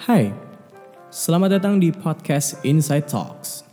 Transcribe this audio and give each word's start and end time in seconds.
Hai, 0.00 0.32
selamat 1.12 1.60
datang 1.60 1.76
di 1.76 1.92
podcast 1.92 2.56
Inside 2.64 3.04
Talks. 3.04 3.68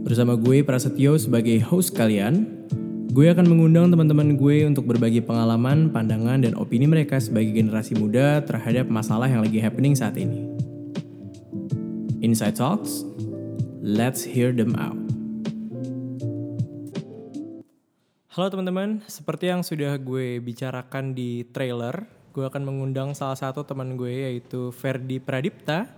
Bersama 0.00 0.32
gue 0.32 0.64
Prasetyo 0.64 1.20
sebagai 1.20 1.60
host 1.60 1.92
kalian, 1.92 2.48
gue 3.12 3.28
akan 3.28 3.44
mengundang 3.44 3.92
teman-teman 3.92 4.40
gue 4.40 4.64
untuk 4.64 4.88
berbagi 4.88 5.20
pengalaman, 5.20 5.92
pandangan, 5.92 6.40
dan 6.40 6.56
opini 6.56 6.88
mereka 6.88 7.20
sebagai 7.20 7.52
generasi 7.52 8.00
muda 8.00 8.40
terhadap 8.48 8.88
masalah 8.88 9.28
yang 9.28 9.44
lagi 9.44 9.60
happening 9.60 9.92
saat 9.92 10.16
ini. 10.16 10.48
Inside 12.24 12.56
Talks, 12.56 13.04
let's 13.84 14.24
hear 14.24 14.56
them 14.56 14.72
out. 14.80 14.96
Halo 18.32 18.48
teman-teman, 18.48 19.04
seperti 19.04 19.52
yang 19.52 19.60
sudah 19.60 20.00
gue 20.00 20.40
bicarakan 20.40 21.12
di 21.12 21.44
trailer, 21.52 22.08
gue 22.30 22.46
akan 22.46 22.62
mengundang 22.62 23.10
salah 23.10 23.34
satu 23.34 23.66
teman 23.66 23.98
gue 23.98 24.30
yaitu 24.30 24.70
Ferdi 24.70 25.18
Pradipta. 25.18 25.90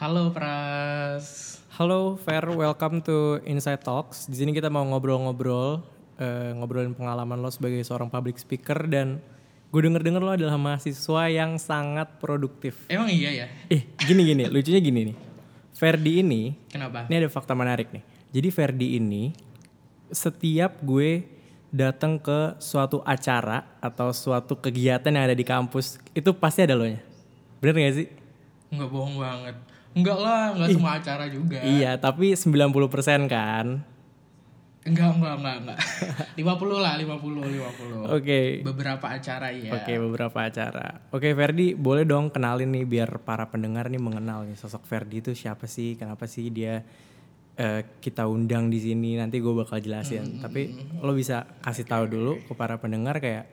Halo 0.00 0.32
Pras. 0.32 1.58
Halo 1.76 2.16
Fer, 2.16 2.48
welcome 2.48 3.04
to 3.04 3.36
Inside 3.44 3.84
Talks. 3.84 4.32
Di 4.32 4.40
sini 4.40 4.56
kita 4.56 4.72
mau 4.72 4.80
ngobrol-ngobrol, 4.88 5.84
eh, 6.16 6.56
ngobrolin 6.56 6.96
pengalaman 6.96 7.36
lo 7.44 7.52
sebagai 7.52 7.84
seorang 7.84 8.08
public 8.08 8.40
speaker 8.40 8.88
dan 8.88 9.20
gue 9.68 9.80
denger-denger 9.84 10.22
lo 10.24 10.32
adalah 10.32 10.56
mahasiswa 10.56 11.28
yang 11.28 11.60
sangat 11.60 12.16
produktif. 12.16 12.88
Emang 12.88 13.12
iya 13.12 13.44
ya? 13.44 13.46
Eh, 13.68 13.84
gini-gini, 14.00 14.48
lucunya 14.48 14.80
gini 14.80 15.12
nih. 15.12 15.16
Ferdi 15.76 16.24
ini, 16.24 16.56
Kenapa? 16.72 17.04
ini 17.12 17.14
ada 17.20 17.28
fakta 17.28 17.52
menarik 17.52 17.92
nih. 17.92 18.02
Jadi 18.32 18.48
Ferdi 18.48 18.96
ini 18.96 19.36
setiap 20.08 20.80
gue 20.80 21.37
datang 21.68 22.16
ke 22.16 22.56
suatu 22.58 23.04
acara 23.04 23.64
atau 23.78 24.08
suatu 24.16 24.56
kegiatan 24.56 25.12
yang 25.12 25.28
ada 25.28 25.36
di 25.36 25.44
kampus 25.44 26.00
itu 26.16 26.32
pasti 26.32 26.64
ada 26.64 26.72
lo 26.74 26.88
nya. 26.88 27.00
Bener 27.60 27.74
gak 27.76 27.96
sih? 27.96 28.08
Enggak 28.72 28.88
bohong 28.88 29.16
banget. 29.20 29.56
Enggak 29.96 30.18
lah, 30.20 30.42
enggak 30.54 30.68
semua 30.76 30.92
acara 31.00 31.24
juga. 31.28 31.58
Iya, 31.64 31.96
tapi 31.98 32.36
90% 32.36 33.26
kan. 33.26 33.82
Enggak, 34.88 35.10
enggak, 35.20 35.34
enggak, 35.42 35.56
enggak. 35.64 35.78
50 36.38 36.78
lah, 36.84 36.94
50, 36.96 38.08
50. 38.08 38.16
Oke. 38.16 38.40
Beberapa 38.64 39.06
acara 39.10 39.52
iya. 39.52 39.70
Oke, 39.76 39.92
beberapa 40.00 40.38
acara. 40.38 41.04
Oke, 41.12 41.34
Ferdi, 41.36 41.76
boleh 41.76 42.08
dong 42.08 42.32
kenalin 42.32 42.72
nih 42.72 42.84
biar 42.88 43.20
para 43.20 43.44
pendengar 43.52 43.92
nih 43.92 44.00
mengenal 44.00 44.48
nih 44.48 44.56
sosok 44.56 44.86
Ferdi 44.88 45.20
itu 45.20 45.36
siapa 45.36 45.68
sih? 45.68 45.98
Kenapa 46.00 46.24
sih 46.24 46.48
dia 46.48 46.86
eh, 47.58 47.82
kita 47.98 48.30
undang 48.30 48.70
di 48.70 48.78
sini? 48.78 49.18
Nanti 49.18 49.42
gue 49.42 49.52
bakal 49.52 49.82
jelasin. 49.82 50.38
Tapi 50.38 50.72
lo 51.02 51.12
bisa 51.12 51.44
kasih 51.60 51.84
tahu 51.84 52.06
dulu 52.06 52.32
ke 52.46 52.54
para 52.54 52.78
pendengar 52.78 53.18
kayak 53.18 53.50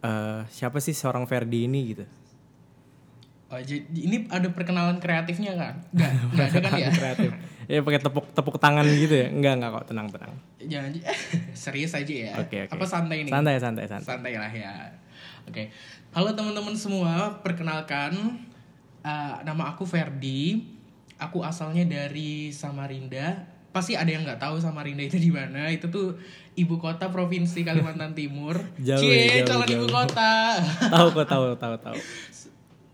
eh, 0.00 0.40
siapa 0.48 0.80
sih 0.80 0.96
seorang 0.96 1.28
Ferdi 1.28 1.68
ini 1.68 1.80
gitu? 1.92 2.04
Oh, 3.46 3.62
jadi 3.62 3.86
ini 3.94 4.26
ada 4.26 4.50
perkenalan 4.50 4.98
kreatifnya 4.98 5.54
kan? 5.54 5.74
Enggak, 5.94 6.10
enggak 6.34 6.46
ada 6.50 6.58
kan 6.58 6.72
ya? 6.82 6.88
Kreatif. 6.90 7.30
ya 7.66 7.78
pakai 7.82 8.00
tepuk 8.02 8.26
tepuk 8.34 8.56
tangan 8.58 8.82
gitu 8.90 9.14
ya? 9.14 9.30
Enggak 9.30 9.62
enggak 9.62 9.70
kok, 9.70 9.84
tenang 9.94 10.06
tenang. 10.10 10.32
Jangan 10.66 10.90
serius 11.62 11.94
aja 11.94 12.14
ya. 12.26 12.32
Oke, 12.42 12.66
oke. 12.66 12.74
Apa 12.74 12.84
santai 12.90 13.22
nih? 13.22 13.30
Santai 13.30 13.54
santai 13.62 13.86
santai. 13.86 14.06
Santai 14.06 14.34
lah 14.34 14.50
ya. 14.50 14.90
Oke. 15.46 15.70
Halo 16.10 16.34
teman-teman 16.34 16.74
semua, 16.74 17.38
perkenalkan 17.46 18.42
eh, 19.06 19.34
nama 19.46 19.70
aku 19.70 19.86
Ferdi. 19.86 20.74
Aku 21.16 21.40
asalnya 21.40 21.84
dari 21.86 22.52
Samarinda. 22.52 23.48
Pasti 23.72 23.92
ada 23.92 24.08
yang 24.08 24.24
nggak 24.24 24.40
tahu 24.40 24.60
Samarinda 24.60 25.04
itu 25.04 25.16
di 25.16 25.32
mana. 25.32 25.68
Itu 25.72 25.88
tuh 25.88 26.16
ibu 26.56 26.76
kota 26.76 27.08
provinsi 27.08 27.64
Kalimantan 27.64 28.12
Timur. 28.18 28.56
Jauh 28.80 29.00
Cie, 29.00 29.44
jauh, 29.44 29.56
calon 29.64 29.68
ibu 29.68 29.86
kota. 29.88 30.60
tahu 30.94 31.08
kok 31.12 31.26
tahu 31.28 31.44
tahu 31.56 31.74
tahu. 31.80 31.96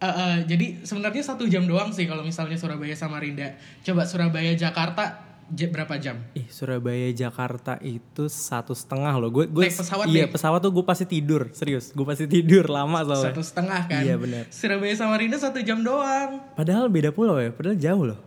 Eh, 0.03 0.07
eh, 0.07 0.37
jadi 0.51 0.67
sebenarnya 0.83 1.23
satu 1.23 1.47
jam 1.47 1.63
doang 1.63 1.95
sih 1.95 2.11
kalau 2.11 2.27
misalnya 2.27 2.59
Surabaya 2.59 2.95
Samarinda. 2.95 3.55
Coba 3.87 4.03
Surabaya 4.03 4.55
Jakarta 4.59 5.32
berapa 5.51 5.95
jam? 5.99 6.23
Ih 6.33 6.47
Surabaya 6.47 7.11
Jakarta 7.11 7.77
itu 7.83 8.31
satu 8.31 8.73
setengah 8.73 9.17
loh. 9.19 9.29
Gue 9.29 9.51
gue 9.51 9.67
pesawat 9.67 10.07
iya 10.07 10.25
deh. 10.25 10.33
pesawat 10.33 10.61
tuh 10.61 10.71
gue 10.71 10.85
pasti 10.87 11.05
tidur 11.05 11.51
serius. 11.51 11.91
Gue 11.91 12.07
pasti 12.07 12.25
tidur 12.31 12.69
lama 12.69 13.03
soalnya. 13.03 13.35
Satu 13.35 13.43
setengah 13.43 13.81
kan? 13.87 14.01
Iya, 14.01 14.15
benar. 14.17 14.47
Surabaya 14.49 14.95
Samarinda 14.95 15.37
satu 15.37 15.59
jam 15.61 15.83
doang. 15.83 16.41
Padahal 16.55 16.87
beda 16.89 17.11
pulau 17.11 17.37
ya, 17.37 17.51
padahal 17.51 17.77
jauh 17.77 18.05
loh. 18.09 18.21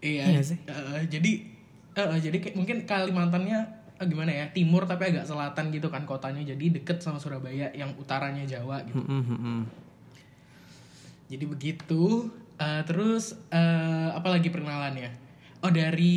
Iya, 0.00 0.32
Iya 0.32 0.40
sih? 0.40 0.58
eh, 0.64 1.04
jadi 1.08 1.32
eh, 1.92 2.18
jadi 2.22 2.36
kayak 2.40 2.56
mungkin 2.56 2.76
Kalimantannya 2.88 3.58
eh, 4.00 4.06
gimana 4.08 4.32
ya 4.32 4.44
timur 4.48 4.88
tapi 4.88 5.12
agak 5.12 5.28
selatan 5.28 5.68
gitu 5.70 5.92
kan 5.92 6.08
kotanya 6.08 6.40
jadi 6.40 6.80
deket 6.80 7.04
sama 7.04 7.20
Surabaya 7.20 7.68
yang 7.76 7.92
utaranya 8.00 8.48
Jawa 8.48 8.80
gitu. 8.88 8.96
Mm, 8.96 9.20
mm, 9.20 9.38
mm. 9.38 9.62
Jadi 11.30 11.44
begitu. 11.46 12.32
Eh, 12.56 12.82
terus 12.84 13.32
eh, 13.48 14.08
apa 14.12 14.28
lagi 14.28 14.52
perkenalannya? 14.52 15.29
Oh 15.60 15.68
dari 15.68 16.16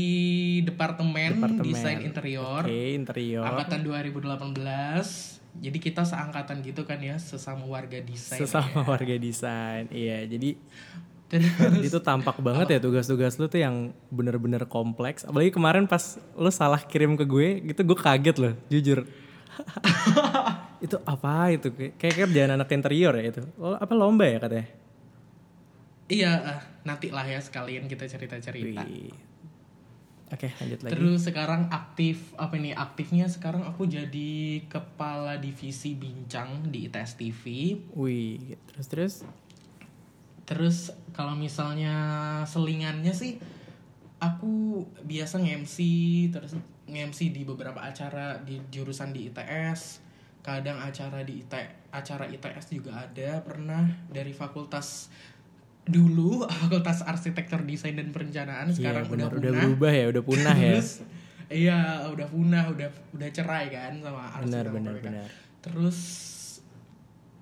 departemen, 0.62 1.36
Departemen. 1.36 1.68
desain 1.68 2.00
interior 2.00 2.64
Oke 2.64 2.96
interior. 2.96 3.44
angkatan 3.44 3.84
2018. 3.84 4.56
Jadi 5.54 5.78
kita 5.78 6.02
seangkatan 6.02 6.64
gitu 6.64 6.82
kan 6.82 6.98
ya 6.98 7.14
sesama 7.16 7.68
warga 7.68 8.00
desain. 8.00 8.40
Sesama 8.40 8.82
warga 8.84 9.14
desain. 9.14 9.86
Iya 9.90 10.26
jadi 10.26 10.56
Terus 11.28 11.50
itu 11.84 11.98
tampak 12.00 12.38
banget 12.40 12.68
ya 12.70 12.80
tugas-tugas 12.80 13.36
lu 13.36 13.50
tuh 13.50 13.58
yang 13.58 13.90
bener-bener 14.08 14.64
kompleks. 14.64 15.26
Apalagi 15.26 15.50
kemarin 15.50 15.86
pas 15.86 16.16
lu 16.34 16.48
salah 16.48 16.80
kirim 16.80 17.18
ke 17.18 17.26
gue 17.26 17.48
gitu 17.68 17.82
gue 17.84 17.98
kaget 17.98 18.38
loh 18.38 18.54
jujur. 18.68 19.04
itu 20.86 20.98
apa 21.04 21.50
itu 21.50 21.68
kayak 21.74 22.16
kerjaan 22.22 22.54
anak 22.54 22.70
interior 22.70 23.14
ya 23.14 23.26
itu. 23.28 23.42
Lo- 23.56 23.76
Apa 23.76 23.92
lomba 23.92 24.24
ya 24.24 24.40
katanya? 24.40 24.68
iya 26.06 26.32
eh, 26.38 26.62
nanti 26.84 27.10
lah 27.10 27.26
ya 27.26 27.40
sekalian 27.40 27.88
kita 27.88 28.06
cerita-cerita. 28.06 28.84
Oke 30.34 30.50
lanjut 30.58 30.80
lagi. 30.82 30.92
Terus 30.98 31.20
sekarang 31.30 31.70
aktif 31.70 32.34
apa 32.42 32.58
nih 32.58 32.74
aktifnya 32.74 33.30
sekarang 33.30 33.62
aku 33.70 33.86
jadi 33.86 34.66
kepala 34.66 35.38
divisi 35.38 35.94
bincang 35.94 36.74
di 36.74 36.90
ITS 36.90 37.22
TV. 37.22 37.44
Wih 37.94 38.58
terus 38.74 38.88
terus. 38.90 39.14
Terus 40.50 40.78
kalau 41.14 41.38
misalnya 41.38 41.96
selingannya 42.50 43.14
sih 43.14 43.38
aku 44.18 44.82
biasa 45.06 45.38
nge-MC 45.38 45.78
terus 46.34 46.58
nge-MC 46.90 47.30
di 47.30 47.46
beberapa 47.46 47.86
acara 47.86 48.42
di 48.42 48.58
jurusan 48.74 49.14
di 49.14 49.30
ITS. 49.30 50.02
Kadang 50.44 50.82
acara 50.82 51.24
di 51.24 51.40
IT 51.40 51.54
acara 51.94 52.26
ITS 52.26 52.74
juga 52.74 53.06
ada 53.06 53.40
pernah 53.46 53.86
dari 54.10 54.34
fakultas 54.34 55.14
dulu 55.84 56.44
fakultas 56.64 57.04
arsitektur 57.04 57.64
desain 57.64 57.94
dan 57.94 58.10
perencanaan 58.10 58.70
sekarang 58.70 59.04
Iya, 59.04 59.12
benar, 59.12 59.30
udah 59.30 59.38
udah 59.38 59.52
punah. 59.52 59.62
berubah 59.64 59.92
ya, 59.92 60.06
udah 60.10 60.24
punah 60.24 60.56
ya. 60.56 60.72
Terus 60.76 60.90
iya 61.52 61.80
udah 62.08 62.28
punah, 62.28 62.64
udah 62.72 62.90
udah 63.12 63.30
cerai 63.30 63.68
kan 63.68 63.94
sama 64.00 64.24
Arsi 64.32 64.48
Benar 64.48 64.66
benar 64.72 64.96
benar. 64.98 65.28
Terus 65.60 66.00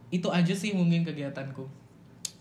itu 0.10 0.28
aja 0.28 0.52
sih 0.52 0.74
mungkin 0.74 1.02
kegiatanku. 1.02 1.64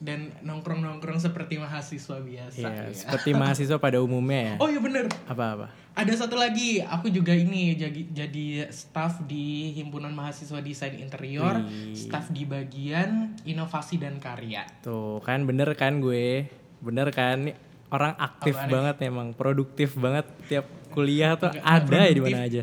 Dan 0.01 0.33
nongkrong-nongkrong 0.41 1.21
seperti 1.21 1.55
mahasiswa 1.55 2.17
biasa 2.19 2.57
Iya, 2.59 2.73
ya. 2.83 2.89
seperti 2.91 3.31
mahasiswa 3.33 3.77
pada 3.77 4.01
umumnya 4.01 4.41
ya. 4.41 4.55
Oh 4.57 4.67
iya 4.67 4.81
bener. 4.81 5.13
Apa 5.25 5.45
apa? 5.53 5.67
Ada 5.93 6.25
satu 6.25 6.35
lagi, 6.35 6.81
aku 6.81 7.09
juga 7.09 7.31
ini 7.31 7.75
jadi 7.75 8.09
jadi 8.09 8.47
staff 8.71 9.21
di 9.23 9.71
Himpunan 9.73 10.11
Mahasiswa 10.11 10.57
Desain 10.59 10.97
Interior, 10.97 11.61
Wih. 11.61 11.93
staff 11.93 12.29
di 12.29 12.43
bagian 12.45 13.37
inovasi 13.45 13.97
dan 13.97 14.17
karya. 14.17 14.65
Tuh 14.81 15.21
kan 15.21 15.45
bener 15.45 15.69
kan 15.75 16.01
gue, 16.01 16.49
bener 16.81 17.11
kan 17.11 17.53
orang 17.91 18.17
aktif 18.17 18.55
Apaan 18.55 18.65
nih? 18.65 18.73
banget 18.73 18.97
emang, 19.05 19.29
produktif 19.31 19.93
banget 19.95 20.25
tiap 20.47 20.65
kuliah 20.89 21.37
tuh 21.37 21.53
Nggak- 21.53 21.67
ada 21.67 21.99
ya 22.01 22.11
di 22.11 22.23
mana 22.23 22.39
aja. 22.41 22.63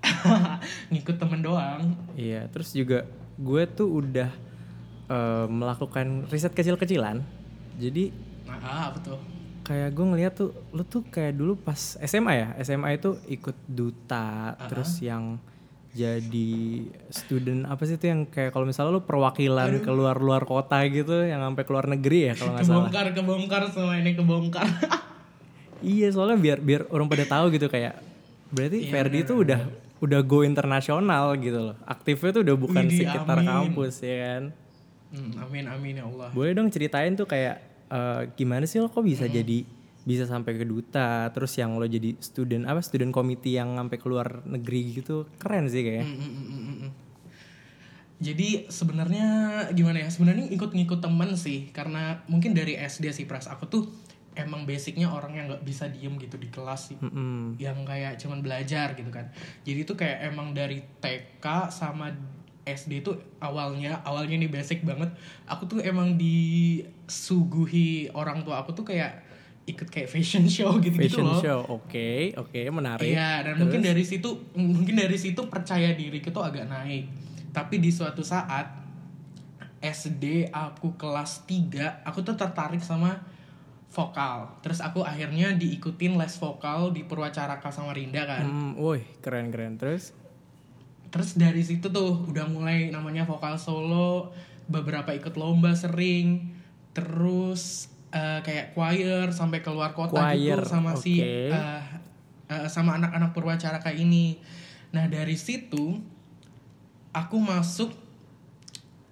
Ngikut 0.90 1.16
temen 1.16 1.40
doang. 1.40 1.96
Iya, 2.12 2.44
terus 2.48 2.70
juga 2.70 3.08
gue 3.36 3.62
tuh 3.66 3.88
udah 3.96 4.28
eh, 5.10 5.46
melakukan 5.46 6.30
riset 6.30 6.54
kecil-kecilan. 6.54 7.18
Jadi 7.76 8.14
Nah, 8.46 8.58
ah, 8.60 8.82
apa 8.90 8.98
tuh? 9.00 9.18
kayak 9.60 9.90
gue 9.90 10.02
ngeliat 10.04 10.32
tuh, 10.32 10.50
lu 10.70 10.82
tuh 10.82 11.06
kayak 11.06 11.34
dulu 11.34 11.54
pas 11.54 11.78
SMA 12.00 12.32
ya, 12.32 12.48
SMA 12.58 12.96
itu 12.96 13.14
ikut 13.26 13.54
duta, 13.64 14.58
terus 14.66 14.98
yang 14.98 15.38
jadi 15.90 16.50
student 17.10 17.66
apa 17.66 17.82
sih 17.82 17.94
itu 17.94 18.06
yang 18.06 18.22
kayak 18.24 18.50
kalau 18.50 18.62
misalnya 18.62 18.94
lu 18.94 19.02
perwakilan 19.02 19.82
keluar 19.82 20.14
luar 20.18 20.46
kota 20.46 20.78
gitu 20.86 21.26
yang 21.26 21.42
sampai 21.42 21.66
keluar 21.66 21.86
negeri 21.86 22.30
ya 22.30 22.34
kalau 22.38 22.54
nggak 22.54 22.62
salah 22.62 22.86
Kebongkar, 22.86 23.06
kebongkar 23.10 23.62
semua 23.70 23.94
ini 23.98 24.14
kebongkar. 24.14 24.66
Iya 25.80 26.12
soalnya 26.12 26.36
biar 26.36 26.58
biar 26.60 26.82
orang 26.92 27.08
pada 27.08 27.24
tahu 27.24 27.56
gitu 27.56 27.64
kayak 27.72 27.96
berarti 28.52 28.92
Ferdi 28.92 29.24
tuh 29.24 29.48
udah 29.48 29.64
udah 30.04 30.20
go 30.20 30.44
internasional 30.44 31.32
gitu 31.40 31.72
loh. 31.72 31.76
Aktifnya 31.88 32.36
tuh 32.36 32.42
udah 32.44 32.52
bukan 32.52 32.84
Widih, 32.84 33.08
sekitar 33.08 33.38
amin. 33.40 33.48
kampus 33.48 34.04
ya 34.04 34.16
kan. 34.20 34.42
Hmm, 35.10 35.42
amin 35.42 35.66
amin 35.66 35.94
ya 35.98 36.04
Allah. 36.06 36.30
Boleh 36.30 36.54
dong 36.54 36.70
ceritain 36.70 37.14
tuh 37.14 37.26
kayak 37.26 37.56
eh, 37.90 38.22
gimana 38.38 38.64
sih 38.64 38.78
lo 38.78 38.86
kok 38.86 39.02
bisa 39.02 39.26
Hmm. 39.26 39.34
jadi 39.34 39.58
bisa 40.00 40.24
sampai 40.24 40.56
ke 40.56 40.64
duta 40.64 41.28
terus 41.30 41.52
yang 41.54 41.76
lo 41.76 41.84
jadi 41.84 42.16
student 42.18 42.64
apa 42.64 42.80
student 42.80 43.12
committee 43.12 43.58
yang 43.58 43.76
sampai 43.76 43.98
keluar 43.98 44.40
negeri 44.46 44.96
gitu 44.96 45.28
keren 45.36 45.68
sih 45.68 45.84
kayaknya. 45.84 46.06
Hmm, 46.08 46.16
hmm, 46.16 46.32
hmm, 46.32 46.46
hmm, 46.48 46.76
hmm. 46.80 46.90
jadi 48.20 48.48
sebenarnya 48.68 49.26
gimana 49.72 50.04
ya 50.04 50.08
sebenarnya 50.08 50.48
ikut 50.52 50.70
ngikut 50.72 51.00
temen 51.00 51.36
sih 51.36 51.72
karena 51.72 52.20
mungkin 52.28 52.52
dari 52.52 52.76
SD 52.76 53.12
sih 53.12 53.24
pras 53.24 53.48
aku 53.48 53.64
tuh 53.64 53.84
emang 54.36 54.64
basicnya 54.64 55.08
orang 55.10 55.36
yang 55.36 55.46
nggak 55.48 55.64
bisa 55.64 55.88
diem 55.88 56.14
gitu 56.16 56.36
di 56.36 56.48
kelas 56.48 56.92
sih 56.92 56.98
Mm-mm. 57.00 57.56
yang 57.56 57.80
kayak 57.82 58.20
cuman 58.20 58.40
belajar 58.40 58.92
gitu 58.92 59.08
kan 59.08 59.32
jadi 59.64 59.80
tuh 59.82 59.96
kayak 59.96 60.30
emang 60.30 60.52
dari 60.52 60.84
TK 61.00 61.44
sama 61.72 62.12
SD 62.74 63.02
tuh 63.02 63.18
awalnya 63.42 64.02
awalnya 64.06 64.38
nih 64.38 64.50
basic 64.50 64.86
banget 64.86 65.10
aku 65.46 65.66
tuh 65.66 65.78
emang 65.82 66.14
disuguhi 66.20 68.08
orang 68.14 68.42
tua 68.46 68.62
aku 68.62 68.72
tuh 68.72 68.86
kayak 68.86 69.30
ikut 69.68 69.88
kayak 69.92 70.08
fashion 70.10 70.44
show 70.50 70.80
gitu 70.82 70.96
gitu 70.98 71.20
Fashion 71.20 71.26
loh 71.26 71.38
show, 71.38 71.60
oke, 71.68 72.34
oke, 72.34 72.60
menarik. 72.72 73.06
Iya, 73.06 73.46
dan 73.46 73.54
mungkin 73.60 73.84
dari 73.84 74.02
situ 74.02 74.50
mungkin 74.56 74.98
dari 74.98 75.14
situ 75.14 75.46
percaya 75.46 75.94
diri 75.94 76.18
itu 76.18 76.40
agak 76.40 76.66
naik. 76.66 77.06
Tapi 77.54 77.78
di 77.78 77.90
suatu 77.90 78.22
saat 78.22 78.66
SD 79.80 80.52
aku 80.52 80.94
kelas 80.98 81.48
3, 81.48 82.04
aku 82.06 82.20
tuh 82.20 82.36
tertarik 82.36 82.82
sama 82.82 83.16
vokal. 83.90 84.60
Terus 84.62 84.78
aku 84.84 85.02
akhirnya 85.02 85.56
diikutin 85.56 86.14
les 86.14 86.34
vokal 86.38 86.94
di 86.94 87.02
Purwacaraka 87.02 87.72
sama 87.74 87.90
Rinda 87.96 88.22
kan. 88.28 88.44
Hmm, 88.46 88.72
woi, 88.78 89.02
keren 89.24 89.50
keren. 89.50 89.80
Terus 89.80 90.14
Terus 91.10 91.34
dari 91.34 91.62
situ 91.66 91.90
tuh 91.90 92.22
udah 92.30 92.46
mulai 92.46 92.94
namanya 92.94 93.26
vokal 93.26 93.58
solo, 93.58 94.30
beberapa 94.70 95.10
ikut 95.10 95.34
lomba 95.34 95.74
sering, 95.74 96.54
terus 96.94 97.90
eh, 98.14 98.38
kayak 98.42 98.74
choir 98.74 99.30
sampai 99.34 99.62
keluar 99.62 99.90
kota 99.94 100.30
Choir, 100.34 100.62
gitu 100.62 100.70
sama 100.70 100.94
si 100.94 101.18
oke. 101.18 101.50
eh, 101.50 101.82
eh, 102.50 102.66
sama 102.70 102.98
anak-anak 103.02 103.30
Purwacaraka 103.34 103.90
ini. 103.90 104.38
Nah 104.94 105.10
dari 105.10 105.34
situ 105.34 105.98
aku 107.10 107.36
masuk 107.42 107.90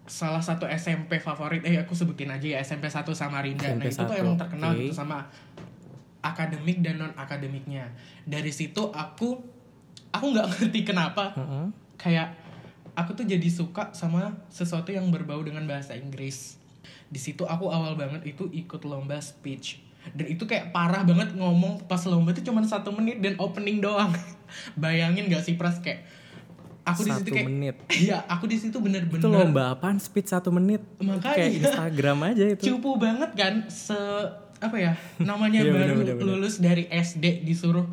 salah 0.08 0.40
satu 0.40 0.64
SMP 0.70 1.20
favorit, 1.20 1.60
eh 1.68 1.76
aku 1.76 1.92
sebutin 1.92 2.32
aja 2.32 2.56
ya 2.56 2.58
SMP 2.64 2.88
1 2.88 3.04
Samarinda. 3.12 3.68
nah 3.76 3.84
SMP 3.84 3.92
itu 3.92 4.02
tuh 4.08 4.16
1, 4.16 4.22
emang 4.24 4.36
terkenal 4.40 4.70
oke. 4.72 4.80
gitu 4.80 4.94
sama 4.94 5.26
akademik 6.24 6.80
dan 6.80 6.98
non 6.98 7.12
akademiknya. 7.14 7.90
Dari 8.24 8.50
situ 8.50 8.88
aku 8.90 9.38
aku 10.10 10.24
nggak 10.32 10.46
ngerti 10.54 10.80
kenapa 10.86 11.34
Heeh. 11.36 11.66
Kayak 11.98 12.32
aku 12.94 13.14
tuh 13.14 13.26
jadi 13.26 13.48
suka 13.50 13.90
sama 13.92 14.38
sesuatu 14.48 14.94
yang 14.94 15.10
berbau 15.10 15.42
dengan 15.42 15.66
bahasa 15.66 15.98
Inggris. 15.98 16.56
Di 17.10 17.20
situ 17.20 17.44
aku 17.44 17.68
awal 17.68 17.98
banget 17.98 18.24
itu 18.24 18.46
ikut 18.50 18.80
lomba 18.86 19.18
speech. 19.18 19.82
Dan 20.14 20.30
itu 20.30 20.48
kayak 20.48 20.72
parah 20.72 21.04
banget 21.04 21.36
ngomong 21.36 21.84
pas 21.84 22.00
lomba 22.08 22.32
itu 22.32 22.46
cuma 22.46 22.64
satu 22.64 22.94
menit 22.94 23.20
dan 23.20 23.36
opening 23.36 23.82
doang. 23.82 24.14
Bayangin 24.80 25.28
gak 25.28 25.44
sih 25.44 25.58
pras 25.58 25.82
kayak 25.82 26.06
aku 26.88 27.04
di 27.04 27.12
situ 27.12 27.30
kayak 27.34 27.48
menit. 27.50 27.76
Iya, 27.92 28.24
aku 28.24 28.48
di 28.48 28.56
situ 28.56 28.80
bener-bener 28.80 29.20
itu 29.20 29.28
lomba 29.28 29.76
apaan? 29.76 30.00
Speed 30.00 30.26
satu 30.26 30.48
menit. 30.48 30.80
Makanya. 31.02 31.36
Kayak 31.36 31.50
Instagram 31.60 32.18
aja 32.24 32.44
itu. 32.56 32.62
cupu 32.72 32.96
banget 32.96 33.30
kan 33.36 33.54
se 33.68 33.98
apa 34.58 34.74
ya 34.74 34.92
namanya 35.22 35.62
Iya, 35.66 35.70
baru 35.70 35.94
bener, 36.02 36.14
bener. 36.18 36.24
lulus 36.34 36.58
dari 36.58 36.90
SD 36.90 37.46
disuruh 37.46 37.86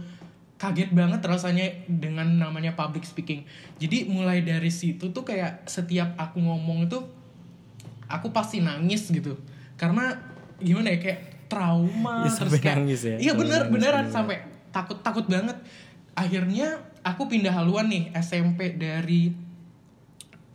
kaget 0.55 0.95
banget 0.95 1.19
rasanya 1.19 1.67
dengan 1.85 2.25
namanya 2.39 2.73
public 2.73 3.03
speaking 3.03 3.43
jadi 3.75 4.07
mulai 4.07 4.39
dari 4.39 4.71
situ 4.71 5.11
tuh 5.11 5.23
kayak 5.27 5.67
setiap 5.67 6.15
aku 6.15 6.39
ngomong 6.39 6.87
itu 6.87 7.03
aku 8.07 8.31
pasti 8.31 8.63
nangis 8.63 9.11
gitu 9.11 9.35
karena 9.75 10.15
gimana 10.57 10.95
ya 10.95 10.99
kayak 11.03 11.19
trauma 11.51 12.23
Ya, 12.25 12.31
terus 12.31 12.39
sampai 12.55 12.59
kayak 12.63 12.77
nangis 12.81 13.01
ya? 13.03 13.15
iya 13.19 13.33
bener 13.35 13.67
nangis, 13.67 13.73
beneran 13.75 14.05
bener-bener. 14.07 14.15
sampai 14.15 14.37
takut 14.71 14.97
takut 15.03 15.25
banget 15.27 15.57
akhirnya 16.15 16.79
aku 17.03 17.27
pindah 17.27 17.51
haluan 17.51 17.91
nih 17.91 18.15
SMP 18.15 18.79
dari 18.79 19.35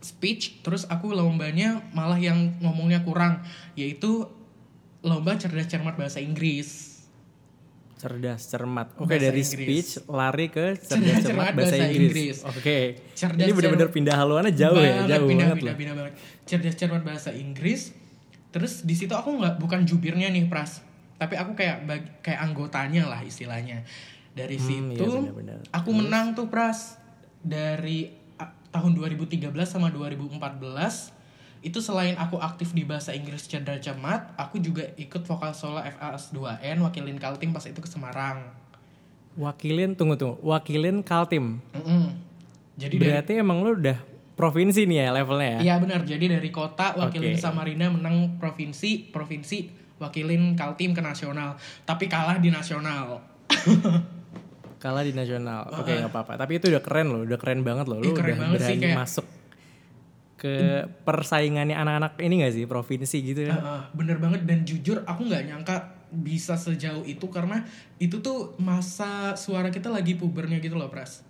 speech 0.01 0.65
terus 0.65 0.89
aku 0.89 1.13
lombanya 1.13 1.85
malah 1.93 2.17
yang 2.17 2.57
ngomongnya 2.57 3.05
kurang 3.05 3.45
yaitu 3.77 4.25
lomba 5.05 5.37
cerdas 5.37 5.69
cermat 5.69 5.93
bahasa 5.93 6.17
Inggris 6.17 6.90
Cerdas, 8.01 8.41
cermat. 8.43 8.87
Oke, 8.95 9.13
Bahasa 9.13 9.23
dari 9.23 9.41
Inggris. 9.41 9.61
speech 9.85 10.09
lari 10.09 10.47
ke 10.47 10.73
Cerdas, 10.73 10.89
cerdas, 10.89 11.21
cermat 11.21 11.21
cermat 11.21 11.53
bahasa, 11.53 11.69
bahasa 11.69 11.85
Inggris. 11.87 12.01
Inggris. 12.01 12.37
Oke. 12.43 12.77
Cerdas, 13.13 13.45
Ini 13.45 13.51
bener-bener 13.51 13.79
cermat. 13.83 13.95
pindah 13.95 14.15
haluannya 14.17 14.51
jauh 14.51 14.73
ya, 14.75 14.89
Banget, 14.97 15.09
jauh 15.11 15.27
pindah, 15.27 15.45
banget 15.45 15.57
pindah, 15.59 15.75
pindah 15.77 15.95
banget 15.95 16.13
cerdas 16.41 16.75
cermat 16.75 17.01
bahasa 17.01 17.29
Inggris 17.31 17.81
terus 18.49 18.81
di 18.81 18.91
situ 18.91 19.13
aku 19.13 19.31
nggak 19.31 19.55
bukan 19.55 19.85
jubirnya 19.85 20.27
nih 20.27 20.43
pras 20.45 20.81
tapi 21.15 21.37
aku 21.37 21.53
kayak 21.53 21.85
bag- 21.85 22.19
kayak 22.19 22.41
anggotanya 22.41 23.05
lah 23.05 23.21
istilahnya 23.21 23.85
dari 24.31 24.57
Hmm, 24.57 24.65
situ 24.89 25.05
iya, 25.05 25.21
benar-benar. 25.29 25.57
aku 25.69 25.89
menang 25.93 26.33
tuh 26.33 26.47
pras 26.47 26.97
dari 27.39 28.09
a, 28.35 28.43
tahun 28.69 28.91
2013 28.93 29.39
sama 29.63 29.87
2014 29.87 31.20
itu 31.61 31.77
selain 31.77 32.17
aku 32.17 32.37
aktif 32.37 32.73
di 32.73 32.81
bahasa 32.81 33.13
Inggris 33.13 33.45
cerdas 33.45 33.77
cermat 33.79 34.33
aku 34.33 34.57
juga 34.57 34.81
ikut 34.97 35.21
vokal 35.21 35.53
solo 35.53 35.77
FAS 35.79 36.33
2N 36.33 36.81
wakilin 36.81 37.17
Kaltim 37.17 37.53
pas 37.53 37.61
itu 37.63 37.77
ke 37.77 37.87
Semarang 37.87 38.61
Wakilin, 39.31 39.95
tunggu 39.95 40.19
tunggu. 40.19 40.35
Wakilin 40.43 41.07
Kaltim. 41.07 41.63
Mm-mm. 41.71 42.11
jadi 42.75 42.95
dari 42.99 43.07
Berarti 43.07 43.31
emang 43.39 43.63
lu 43.63 43.79
udah 43.79 43.95
provinsi 44.35 44.83
nih 44.83 45.07
ya 45.07 45.15
levelnya 45.15 45.47
ya? 45.47 45.59
Iya 45.63 45.75
benar. 45.79 46.03
Jadi 46.03 46.25
dari 46.27 46.49
kota 46.51 46.99
wakilin 46.99 47.37
Oke. 47.37 47.39
Samarinda 47.39 47.87
menang 47.87 48.35
provinsi, 48.35 49.07
provinsi 49.07 49.71
wakilin 50.03 50.59
Kaltim 50.59 50.91
ke 50.91 50.99
nasional. 50.99 51.55
Tapi 51.87 52.11
kalah 52.11 52.43
di 52.43 52.51
nasional. 52.51 53.23
Kalah 54.81 55.05
di 55.05 55.13
nasional. 55.13 55.69
Oke, 55.77 55.93
nggak 55.93 56.09
apa-apa. 56.09 56.41
Tapi 56.41 56.57
itu 56.57 56.73
udah 56.73 56.81
keren 56.81 57.13
loh, 57.13 57.21
udah 57.21 57.37
keren 57.37 57.61
banget 57.61 57.85
loh. 57.85 58.01
Lu 58.01 58.17
keren 58.17 58.33
udah 58.33 58.41
banget 58.49 58.59
sih, 58.65 58.75
berani 58.75 58.83
kayak- 58.83 58.97
masuk 58.97 59.25
ke 60.41 60.55
persaingannya 61.05 61.77
anak-anak 61.77 62.17
ini 62.17 62.41
gak 62.41 62.53
sih 62.53 62.65
provinsi 62.65 63.17
gitu 63.21 63.41
ya? 63.45 63.53
Heeh, 63.53 63.81
bener 63.93 64.17
banget 64.17 64.41
dan 64.43 64.65
jujur 64.65 65.05
aku 65.05 65.29
nggak 65.29 65.45
nyangka 65.45 65.75
bisa 66.09 66.57
sejauh 66.57 67.05
itu 67.05 67.29
karena 67.29 67.61
itu 67.95 68.17
tuh 68.19 68.57
masa 68.57 69.37
suara 69.37 69.69
kita 69.69 69.87
lagi 69.87 70.17
pubernya 70.17 70.57
gitu 70.57 70.73
loh 70.73 70.89
Pras. 70.89 71.21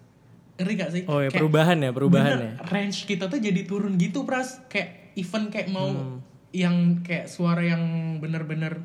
Ngeri 0.56 0.74
gak 0.74 0.90
sih? 0.90 1.04
Oh 1.06 1.20
ya 1.20 1.28
Kayak 1.28 1.38
perubahan 1.38 1.78
ya, 1.78 1.92
perubahan 1.92 2.32
bener, 2.34 2.48
ya. 2.56 2.72
range 2.72 3.04
kita 3.04 3.28
tuh 3.28 3.38
jadi 3.38 3.62
turun 3.64 4.00
gitu 4.00 4.24
Pras. 4.24 4.64
Kayak 4.66 5.12
even 5.14 5.52
kayak 5.52 5.68
mau 5.68 5.92
Hmm. 5.92 6.24
yang 6.50 6.76
kayak 7.00 7.28
suara 7.28 7.60
yang 7.62 7.84
bener-bener 8.18 8.80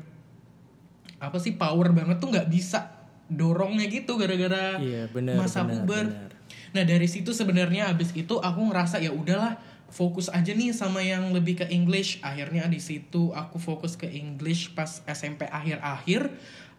apa 1.17 1.37
sih 1.37 1.55
power 1.55 1.91
banget 1.91 2.15
tuh 2.17 2.29
nggak 2.29 2.47
bisa 2.47 2.93
dorongnya 3.27 3.87
gitu 3.87 4.15
gara-gara 4.15 4.77
Iya, 4.77 5.09
masa 5.33 5.63
benar, 5.63 5.83
puber. 5.83 6.05
benar. 6.07 6.31
Nah 6.71 6.83
dari 6.83 7.07
situ 7.07 7.31
sebenarnya 7.31 7.89
abis 7.89 8.13
itu 8.13 8.37
aku 8.37 8.59
ngerasa 8.67 8.99
ya 8.99 9.11
udahlah 9.11 9.57
fokus 9.87 10.27
aja 10.27 10.51
nih 10.51 10.75
sama 10.75 10.99
yang 11.03 11.31
lebih 11.31 11.63
ke 11.63 11.65
English. 11.71 12.19
Akhirnya 12.19 12.67
di 12.67 12.79
situ 12.79 13.31
aku 13.31 13.57
fokus 13.57 13.95
ke 13.95 14.07
English 14.07 14.75
pas 14.75 15.03
SMP 15.07 15.47
akhir-akhir. 15.47 16.31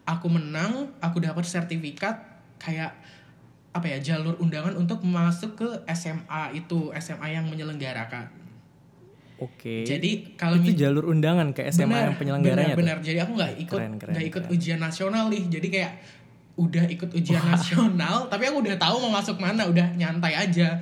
Aku 0.05 0.25
menang, 0.29 0.89
aku 1.01 1.21
dapat 1.21 1.45
sertifikat 1.45 2.17
kayak 2.57 2.97
apa 3.69 3.85
ya 3.85 3.97
jalur 4.01 4.33
undangan 4.41 4.73
untuk 4.73 5.05
masuk 5.05 5.53
ke 5.53 5.69
SMA 5.93 6.57
itu 6.57 6.89
SMA 6.97 7.37
yang 7.37 7.45
menyelenggarakan. 7.45 8.39
Oke. 9.39 9.87
Jadi 9.87 10.35
kalau 10.35 10.59
itu 10.59 10.75
jalur 10.75 11.07
undangan 11.07 11.55
ke 11.55 11.63
SMA 11.71 11.87
Benar, 11.87 12.05
yang 12.11 12.15
penyelenggaranya 12.19 12.75
benar, 12.75 12.99
benar. 12.99 13.07
Jadi 13.07 13.19
aku 13.23 13.31
nggak 13.39 13.53
ikut 13.63 13.79
nggak 14.11 14.25
ikut 14.27 14.43
keren. 14.43 14.53
ujian 14.53 14.79
nasional 14.81 15.31
nih. 15.31 15.43
Jadi 15.47 15.67
kayak 15.71 15.93
udah 16.59 16.85
ikut 16.91 17.09
ujian 17.19 17.43
nasional, 17.47 18.27
tapi 18.27 18.43
aku 18.51 18.57
udah 18.65 18.75
tahu 18.75 18.95
mau 19.07 19.15
masuk 19.15 19.39
mana, 19.39 19.63
udah 19.69 19.95
nyantai 19.95 20.35
aja. 20.35 20.75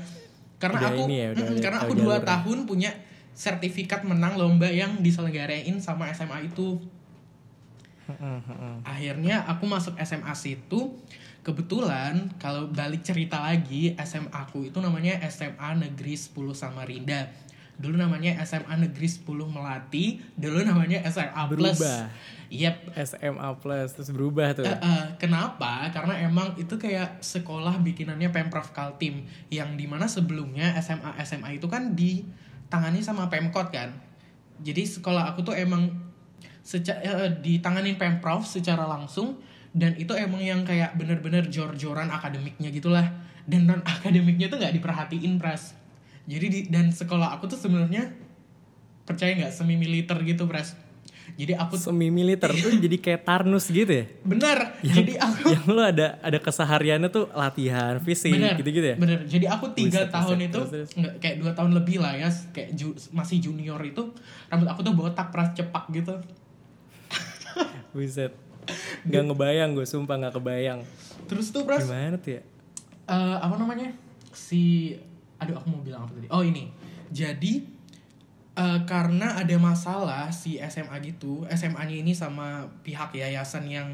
Karena 0.57 0.79
Udah 0.81 0.89
aku, 0.93 1.01
ini 1.05 1.15
ya, 1.21 1.27
udah 1.33 1.43
mm, 1.45 1.51
ada 1.53 1.61
karena 1.61 1.79
aku 1.85 1.93
dua 1.93 2.17
tahun 2.25 2.57
punya 2.65 2.91
sertifikat 3.37 4.01
menang 4.01 4.33
lomba 4.41 4.65
yang 4.65 5.05
diselenggarain 5.05 5.77
sama 5.77 6.09
SMA 6.09 6.49
itu. 6.49 6.81
Akhirnya 8.81 9.45
aku 9.45 9.69
masuk 9.69 9.93
SMA 10.01 10.33
situ. 10.33 10.97
Kebetulan 11.45 12.33
kalau 12.41 12.67
balik 12.73 13.05
cerita 13.05 13.39
lagi, 13.39 13.95
SMA 14.03 14.33
aku 14.33 14.67
itu 14.67 14.81
namanya 14.83 15.21
SMA 15.29 15.79
Negeri 15.79 16.17
10 16.17 16.33
Samarinda. 16.51 17.29
Dulu 17.77 17.93
namanya 17.93 18.41
SMA 18.41 18.73
Negeri 18.73 19.05
10 19.05 19.25
Melati, 19.53 20.17
dulu 20.33 20.65
namanya 20.65 21.05
SMA 21.05 21.43
Plus. 21.53 21.77
Berubah. 21.77 22.09
Yep. 22.47 22.95
SMA 22.95 23.47
plus 23.59 23.91
terus 23.91 24.09
berubah 24.15 24.55
tuh. 24.55 24.63
Eh, 24.63 24.71
eh, 24.71 25.05
kenapa? 25.19 25.91
Karena 25.91 26.15
emang 26.23 26.55
itu 26.55 26.79
kayak 26.79 27.19
sekolah 27.19 27.83
bikinannya 27.83 28.31
Pemprov 28.31 28.71
Kaltim 28.71 29.27
yang 29.51 29.75
di 29.75 29.83
mana 29.83 30.07
sebelumnya 30.07 30.71
SMA 30.79 31.19
SMA 31.27 31.59
itu 31.59 31.67
kan 31.67 31.91
ditangani 31.91 33.03
sama 33.03 33.27
Pemkot 33.27 33.67
kan. 33.67 33.91
Jadi 34.63 34.87
sekolah 34.87 35.35
aku 35.35 35.43
tuh 35.43 35.59
emang 35.59 35.91
seca- 36.63 37.03
eh, 37.03 37.35
ditanganin 37.43 37.99
Pemprov 37.99 38.47
secara 38.47 38.87
langsung 38.87 39.43
dan 39.75 39.99
itu 39.99 40.15
emang 40.15 40.39
yang 40.39 40.63
kayak 40.63 40.95
bener-bener 40.95 41.51
jor-joran 41.51 42.07
akademiknya 42.07 42.71
gitulah 42.71 43.05
dan 43.43 43.67
non 43.67 43.83
akademiknya 43.83 44.47
tuh 44.47 44.55
nggak 44.55 44.71
diperhatiin 44.79 45.35
pras. 45.35 45.75
Jadi 46.27 46.45
di, 46.45 46.59
dan 46.67 46.91
sekolah 46.91 47.33
aku 47.33 47.47
tuh 47.47 47.55
sebenarnya 47.55 48.11
percaya 49.03 49.31
nggak 49.33 49.49
semi 49.49 49.79
militer 49.79 50.19
gitu 50.21 50.43
pras 50.43 50.75
Jadi 51.35 51.55
aku 51.55 51.75
Semi 51.75 52.07
militer 52.07 52.47
tuh 52.49 52.71
jadi 52.83 52.97
kayak 52.97 53.21
Tarnus 53.23 53.67
gitu 53.67 53.91
ya. 53.91 54.05
bener. 54.23 54.79
Jadi 54.79 55.19
aku 55.27 55.51
Yang 55.51 55.65
lo 55.67 55.83
ada 55.83 56.07
ada 56.19 56.39
kesehariannya 56.39 57.07
tuh 57.07 57.27
latihan 57.31 57.99
fisik 57.99 58.31
bener 58.31 58.55
gitu-gitu 58.55 58.87
ya. 58.87 58.95
Bener. 58.95 59.19
Jadi 59.27 59.43
aku 59.43 59.71
tiga 59.71 60.07
tahun 60.07 60.47
itu 60.47 60.55
Terus, 60.55 60.87
kayak 61.19 61.35
dua 61.39 61.51
tahun 61.51 61.75
lebih 61.75 61.99
lah 61.99 62.15
ya, 62.15 62.31
kayak 62.51 62.71
ju- 62.73 62.95
masih 63.11 63.39
junior 63.39 63.75
itu 63.79 64.07
rambut 64.47 64.67
aku 64.67 64.81
tuh 64.81 64.93
botak 64.95 65.27
pras 65.27 65.51
cepak 65.51 65.91
gitu. 65.91 66.15
Buset. 67.95 68.31
Gak 69.03 69.23
ngebayang 69.23 69.71
gue, 69.73 69.83
sumpah 69.83 70.19
gak 70.19 70.35
kebayang. 70.35 70.83
Terus 71.27 71.51
tuh 71.51 71.63
pras 71.63 71.83
Gimana 71.83 72.15
tuh 72.19 72.39
ya? 72.39 72.41
eh, 73.05 73.37
apa 73.39 73.55
namanya 73.55 73.91
si 74.31 74.95
aduh 75.37 75.55
aku 75.57 75.67
mau 75.69 75.81
bilang 75.81 76.05
apa 76.05 76.13
tadi? 76.17 76.27
Oh 76.29 76.43
ini. 76.43 76.69
Jadi 77.13 77.63
eh, 78.57 78.79
karena 78.89 79.37
ada 79.37 79.55
masalah 79.61 80.33
si 80.33 80.57
SMA 80.57 80.97
gitu 81.05 81.45
SMA-nya 81.47 81.97
ini 82.01 82.13
sama 82.17 82.67
pihak 82.81 83.13
yayasan 83.13 83.69
yang 83.69 83.93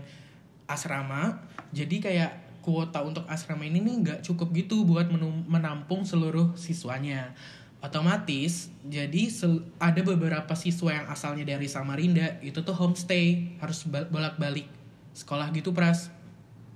asrama 0.64 1.44
jadi 1.76 2.00
kayak 2.00 2.32
kuota 2.64 3.04
untuk 3.04 3.28
asrama 3.28 3.68
ini 3.68 3.84
nih 3.84 3.96
nggak 4.00 4.20
cukup 4.24 4.56
gitu 4.56 4.88
buat 4.88 5.12
menampung 5.52 6.08
seluruh 6.08 6.56
siswanya. 6.56 7.36
Otomatis 7.84 8.72
jadi 8.88 9.28
ada 9.76 10.02
beberapa 10.08 10.56
siswa 10.56 10.96
yang 10.96 11.08
asalnya 11.12 11.44
dari 11.44 11.68
Samarinda 11.68 12.40
itu 12.40 12.64
tuh 12.64 12.72
homestay 12.72 13.60
harus 13.60 13.84
bal- 13.84 14.08
bolak-balik 14.08 14.72
sekolah 15.12 15.52
gitu 15.52 15.76
pras. 15.76 16.08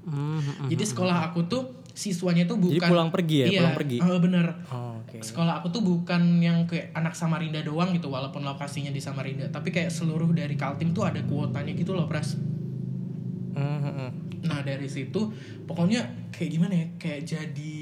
Hmm, 0.03 0.43
hmm, 0.43 0.67
hmm. 0.67 0.69
jadi 0.75 0.83
sekolah 0.83 1.31
aku 1.31 1.47
tuh 1.47 1.63
siswanya 1.97 2.45
tuh 2.45 2.61
bukan 2.61 2.77
Jadi 2.77 2.91
pulang 2.93 3.09
pergi 3.09 3.35
ya, 3.41 3.47
iya, 3.49 3.59
pulang 3.65 3.77
pergi. 3.81 3.97
eh, 3.97 4.19
bener. 4.21 4.45
Oh, 4.69 5.01
oke. 5.01 5.17
Sekolah 5.17 5.53
aku 5.57 5.73
tuh 5.73 5.81
bukan 5.81 6.37
yang 6.37 6.69
kayak 6.69 6.93
anak 6.93 7.17
Samarinda 7.17 7.57
doang 7.65 7.89
gitu 7.97 8.13
walaupun 8.13 8.45
lokasinya 8.45 8.93
di 8.93 9.01
Samarinda, 9.01 9.49
tapi 9.49 9.73
kayak 9.73 9.89
seluruh 9.89 10.29
dari 10.29 10.53
Kaltim 10.53 10.93
tuh 10.93 11.09
ada 11.09 11.17
kuotanya 11.25 11.73
gitu 11.73 11.97
loh, 11.97 12.05
Pras. 12.05 12.37
Hmm, 13.57 13.79
hmm, 13.81 13.93
hmm. 13.97 14.11
Nah, 14.45 14.61
dari 14.61 14.85
situ 14.85 15.33
pokoknya 15.65 16.29
kayak 16.29 16.49
gimana 16.53 16.73
ya? 16.77 16.87
Kayak 17.01 17.21
jadi 17.25 17.75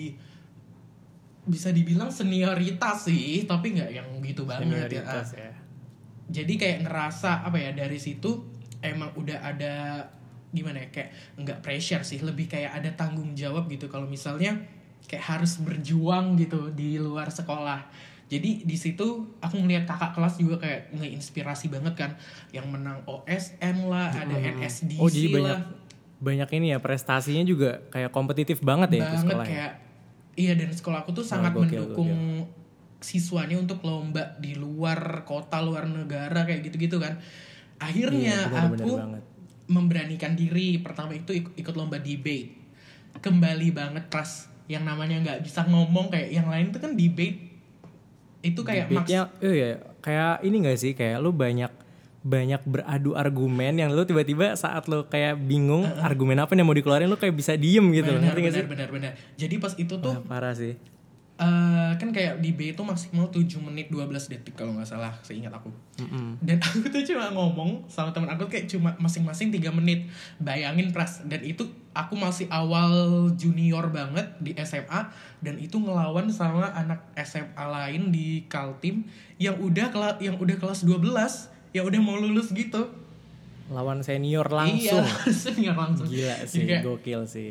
bisa 1.43 1.75
dibilang 1.75 2.07
senioritas 2.07 3.11
sih, 3.11 3.43
tapi 3.43 3.75
nggak 3.75 3.91
yang 3.91 4.07
gitu 4.23 4.47
banget 4.47 4.63
ya. 4.63 5.03
Senioritas 5.03 5.27
ya. 5.35 5.51
Jadi 6.31 6.53
kayak 6.55 6.87
ngerasa 6.87 7.43
apa 7.43 7.59
ya 7.59 7.75
dari 7.75 7.99
situ 7.99 8.47
emang 8.79 9.11
udah 9.19 9.43
ada 9.43 10.07
gimana 10.55 10.81
ya 10.81 10.89
kayak 10.89 11.09
nggak 11.35 11.59
pressure 11.59 12.01
sih 12.07 12.23
lebih 12.23 12.47
kayak 12.47 12.71
ada 12.79 12.89
tanggung 12.95 13.35
jawab 13.35 13.67
gitu 13.67 13.91
kalau 13.91 14.07
misalnya 14.07 14.55
kayak 15.05 15.37
harus 15.37 15.59
berjuang 15.61 16.39
gitu 16.39 16.71
di 16.73 16.97
luar 16.97 17.29
sekolah 17.29 17.85
jadi 18.25 18.65
di 18.65 18.77
situ 18.79 19.37
aku 19.37 19.55
ngeliat 19.61 19.85
kakak 19.85 20.17
kelas 20.17 20.41
juga 20.41 20.57
kayak 20.57 20.97
ngeinspirasi 20.97 21.69
banget 21.69 21.93
kan 21.93 22.11
yang 22.49 22.65
menang 22.73 23.05
OSN 23.05 23.85
lah 23.85 24.09
ada 24.09 24.33
NSDC 24.33 24.97
Oh 24.97 25.11
jadi 25.11 25.29
banyak 25.29 25.45
lah 25.45 25.59
banyak 26.15 26.49
ini 26.57 26.73
ya 26.73 26.79
prestasinya 26.81 27.43
juga 27.45 27.85
kayak 27.93 28.09
kompetitif 28.09 28.63
banget 28.65 28.97
ya 28.97 29.03
itu 29.03 29.05
banget 29.05 29.21
sekolah. 29.21 29.45
ya? 29.45 29.49
kayak 29.51 29.71
iya 30.35 30.53
dan 30.57 30.69
sekolah 30.73 30.99
aku 31.05 31.11
tuh 31.13 31.25
sangat 31.27 31.53
gokil, 31.53 31.69
mendukung 31.69 32.13
siswanya 33.03 33.61
untuk 33.61 33.85
lomba 33.85 34.33
di 34.41 34.57
luar 34.57 35.21
kota 35.27 35.61
luar 35.61 35.85
negara 35.85 36.47
kayak 36.49 36.65
gitu-gitu 36.65 36.97
kan 36.97 37.21
akhirnya 37.77 38.47
Iya, 38.47 38.49
benar-benar 38.49 38.85
aku 38.87 38.91
banget. 38.97 39.23
Memberanikan 39.65 40.37
diri 40.37 40.77
pertama 40.81 41.17
itu 41.17 41.33
ikut, 41.33 41.53
ikut 41.57 41.73
lomba 41.73 41.97
debate. 41.97 42.53
Kembali 43.19 43.69
banget 43.71 44.05
pas 44.11 44.49
yang 44.65 44.85
namanya 44.85 45.21
nggak 45.21 45.39
bisa 45.45 45.65
ngomong 45.65 46.09
kayak 46.09 46.29
yang 46.33 46.47
lain 46.49 46.73
tuh 46.73 46.81
kan 46.81 46.93
debate. 46.93 47.37
Itu 48.45 48.61
kayak 48.61 48.93
maks 48.93 49.09
Debate-nya, 49.09 49.21
oh 49.41 49.53
iya, 49.53 49.69
kayak 50.05 50.45
ini 50.45 50.55
gak 50.69 50.77
sih? 50.77 50.93
Kayak 50.93 51.17
lu 51.25 51.33
banyak 51.33 51.71
banyak 52.25 52.61
beradu 52.65 53.13
argumen 53.13 53.77
yang 53.77 53.93
lu 53.93 54.01
tiba-tiba 54.01 54.57
saat 54.57 54.89
lu 54.89 55.05
kayak 55.05 55.37
bingung 55.45 55.85
argumen 56.01 56.41
apa 56.41 56.57
yang 56.57 56.65
mau 56.65 56.73
dikeluarin 56.73 57.05
lu 57.05 57.17
kayak 57.21 57.37
bisa 57.37 57.53
diem 57.53 57.85
gitu. 57.93 58.09
Benar 58.17 58.33
ngerti 58.33 58.39
gak 58.41 58.53
sih? 58.53 58.63
benar 58.65 58.89
benar. 58.89 59.13
Benar 59.17 59.37
jadi 59.37 59.55
pas 59.61 59.73
itu 59.77 59.93
tuh 59.97 60.13
Wah, 60.13 60.25
parah 60.25 60.53
sih. 60.57 60.77
Eh, 61.35 61.91
kan 61.95 62.09
kayak 62.09 62.39
debate 62.39 62.73
itu 62.73 62.81
maksimal 62.81 63.27
7 63.27 63.43
menit 63.61 63.87
12 63.87 64.07
detik 64.29 64.55
kalau 64.55 64.71
nggak 64.71 64.87
salah 64.87 65.11
seingat 65.19 65.51
aku 65.51 65.67
Mm-mm. 65.99 66.39
dan 66.39 66.57
aku 66.65 66.87
tuh 66.87 67.03
cuma 67.03 67.27
ngomong 67.29 67.83
sama 67.85 68.11
teman 68.11 68.31
aku 68.31 68.47
kayak 68.47 68.67
cuma 68.67 68.95
masing-masing 68.95 69.51
tiga 69.51 69.67
menit 69.69 70.07
bayangin 70.37 70.89
pras 70.89 71.19
dan 71.23 71.43
itu 71.43 71.63
aku 71.91 72.15
masih 72.15 72.47
awal 72.47 72.87
junior 73.33 73.87
banget 73.87 74.27
di 74.39 74.55
SMA 74.59 75.11
dan 75.39 75.55
itu 75.57 75.75
ngelawan 75.75 76.27
sama 76.27 76.71
anak 76.71 77.03
SMA 77.17 77.63
lain 77.63 78.11
di 78.11 78.43
Kaltim 78.45 79.03
yang 79.35 79.55
udah 79.57 79.91
kelas 79.91 80.15
yang 80.19 80.35
udah 80.35 80.55
kelas 80.55 80.83
12 80.83 81.03
yang 81.71 81.83
udah 81.83 81.99
mau 81.99 82.15
lulus 82.15 82.51
gitu 82.51 82.87
Lawan 83.65 84.05
senior 84.05 84.45
langsung. 84.45 85.01
iya 85.01 85.33
senior 85.43 85.73
langsung 85.73 86.05
Gila 86.05 86.45
sih, 86.45 86.63
kayak, 86.63 86.85
gokil 86.85 87.25
sih. 87.25 87.49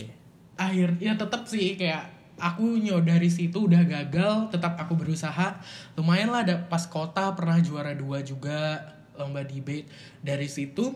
akhir 0.55 0.95
ya 0.97 1.19
tetap 1.19 1.43
sih 1.45 1.75
kayak 1.75 2.14
aku 2.39 2.79
nyo 2.83 2.99
dari 3.03 3.31
situ 3.31 3.67
udah 3.67 3.83
gagal 3.87 4.51
tetap 4.51 4.75
aku 4.79 4.99
berusaha. 4.99 5.59
Lumayan 5.95 6.35
lah 6.35 6.43
ada 6.43 6.57
pas 6.67 6.85
kota 6.87 7.35
pernah 7.35 7.59
juara 7.63 7.95
dua 7.95 8.23
juga 8.23 8.83
lomba 9.15 9.47
debate 9.47 9.87
dari 10.27 10.51
situ 10.51 10.91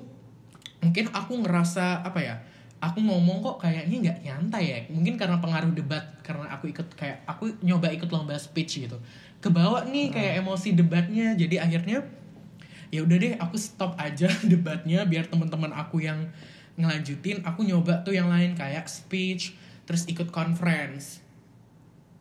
mungkin 0.82 1.10
aku 1.10 1.38
ngerasa 1.42 2.02
apa 2.02 2.18
ya 2.18 2.36
aku 2.78 3.02
ngomong 3.02 3.42
kok 3.42 3.66
kayaknya 3.66 3.96
nggak 4.10 4.18
nyantai 4.22 4.64
ya. 4.66 4.78
Mungkin 4.90 5.18
karena 5.18 5.38
pengaruh 5.42 5.74
debat 5.74 6.02
karena 6.22 6.46
aku 6.50 6.70
ikut 6.70 6.94
kayak 6.94 7.26
aku 7.26 7.58
nyoba 7.62 7.90
ikut 7.90 8.10
lomba 8.10 8.38
speech 8.38 8.86
gitu. 8.86 8.98
Kebawa 9.38 9.86
nih 9.86 10.10
kayak 10.10 10.42
emosi 10.42 10.74
debatnya 10.74 11.34
jadi 11.34 11.62
akhirnya 11.62 12.06
ya 12.88 13.04
udah 13.04 13.16
deh 13.20 13.34
aku 13.36 13.56
stop 13.60 13.94
aja 14.00 14.30
debatnya 14.52 15.04
biar 15.04 15.28
teman-teman 15.28 15.74
aku 15.74 16.02
yang 16.02 16.30
ngelanjutin 16.78 17.42
aku 17.42 17.66
nyoba 17.66 18.06
tuh 18.06 18.14
yang 18.14 18.30
lain 18.30 18.54
kayak 18.54 18.86
speech 18.86 19.58
terus 19.84 20.06
ikut 20.06 20.30
conference 20.30 21.20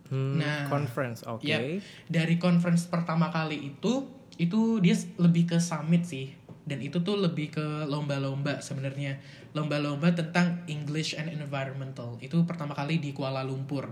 Hmm, 0.08 0.38
Nah, 0.38 0.68
conference, 0.68 1.24
oke. 1.24 1.44
ya 1.44 1.60
dari 2.06 2.36
conference 2.36 2.86
pertama 2.86 3.28
kali 3.28 3.60
itu 3.68 4.08
itu 4.36 4.78
dia 4.80 4.96
lebih 5.18 5.50
ke 5.50 5.58
summit 5.58 6.04
sih. 6.04 6.32
Dan 6.64 6.80
itu 6.80 7.00
tuh 7.00 7.16
lebih 7.16 7.50
ke 7.50 7.64
lomba-lomba 7.86 8.60
sebenarnya. 8.60 9.18
Lomba-lomba 9.52 10.12
tentang 10.12 10.68
English 10.68 11.16
and 11.16 11.32
Environmental. 11.32 12.20
Itu 12.20 12.44
pertama 12.44 12.72
kali 12.72 13.00
di 13.00 13.12
Kuala 13.12 13.40
Lumpur. 13.42 13.88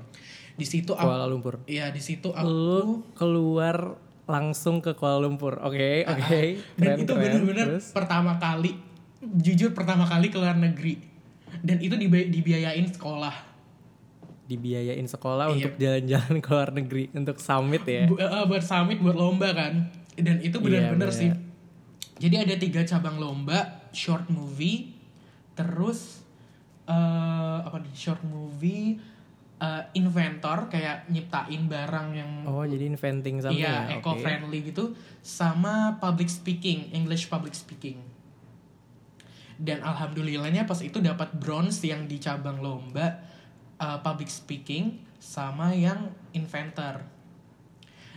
Di 0.54 0.64
situ 0.64 0.92
aku 0.92 1.02
Kuala 1.02 1.24
Lumpur. 1.26 1.64
ya 1.66 1.88
di 1.90 2.00
situ 2.00 2.30
aku 2.30 2.44
Lu 2.44 2.84
keluar 3.12 3.96
langsung 4.26 4.80
ke 4.80 4.92
Kuala 4.92 5.20
Lumpur, 5.20 5.56
oke, 5.58 6.04
oke. 6.04 6.04
Ah, 6.04 6.20
dan 6.76 6.96
Keren, 6.96 7.00
itu 7.00 7.14
benar-benar 7.14 7.68
pertama 7.92 8.36
kali 8.36 8.76
jujur 9.22 9.72
pertama 9.72 10.04
kali 10.04 10.28
ke 10.28 10.36
luar 10.36 10.56
negeri. 10.56 11.00
Dan 11.58 11.80
itu 11.80 11.96
dibi- 11.96 12.28
dibiayain 12.28 12.86
sekolah 12.86 13.55
dibiayain 14.46 15.04
sekolah 15.04 15.50
Iya. 15.50 15.56
untuk 15.56 15.74
jalan-jalan 15.76 16.36
ke 16.38 16.50
luar 16.50 16.70
negeri 16.72 17.04
untuk 17.12 17.38
summit 17.38 17.82
ya. 17.84 18.06
Bu- 18.06 18.16
eh, 18.16 18.46
buat 18.46 18.62
summit 18.62 18.98
buat 18.98 19.14
lomba 19.14 19.50
kan 19.52 19.90
dan 20.16 20.38
itu 20.40 20.58
benar-benar 20.58 21.10
Iya, 21.10 21.18
sih 21.18 21.30
jadi 22.18 22.36
ada 22.44 22.56
tiga 22.56 22.82
cabang 22.82 23.18
lomba 23.18 23.58
short 23.92 24.30
movie 24.30 24.94
terus 25.52 26.22
eh 26.86 26.94
apa 27.60 27.82
nih 27.82 27.92
short 27.92 28.22
movie 28.24 29.02
eh, 29.58 29.84
inventor 29.94 30.68
kayak 30.68 31.08
nyiptain 31.08 31.66
barang 31.66 32.08
yang 32.12 32.32
Oh, 32.46 32.62
jadi 32.62 32.86
inventing 32.86 33.40
something 33.40 33.58
iya 33.58 33.90
ya. 33.90 33.98
eco 33.98 34.14
friendly 34.16 34.62
gitu 34.64 34.94
sama 35.20 35.98
public 35.98 36.28
speaking 36.28 36.92
English 36.92 37.26
public 37.26 37.52
speaking 37.52 37.98
dan 39.58 39.80
alhamdulillahnya 39.82 40.64
pas 40.64 40.78
itu 40.80 41.00
dapat 41.00 41.32
bronze 41.34 41.82
yang 41.82 42.06
di 42.06 42.20
cabang 42.20 42.60
lomba 42.60 43.24
uh, 43.78 44.00
public 44.00 44.28
speaking 44.28 44.98
sama 45.16 45.72
yang 45.72 45.98
inventor. 46.32 47.02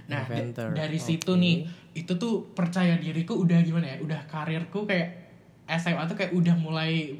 Nah 0.06 0.24
da- 0.24 0.34
Inventor, 0.34 0.72
dari 0.72 0.96
situ 0.96 1.30
oke. 1.30 1.38
nih 1.38 1.56
itu 1.92 2.12
tuh 2.14 2.52
percaya 2.52 2.96
diriku 2.96 3.36
udah 3.36 3.58
gimana 3.60 3.86
ya, 3.86 3.96
udah 3.98 4.20
karirku 4.24 4.84
kayak 4.84 5.28
SMA 5.68 6.00
tuh 6.04 6.16
kayak 6.16 6.32
udah 6.32 6.56
mulai 6.56 7.12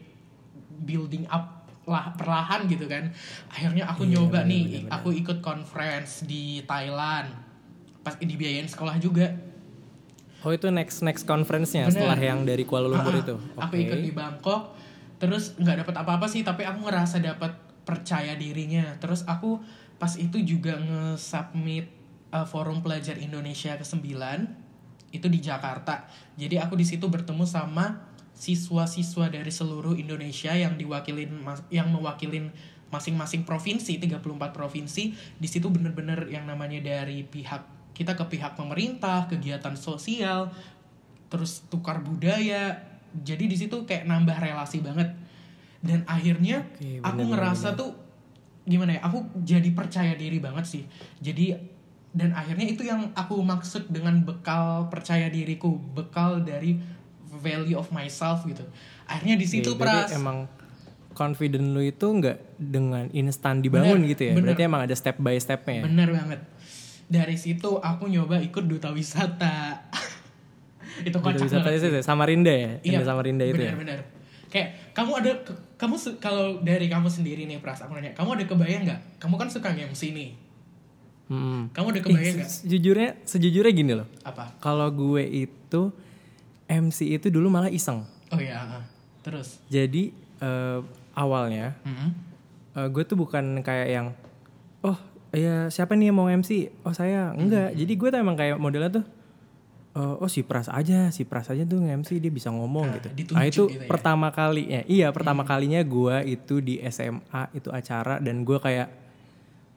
building 0.80 1.28
up 1.28 1.68
lah 1.84 2.12
perlahan 2.14 2.64
gitu 2.64 2.84
kan. 2.84 3.08
Akhirnya 3.48 3.84
aku 3.86 4.04
Iya, 4.04 4.12
nyoba 4.14 4.44
bener, 4.44 4.46
nih, 4.46 4.62
bener, 4.62 4.80
bener. 4.84 4.92
aku 4.92 5.08
ikut 5.10 5.38
conference 5.40 6.22
di 6.22 6.60
Thailand. 6.62 7.32
Pas 8.00 8.14
dibiayain 8.14 8.64
sekolah 8.64 8.96
juga. 8.96 9.28
Oh, 10.38 10.54
itu 10.54 10.70
next 10.70 11.02
next 11.02 11.26
conference-nya 11.26 11.90
setelah 11.90 12.14
yang 12.14 12.46
dari 12.46 12.62
Kuala 12.62 12.86
Lumpur 12.86 13.10
Ah, 13.10 13.20
itu. 13.20 13.34
Aku 13.58 13.74
Oke. 13.74 13.82
ikut 13.82 14.00
di 14.00 14.12
Bangkok, 14.12 14.76
terus 15.18 15.58
nggak 15.58 15.82
dapat 15.82 15.94
apa-apa 15.98 16.24
sih, 16.24 16.40
tapi 16.40 16.62
aku 16.62 16.86
ngerasa 16.86 17.18
dapat 17.18 17.50
percaya 17.88 18.36
dirinya. 18.36 18.92
Terus 19.00 19.24
aku 19.24 19.64
pas 19.96 20.12
itu 20.20 20.36
juga 20.44 20.76
nge-submit 20.76 21.88
uh, 22.36 22.44
Forum 22.44 22.84
Pelajar 22.84 23.16
Indonesia 23.16 23.72
ke-9 23.80 24.04
itu 25.16 25.26
di 25.32 25.40
Jakarta. 25.40 26.04
Jadi 26.36 26.60
aku 26.60 26.76
di 26.76 26.84
situ 26.84 27.08
bertemu 27.08 27.48
sama 27.48 28.04
siswa-siswa 28.36 29.32
dari 29.32 29.48
seluruh 29.48 29.96
Indonesia 29.96 30.52
yang 30.54 30.76
diwakilin 30.76 31.42
yang 31.74 31.90
mewakilin 31.90 32.54
masing-masing 32.88 33.42
provinsi 33.42 33.98
34 33.98 34.22
provinsi 34.54 35.12
di 35.36 35.48
situ 35.48 35.68
bener-bener 35.68 36.30
yang 36.30 36.46
namanya 36.46 36.78
dari 36.80 37.26
pihak 37.26 37.92
kita 37.92 38.14
ke 38.14 38.24
pihak 38.38 38.54
pemerintah 38.54 39.26
kegiatan 39.26 39.74
sosial 39.74 40.54
terus 41.28 41.66
tukar 41.68 42.00
budaya 42.00 42.78
jadi 43.12 43.44
di 43.44 43.56
situ 43.58 43.84
kayak 43.84 44.08
nambah 44.08 44.38
relasi 44.40 44.80
banget 44.80 45.12
dan 45.88 46.04
akhirnya 46.04 46.68
Oke, 46.76 47.00
aku 47.00 47.22
bener, 47.24 47.30
ngerasa 47.32 47.72
tuh 47.72 47.96
gimana 48.68 49.00
ya 49.00 49.00
aku 49.00 49.24
jadi 49.40 49.72
percaya 49.72 50.12
diri 50.12 50.36
banget 50.36 50.68
sih 50.68 50.84
jadi 51.24 51.56
dan 52.12 52.36
akhirnya 52.36 52.68
itu 52.68 52.84
yang 52.84 53.08
aku 53.16 53.40
maksud 53.40 53.88
dengan 53.88 54.20
bekal 54.20 54.92
percaya 54.92 55.32
diriku 55.32 55.72
bekal 55.96 56.44
dari 56.44 56.76
value 57.40 57.80
of 57.80 57.88
myself 57.88 58.44
gitu 58.44 58.60
akhirnya 59.08 59.40
di 59.40 59.46
situ 59.48 59.72
berarti 59.72 60.12
pras 60.12 60.20
emang 60.20 60.44
confident 61.16 61.72
lu 61.72 61.80
itu 61.80 62.04
nggak 62.04 62.60
dengan 62.60 63.08
instan 63.10 63.64
dibangun 63.64 64.04
Bener, 64.04 64.10
gitu 64.14 64.22
ya. 64.22 64.32
bener. 64.38 64.44
Berarti 64.54 64.62
emang 64.68 64.80
ada 64.86 64.94
step 64.94 65.16
by 65.18 65.34
stepnya. 65.40 65.82
ya? 65.82 65.84
bener 65.88 66.08
banget 66.14 66.40
dari 67.08 67.36
situ 67.40 67.80
aku 67.80 68.04
nyoba 68.06 68.36
ikut 68.44 68.68
duta 68.68 68.92
wisata 68.92 69.88
itu 71.08 71.16
kocak 71.18 71.40
bisa 71.40 71.58
banget 71.58 71.66
tadi 71.66 71.76
sih, 71.80 72.04
Samarinda 72.04 72.52
ya? 72.52 72.72
Iya, 72.84 73.00
Indah 73.00 73.06
Samarinda 73.08 73.44
itu 73.48 73.56
ya? 73.58 73.72
benar-benar. 73.72 73.98
Kayak 74.48 74.68
kamu 74.98 75.12
ada 75.14 75.30
kamu 75.78 75.94
kalau 76.18 76.58
dari 76.58 76.90
kamu 76.90 77.06
sendiri 77.06 77.46
nih 77.46 77.62
Pras, 77.62 77.78
aku 77.78 77.94
nanya, 77.94 78.18
kamu 78.18 78.34
ada 78.34 78.44
kebayang 78.44 78.82
nggak? 78.82 79.00
Kamu 79.22 79.38
kan 79.38 79.46
suka 79.46 79.70
MC 79.70 80.10
nih. 80.10 80.30
Hmm. 81.30 81.70
Kamu 81.70 81.94
ada 81.94 82.00
kebayang 82.02 82.34
nggak? 82.42 82.50
se- 82.50 82.66
sejujurnya, 82.66 83.14
sejujurnya 83.22 83.70
gini 83.70 83.92
loh. 83.94 84.10
Apa? 84.26 84.58
Kalau 84.58 84.90
gue 84.90 85.22
itu 85.22 85.82
MC 86.66 87.14
itu 87.14 87.30
dulu 87.30 87.46
malah 87.46 87.70
iseng. 87.70 88.02
Oh 88.28 88.40
iya, 88.42 88.58
ah. 88.58 88.82
terus. 89.22 89.62
Jadi 89.70 90.10
eh, 90.40 90.78
awalnya 91.14 91.78
Hmm. 91.86 92.10
eh, 92.74 92.88
gue 92.90 93.02
tuh 93.06 93.14
bukan 93.14 93.62
kayak 93.62 93.88
yang 93.88 94.06
oh 94.82 94.98
ya 95.30 95.70
siapa 95.70 95.94
nih 95.94 96.10
yang 96.10 96.18
mau 96.18 96.26
MC? 96.26 96.74
Oh 96.82 96.90
saya 96.90 97.30
enggak. 97.32 97.70
Jadi 97.72 97.92
gue 97.94 98.08
tuh 98.08 98.18
emang 98.18 98.34
kayak 98.34 98.58
modelnya 98.58 98.98
tuh 98.98 99.04
eh, 99.98 100.14
oh 100.16 100.30
si 100.30 100.40
Pras 100.40 100.70
aja, 100.70 101.10
si 101.10 101.26
Pras 101.26 101.50
aja 101.50 101.62
tuh 101.62 101.82
nge-MC 101.82 102.16
dia 102.16 102.30
bisa 102.30 102.48
ngomong 102.48 102.86
Ah, 102.88 102.94
gitu. 103.10 103.34
Nah 103.34 103.44
itu 103.44 103.62
gitu 103.66 103.82
ya. 103.82 103.88
pertama 103.90 104.30
kalinya, 104.30 104.86
iya 104.86 105.10
pertama 105.10 105.42
kalinya 105.42 105.82
gue 105.82 106.16
itu 106.30 106.58
di 106.58 106.78
SMA 106.86 107.50
itu 107.52 107.68
acara 107.68 108.16
dan 108.18 108.42
gue 108.42 108.56
kayak, 108.56 108.86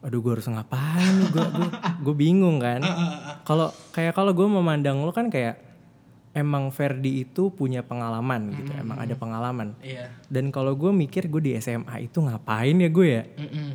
aduh 0.00 0.18
gue 0.18 0.32
harus 0.32 0.46
ngapain 0.46 1.14
gue 1.28 1.42
gue 1.42 1.68
gue 2.00 2.14
bingung 2.14 2.58
kan. 2.58 2.80
Kalau 3.48 3.68
kayak 3.90 4.14
kalau 4.14 4.30
gue 4.30 4.46
memandang 4.46 5.02
lo 5.02 5.10
kan 5.10 5.26
kayak 5.26 5.58
emang 6.32 6.70
Ferdi 6.70 7.22
itu 7.22 7.50
punya 7.50 7.82
pengalaman 7.82 8.54
gitu, 8.54 8.72
emang 8.72 8.96
ada 8.96 9.12
pengalaman. 9.12 9.76
Iya. 9.84 10.08
Dan 10.26 10.48
kalau 10.48 10.72
gue 10.72 10.88
mikir 10.88 11.28
gue 11.28 11.42
di 11.42 11.52
SMA 11.58 12.02
itu 12.02 12.22
ngapain 12.22 12.72
ya 12.72 12.88
gue 12.88 13.06
ya? 13.10 13.22
Mm-mm. 13.36 13.68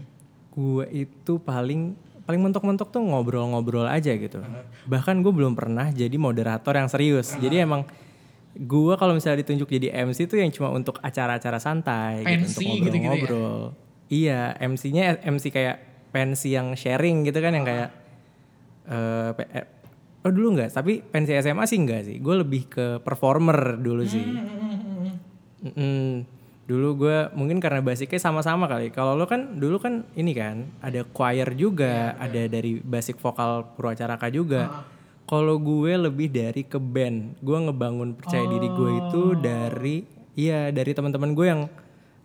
Gue 0.50 0.86
itu 0.90 1.38
paling 1.38 1.94
paling 2.28 2.44
mentok-mentok 2.44 2.92
tuh 2.92 3.00
ngobrol-ngobrol 3.00 3.88
aja 3.88 4.12
gitu. 4.12 4.44
Bahkan 4.84 5.24
gue 5.24 5.32
belum 5.32 5.56
pernah 5.56 5.88
jadi 5.90 6.14
moderator 6.14 6.76
yang 6.76 6.86
serius. 6.86 7.32
Jadi 7.34 7.64
emang 7.64 7.88
gue 8.54 8.94
kalau 8.94 9.16
misalnya 9.16 9.42
ditunjuk 9.42 9.70
jadi 9.70 9.96
MC 10.04 10.28
tuh 10.28 10.38
yang 10.38 10.52
cuma 10.52 10.70
untuk 10.70 11.00
acara-acara 11.00 11.56
santai 11.58 12.22
gitu, 12.22 12.28
Pensi 12.28 12.66
untuk 12.68 12.84
gitu-gitu 12.84 12.98
ya? 12.98 13.02
ngobrol-ngobrol. 13.08 13.62
Iya, 14.08 14.42
MC-nya 14.58 15.04
MC 15.22 15.50
kayak 15.50 15.78
pensi 16.10 16.52
yang 16.52 16.72
sharing 16.74 17.24
gitu 17.24 17.40
kan 17.40 17.52
yang 17.52 17.64
kayak 17.64 17.90
eh 18.88 19.30
pe- 19.34 19.52
eh, 19.54 19.66
oh 20.22 20.32
dulu 20.32 20.56
nggak, 20.56 20.72
tapi 20.74 21.00
pensi 21.02 21.32
SMA 21.34 21.64
sih 21.64 21.76
enggak 21.76 22.02
sih. 22.04 22.16
Gue 22.18 22.40
lebih 22.40 22.68
ke 22.68 22.86
performer 23.00 23.76
dulu 23.76 24.04
sih. 24.04 24.24
Mm-mm. 25.58 26.37
Dulu 26.68 27.08
gue 27.08 27.18
mungkin 27.32 27.64
karena 27.64 27.80
basicnya 27.80 28.20
sama-sama 28.20 28.68
kali. 28.68 28.92
Kalau 28.92 29.16
lo 29.16 29.24
kan 29.24 29.56
dulu 29.56 29.80
kan 29.80 30.04
ini 30.20 30.36
kan 30.36 30.68
ada 30.84 31.08
choir 31.08 31.48
juga, 31.56 32.12
ada 32.20 32.44
dari 32.52 32.84
basic 32.84 33.16
vokal 33.24 33.72
Purwacaraka 33.80 34.28
juga. 34.28 34.84
Kalau 35.24 35.56
gue 35.60 35.96
lebih 35.96 36.28
dari 36.28 36.68
ke 36.68 36.76
band. 36.76 37.40
Gue 37.40 37.56
ngebangun 37.56 38.20
percaya 38.20 38.44
diri 38.44 38.68
gue 38.68 38.92
itu 39.00 39.24
dari 39.40 40.04
iya 40.36 40.68
dari 40.70 40.92
teman-teman 40.92 41.32
gue 41.32 41.48
yang 41.48 41.62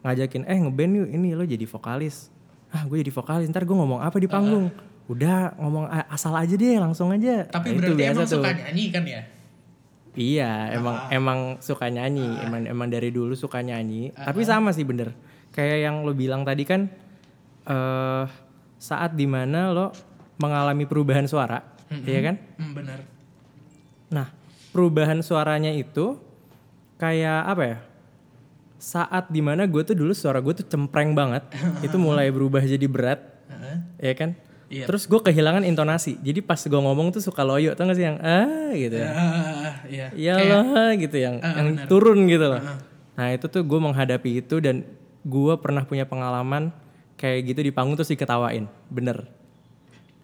ngajakin 0.02 0.42
eh 0.50 0.58
ngeband 0.58 0.92
yuk 0.98 1.08
ini 1.14 1.38
lo 1.38 1.46
jadi 1.46 1.62
vokalis. 1.62 2.26
Ah 2.74 2.82
gue 2.82 2.98
jadi 2.98 3.14
vokalis 3.14 3.46
ntar 3.46 3.62
gue 3.62 3.76
ngomong 3.78 4.02
apa 4.02 4.18
di 4.18 4.26
panggung. 4.26 4.74
Udah 5.06 5.54
ngomong 5.58 5.86
asal 6.10 6.34
aja 6.34 6.54
deh 6.54 6.78
langsung 6.82 7.14
aja. 7.14 7.46
Tapi 7.46 7.74
Nah, 7.74 7.78
berarti 7.78 8.02
emang 8.10 8.26
suka 8.26 8.50
nyanyi 8.54 8.90
kan 8.90 9.02
ya? 9.06 9.22
Iya, 10.12 10.76
emang 10.76 10.96
emang 11.08 11.38
suka 11.64 11.88
nyanyi, 11.88 12.44
emang 12.44 12.68
emang 12.68 12.88
dari 12.92 13.08
dulu 13.08 13.32
suka 13.32 13.64
nyanyi. 13.64 14.12
Tapi 14.12 14.44
sama 14.44 14.68
sih 14.76 14.84
bener. 14.84 15.16
Kayak 15.52 15.88
yang 15.88 16.04
lo 16.04 16.12
bilang 16.12 16.44
tadi 16.44 16.68
kan 16.68 16.88
eh 17.64 18.24
saat 18.76 19.16
di 19.16 19.24
mana 19.24 19.72
lo 19.72 19.94
mengalami 20.36 20.84
perubahan 20.84 21.24
suara, 21.24 21.62
iya 22.04 22.20
kan? 22.20 22.36
Hmm, 22.58 22.72
benar. 22.76 22.98
Nah, 24.12 24.26
perubahan 24.74 25.22
suaranya 25.24 25.70
itu 25.72 26.18
kayak 27.00 27.40
apa 27.46 27.62
ya? 27.64 27.78
Saat 28.82 29.30
di 29.30 29.38
mana 29.38 29.64
gue 29.70 29.80
tuh 29.86 29.94
dulu 29.94 30.10
suara 30.10 30.42
gue 30.42 30.50
tuh 30.60 30.66
cempreng 30.66 31.14
banget, 31.14 31.46
itu 31.86 31.96
mulai 31.96 32.28
berubah 32.34 32.60
jadi 32.60 32.84
berat, 32.90 33.22
Heeh. 33.48 33.76
ya 34.10 34.14
kan? 34.18 34.34
Iya. 34.72 34.88
Terus 34.88 35.04
gue 35.04 35.20
kehilangan 35.20 35.68
intonasi. 35.68 36.16
Jadi 36.24 36.40
pas 36.40 36.56
gue 36.56 36.80
ngomong 36.80 37.12
tuh 37.12 37.20
suka 37.20 37.44
loyo, 37.44 37.76
tau 37.76 37.84
gak 37.84 37.96
sih 38.00 38.08
yang 38.08 38.16
ah 38.24 38.72
gitu 38.72 38.96
ya. 38.96 39.08
Ah, 39.12 39.72
iya. 39.84 40.06
ya 40.16 40.34
lah 40.40 40.96
gitu 40.96 41.16
yang 41.20 41.36
yang 41.44 41.84
turun 41.84 42.24
gitu 42.24 42.48
loh. 42.56 42.62
Nah 43.12 43.28
itu 43.36 43.52
tuh 43.52 43.60
gue 43.60 43.76
menghadapi 43.76 44.40
itu 44.40 44.64
dan 44.64 44.88
gue 45.22 45.54
pernah 45.60 45.84
punya 45.84 46.08
pengalaman 46.08 46.72
kayak 47.20 47.52
gitu 47.52 47.60
di 47.60 47.70
panggung 47.70 48.00
terus 48.00 48.08
diketawain, 48.08 48.64
bener. 48.88 49.28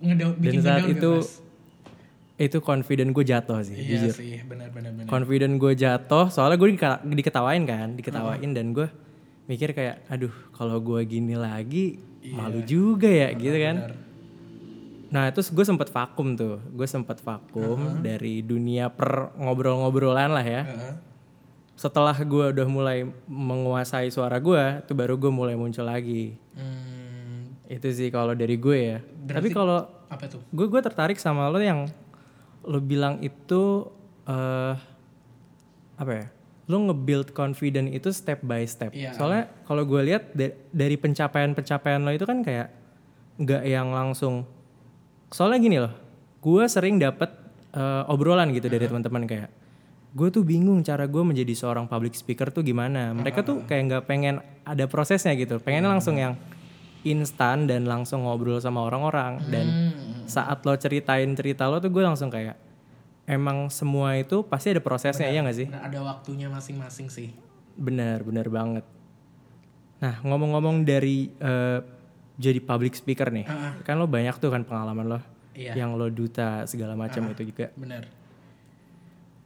Ngedown, 0.00 0.32
Dan 0.34 0.42
bikin 0.42 0.61
saat 0.64 0.82
ngedown 0.88 0.96
itu 0.96 1.12
Mas? 1.20 1.30
itu 2.38 2.58
confident 2.64 3.11
gue 3.12 3.24
jatuh 3.26 3.61
sih, 3.62 3.76
Iya 3.76 4.08
jujur. 4.08 4.14
sih, 4.16 4.40
benar 4.48 4.72
benar 4.72 4.90
benar. 4.96 5.11
Confident 5.11 5.54
gue 5.61 5.72
jatuh, 5.76 6.26
soalnya 6.32 6.56
gue 6.56 6.68
diketawain 7.04 7.62
kan, 7.68 7.94
diketawain 7.94 8.50
dan 8.56 8.72
gue 8.72 8.88
mikir 9.44 9.76
kayak, 9.76 10.08
aduh 10.08 10.32
kalau 10.56 10.80
gue 10.80 11.04
gini 11.04 11.37
lagi 11.37 12.00
malu 12.32 12.64
juga 12.64 13.06
ya 13.12 13.30
gitu 13.37 13.58
kan. 13.61 13.76
Benar. 13.84 14.08
Nah 15.09 15.29
terus 15.29 15.49
gue 15.49 15.62
sempet 15.62 15.88
vakum 15.88 16.33
tuh, 16.33 16.61
gue 16.68 16.85
sempet 16.85 17.16
vakum 17.18 17.79
dari 17.99 18.40
dunia 18.40 18.88
per 18.88 19.33
ngobrol-ngobrolan 19.35 20.31
lah 20.31 20.44
ya. 20.44 20.62
Heeh. 20.64 20.94
setelah 21.75 22.11
gue 22.12 22.51
udah 22.51 22.66
mulai 22.66 22.99
menguasai 23.25 24.09
suara 24.09 24.37
gue 24.37 24.59
tuh 24.83 24.92
baru 24.92 25.14
gue 25.14 25.31
mulai 25.31 25.55
muncul 25.55 25.87
lagi 25.87 26.35
Hmm, 26.51 27.55
itu 27.64 27.87
sih 27.88 28.11
kalau 28.11 28.35
dari 28.35 28.59
gue 28.59 28.79
ya 28.85 28.99
tapi 29.25 29.47
kalau 29.49 29.87
apa 30.09 30.27
tuh? 30.27 30.42
gue 30.44 30.66
gue 30.66 30.81
tertarik 30.81 31.14
sama 31.16 31.47
lo 31.47 31.55
yang 31.57 31.87
lo 32.62 32.83
bilang 32.83 33.23
itu 33.23 33.87
eh 34.27 34.75
apa 35.94 36.12
ya 36.12 36.27
lo 36.66 36.77
nge-build 36.85 37.31
confident 37.31 37.88
itu 37.88 38.11
step 38.11 38.42
by 38.42 38.66
step 38.66 38.90
Iya. 38.90 39.14
soalnya 39.14 39.47
kalau 39.62 39.83
gue 39.85 40.03
lihat 40.03 40.35
da- 40.35 40.59
dari 40.68 40.99
pencapaian-pencapaian 40.99 42.03
lo 42.03 42.11
itu 42.11 42.27
kan 42.27 42.42
kayak 42.42 42.75
nggak 43.38 43.62
yang 43.64 43.88
langsung 43.88 44.42
soalnya 45.29 45.59
gini 45.59 45.77
loh 45.79 45.93
gue 46.38 46.64
sering 46.67 46.97
dapet 46.97 47.29
eh, 47.71 48.05
obrolan 48.07 48.51
gitu 48.51 48.67
dari 48.67 48.85
teman-teman 48.85 49.25
kayak 49.25 49.51
gue 50.09 50.29
tuh 50.33 50.41
bingung 50.41 50.81
cara 50.81 51.05
gue 51.05 51.21
menjadi 51.21 51.53
seorang 51.53 51.85
public 51.85 52.17
speaker 52.17 52.49
tuh 52.49 52.64
gimana. 52.64 53.12
Mereka 53.12 53.45
tuh 53.45 53.61
kayak 53.64 53.83
nggak 53.87 54.05
pengen 54.09 54.41
ada 54.64 54.88
prosesnya 54.88 55.37
gitu 55.37 55.61
pengennya 55.61 55.93
langsung 55.93 56.17
yang 56.17 56.33
instan 57.05 57.69
dan 57.69 57.85
langsung 57.85 58.25
ngobrol 58.25 58.57
sama 58.59 58.83
orang-orang. 58.83 59.38
Dan 59.47 59.67
Hmm. 59.69 60.25
saat 60.25 60.64
lo 60.64 60.73
ceritain 60.75 61.29
cerita 61.33 61.69
lo 61.69 61.77
tuh 61.79 61.88
gue 61.88 62.01
langsung 62.01 62.29
kayak 62.29 62.57
emang 63.25 63.69
semua 63.69 64.17
itu 64.17 64.41
pasti 64.43 64.73
ada 64.73 64.81
prosesnya 64.81 65.29
ya 65.29 65.45
nggak 65.45 65.57
sih? 65.57 65.69
Nah, 65.69 65.85
ada 65.85 66.01
waktunya 66.01 66.49
masing-masing 66.49 67.09
sih. 67.09 67.31
benar 67.77 68.25
benar 68.25 68.49
banget. 68.49 68.83
Nah 69.99 70.19
ngomong-ngomong 70.21 70.83
dari 70.83 71.31
eh, 71.33 71.79
jadi 72.38 72.62
public 72.62 72.94
speaker 72.94 73.29
nih. 73.29 73.44
Kan 73.83 73.98
lo 73.98 74.07
banyak 74.07 74.38
tuh 74.38 74.48
kan 74.48 74.62
pengalaman 74.62 75.07
lo 75.07 75.20
Iya. 75.59 75.74
yang 75.74 75.98
lo 75.98 76.07
duta 76.07 76.62
segala 76.70 76.94
macam 76.94 77.27
itu 77.29 77.42
juga. 77.51 77.74
Benar. 77.74 78.07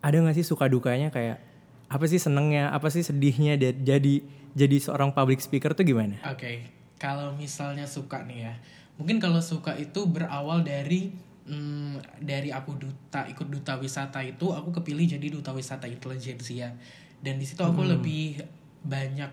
ada 0.02 0.18
nggak 0.18 0.35
sih 0.35 0.42
suka 0.42 0.66
dukanya 0.66 1.09
kayak 1.09 1.38
apa 1.87 2.05
sih 2.11 2.18
senengnya 2.18 2.74
apa 2.74 2.90
sih 2.90 3.07
sedihnya 3.07 3.55
jadi 3.57 4.14
jadi 4.50 4.76
seorang 4.83 5.14
public 5.14 5.38
speaker 5.38 5.72
tuh 5.72 5.87
gimana? 5.87 6.18
Oke, 6.26 6.68
kalau 6.98 7.33
misalnya 7.33 7.87
suka 7.87 8.26
nih 8.26 8.50
ya, 8.50 8.52
mungkin 8.98 9.22
kalau 9.22 9.38
suka 9.38 9.78
itu 9.78 10.05
berawal 10.11 10.66
dari 10.66 11.14
mm, 11.46 12.18
dari 12.18 12.50
aku 12.50 12.76
duta 12.76 13.24
ikut 13.31 13.46
duta 13.46 13.78
wisata 13.78 14.20
itu 14.26 14.50
aku 14.50 14.74
kepilih 14.83 15.07
jadi 15.16 15.26
duta 15.33 15.55
wisata 15.55 15.87
intelijensia 15.87 16.74
dan 17.22 17.38
di 17.38 17.46
situ 17.46 17.62
aku 17.62 17.87
lebih 17.87 18.42
banyak 18.83 19.31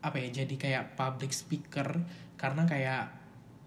apa 0.00 0.16
ya 0.20 0.44
jadi 0.44 0.54
kayak 0.54 0.84
public 1.00 1.32
speaker 1.32 1.96
karena 2.40 2.64
kayak 2.64 3.20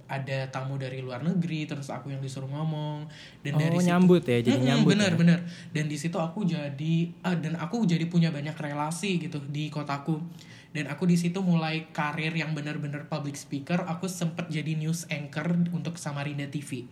ada 0.10 0.52
tamu 0.52 0.76
dari 0.76 1.00
luar 1.00 1.24
negeri 1.24 1.64
terus 1.64 1.88
aku 1.88 2.12
yang 2.12 2.20
disuruh 2.20 2.50
ngomong 2.50 3.08
dan 3.40 3.54
dari 3.56 3.78
oh 3.78 3.80
situ 3.80 3.90
nyambut 3.90 4.24
ya 4.28 4.40
jadi 4.44 4.60
nyambut 4.60 4.92
bener 4.94 5.12
ya? 5.14 5.18
bener 5.18 5.40
dan 5.72 5.86
di 5.88 5.98
situ 5.98 6.18
aku 6.20 6.44
jadi 6.44 6.96
ah, 7.24 7.38
dan 7.38 7.56
aku 7.56 7.88
jadi 7.88 8.06
punya 8.12 8.30
banyak 8.30 8.54
relasi 8.54 9.22
gitu 9.22 9.40
di 9.48 9.72
kotaku 9.72 10.20
dan 10.74 10.90
aku 10.90 11.06
di 11.08 11.16
situ 11.16 11.40
mulai 11.40 11.94
karir 11.94 12.34
yang 12.34 12.52
bener-bener 12.52 13.08
public 13.08 13.38
speaker 13.40 13.86
aku 13.88 14.12
sempet 14.12 14.52
jadi 14.52 14.76
news 14.76 15.08
anchor 15.08 15.56
untuk 15.72 15.96
Samarinda 15.96 16.50
TV 16.52 16.84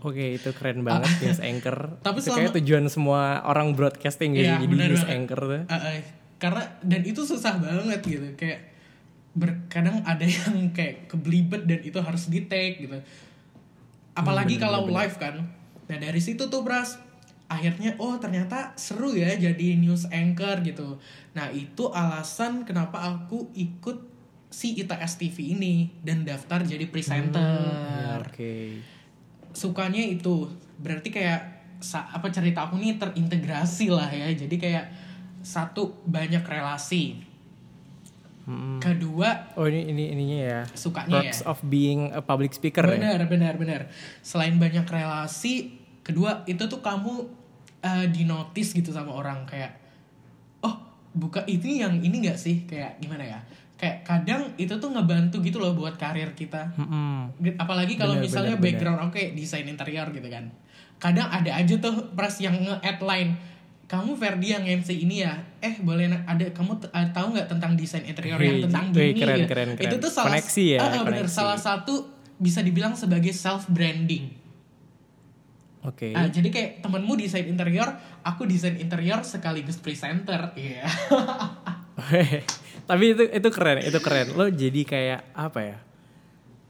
Oke 0.00 0.40
itu 0.40 0.48
keren 0.56 0.80
banget 0.80 1.12
news 1.20 1.44
anchor. 1.44 1.76
Tapi 2.08 2.24
itu 2.24 2.32
kayak 2.32 2.56
tujuan 2.56 2.88
semua 2.88 3.44
orang 3.44 3.76
broadcasting 3.76 4.32
gitu 4.32 4.48
jadi 4.48 4.64
bener 4.64 4.96
news 4.96 5.04
banget. 5.04 5.16
anchor 5.20 5.40
tuh. 5.44 5.62
Uh, 5.68 5.74
uh, 5.76 5.92
karena 6.40 6.64
dan 6.80 7.00
itu 7.04 7.20
susah 7.20 7.60
banget 7.60 8.00
gitu 8.00 8.28
kayak 8.32 8.69
berkadang 9.32 10.02
ada 10.02 10.26
yang 10.36 10.70
kayak 10.70 11.06
kebelibet 11.06 11.64
dan 11.64 11.80
itu 11.80 11.98
harus 11.98 12.26
di 12.26 12.44
take 12.44 12.82
gitu. 12.82 12.98
Apalagi 14.12 14.58
Hmm, 14.58 14.62
kalau 14.62 14.80
live 14.86 15.16
kan. 15.16 15.46
Nah 15.86 15.96
dari 15.96 16.18
situ 16.18 16.46
tuh 16.46 16.62
bras 16.62 16.98
akhirnya 17.50 17.98
oh 17.98 18.14
ternyata 18.22 18.78
seru 18.78 19.10
ya 19.10 19.34
jadi 19.34 19.74
news 19.74 20.06
anchor 20.08 20.62
gitu. 20.62 20.98
Nah 21.34 21.50
itu 21.50 21.90
alasan 21.90 22.62
kenapa 22.62 23.00
aku 23.00 23.50
ikut 23.52 24.06
si 24.50 24.74
ITS 24.76 25.14
TV 25.16 25.54
ini 25.54 25.90
dan 26.02 26.26
daftar 26.26 26.62
jadi 26.62 26.86
presenter. 26.86 27.38
Ya, 27.38 28.18
Oke. 28.18 28.82
sukanya 29.50 30.02
itu. 30.02 30.46
Berarti 30.78 31.10
kayak 31.10 31.40
sa- 31.78 32.10
apa 32.10 32.30
cerita 32.30 32.66
aku 32.66 32.78
nih 32.78 32.98
terintegrasi 32.98 33.90
lah 33.90 34.10
ya. 34.10 34.26
Jadi 34.30 34.56
kayak 34.58 34.86
satu 35.40 36.02
banyak 36.04 36.42
relasi 36.42 37.29
Mm-mm. 38.50 38.82
kedua 38.82 39.54
Oh 39.54 39.70
ini 39.70 39.86
ini 39.94 40.10
ininya 40.10 40.38
ya. 40.42 40.60
sukanya 40.74 41.22
ya. 41.22 41.30
Perks 41.30 41.46
of 41.46 41.62
being 41.62 42.10
a 42.10 42.18
public 42.18 42.50
speaker 42.50 42.82
ya. 42.82 42.98
benar 42.98 43.20
benar 43.30 43.54
benar. 43.54 43.80
Selain 44.26 44.58
banyak 44.58 44.82
relasi 44.90 45.78
kedua 46.02 46.42
itu 46.50 46.66
tuh 46.66 46.82
kamu 46.82 47.30
uh, 47.86 48.06
dinotis 48.10 48.74
gitu 48.74 48.90
sama 48.90 49.14
orang. 49.14 49.46
Kayak 49.46 49.78
oh 50.66 50.74
buka 51.14 51.46
ini 51.46 51.78
yang 51.86 52.02
ini 52.02 52.26
gak 52.26 52.38
sih? 52.40 52.66
Kayak 52.66 52.98
gimana 52.98 53.22
ya? 53.22 53.40
Kayak 53.78 54.04
kadang 54.04 54.42
itu 54.58 54.74
tuh 54.76 54.90
ngebantu 54.90 55.40
gitu 55.40 55.62
loh 55.62 55.72
buat 55.72 55.94
karir 55.94 56.34
kita. 56.34 56.74
Mm-mm. 56.74 57.38
apalagi 57.56 57.94
kalau 57.94 58.18
misalnya 58.18 58.58
benar, 58.58 58.64
background 58.66 59.00
oke 59.08 59.22
desain 59.38 59.64
interior 59.64 60.10
gitu 60.10 60.26
kan. 60.26 60.50
Kadang 61.00 61.32
ada 61.32 61.56
aja 61.56 61.74
tuh 61.80 62.12
pres 62.12 62.42
yang 62.44 62.60
nge-add 62.60 63.00
line 63.00 63.32
kamu 63.90 64.14
Ferdi 64.14 64.54
yang 64.54 64.62
MC 64.62 64.94
ini 64.94 65.26
ya 65.26 65.34
eh 65.58 65.74
boleh 65.82 66.06
ada 66.06 66.46
kamu 66.54 66.78
uh, 66.78 67.08
tahu 67.10 67.26
nggak 67.34 67.50
tentang 67.50 67.74
desain 67.74 68.06
interior 68.06 68.38
yang 68.38 68.62
tentang 68.70 68.94
wih, 68.94 69.10
gini 69.10 69.18
keren, 69.18 69.38
gitu. 69.42 69.50
keren, 69.50 69.68
keren. 69.74 69.90
itu 69.90 69.96
tuh 69.98 70.10
salah 70.14 70.30
Koneksi 70.30 70.64
ya, 70.64 70.78
ah, 70.78 70.90
bener, 71.02 71.26
koneksi. 71.26 71.34
salah 71.34 71.58
satu 71.58 71.94
bisa 72.38 72.62
dibilang 72.62 72.94
sebagai 72.94 73.34
self 73.34 73.66
branding 73.66 74.38
Oke. 75.80 76.12
Ah, 76.12 76.28
jadi 76.28 76.52
kayak 76.52 76.84
temenmu 76.84 77.16
desain 77.16 77.48
interior 77.48 77.88
aku 78.20 78.44
desain 78.44 78.76
interior 78.76 79.24
sekaligus 79.24 79.80
presenter 79.80 80.52
iya 80.54 80.84
Tapi 82.90 83.14
itu 83.14 83.22
itu 83.22 83.48
keren, 83.54 83.78
itu 83.86 83.98
keren. 84.02 84.34
Lo 84.34 84.50
jadi 84.50 84.82
kayak 84.82 85.20
apa 85.30 85.60
ya? 85.62 85.78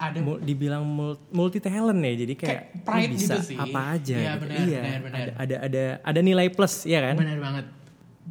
Ada 0.01 0.17
Mul- 0.25 0.41
dibilang 0.41 0.81
multi 1.29 1.61
talent 1.61 2.01
ya. 2.01 2.15
Jadi 2.17 2.35
kayak, 2.41 2.49
Kayak 2.49 2.65
pride 2.89 3.13
bisa 3.13 3.37
gitu 3.37 3.53
sih. 3.53 3.59
apa 3.61 3.81
aja. 4.01 4.17
Iya, 4.17 4.33
gitu. 4.33 4.41
benar, 4.49 4.57
iya. 4.65 4.81
benar, 4.81 5.01
benar. 5.05 5.21
Ada, 5.21 5.33
ada 5.37 5.57
ada 5.69 5.85
ada 6.01 6.21
nilai 6.25 6.49
plus 6.49 6.89
ya 6.89 7.05
kan? 7.05 7.15
Benar 7.21 7.37
banget. 7.37 7.67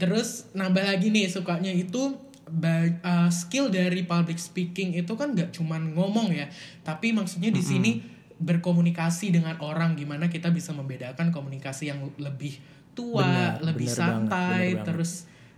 Terus 0.02 0.50
nambah 0.58 0.82
lagi 0.82 1.14
nih 1.14 1.30
sukanya 1.30 1.70
itu 1.70 2.18
uh, 2.50 3.30
skill 3.30 3.70
dari 3.70 4.02
public 4.02 4.42
speaking 4.42 4.98
itu 4.98 5.14
kan 5.14 5.38
gak 5.38 5.54
cuman 5.54 5.94
ngomong 5.94 6.34
ya, 6.34 6.50
tapi 6.82 7.14
maksudnya 7.14 7.54
di 7.54 7.62
sini 7.62 8.02
berkomunikasi 8.40 9.30
dengan 9.36 9.60
orang 9.62 9.94
gimana 10.00 10.32
kita 10.32 10.50
bisa 10.50 10.72
membedakan 10.74 11.30
komunikasi 11.30 11.92
yang 11.92 12.08
lebih 12.18 12.58
tua, 12.96 13.22
Benar, 13.60 13.70
lebih 13.70 13.88
banget, 13.92 14.00
santai, 14.02 14.66
banget. 14.74 14.86
terus 14.88 15.12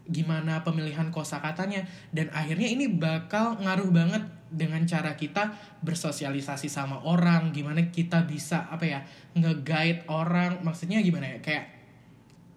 gimana 0.10 0.66
pemilihan 0.66 1.14
kosakatanya 1.14 1.86
dan 2.12 2.28
akhirnya 2.34 2.68
ini 2.68 2.90
bakal 2.90 3.56
ngaruh 3.62 3.88
banget 3.94 4.24
dengan 4.52 4.84
cara 4.84 5.16
kita 5.16 5.56
bersosialisasi 5.80 6.68
sama 6.68 7.00
orang, 7.08 7.56
gimana 7.56 7.88
kita 7.88 8.28
bisa 8.28 8.68
apa 8.68 8.84
ya 8.84 9.00
nge-guide 9.34 10.04
orang, 10.12 10.60
maksudnya 10.62 11.00
gimana 11.00 11.32
ya 11.32 11.40
kayak 11.40 11.66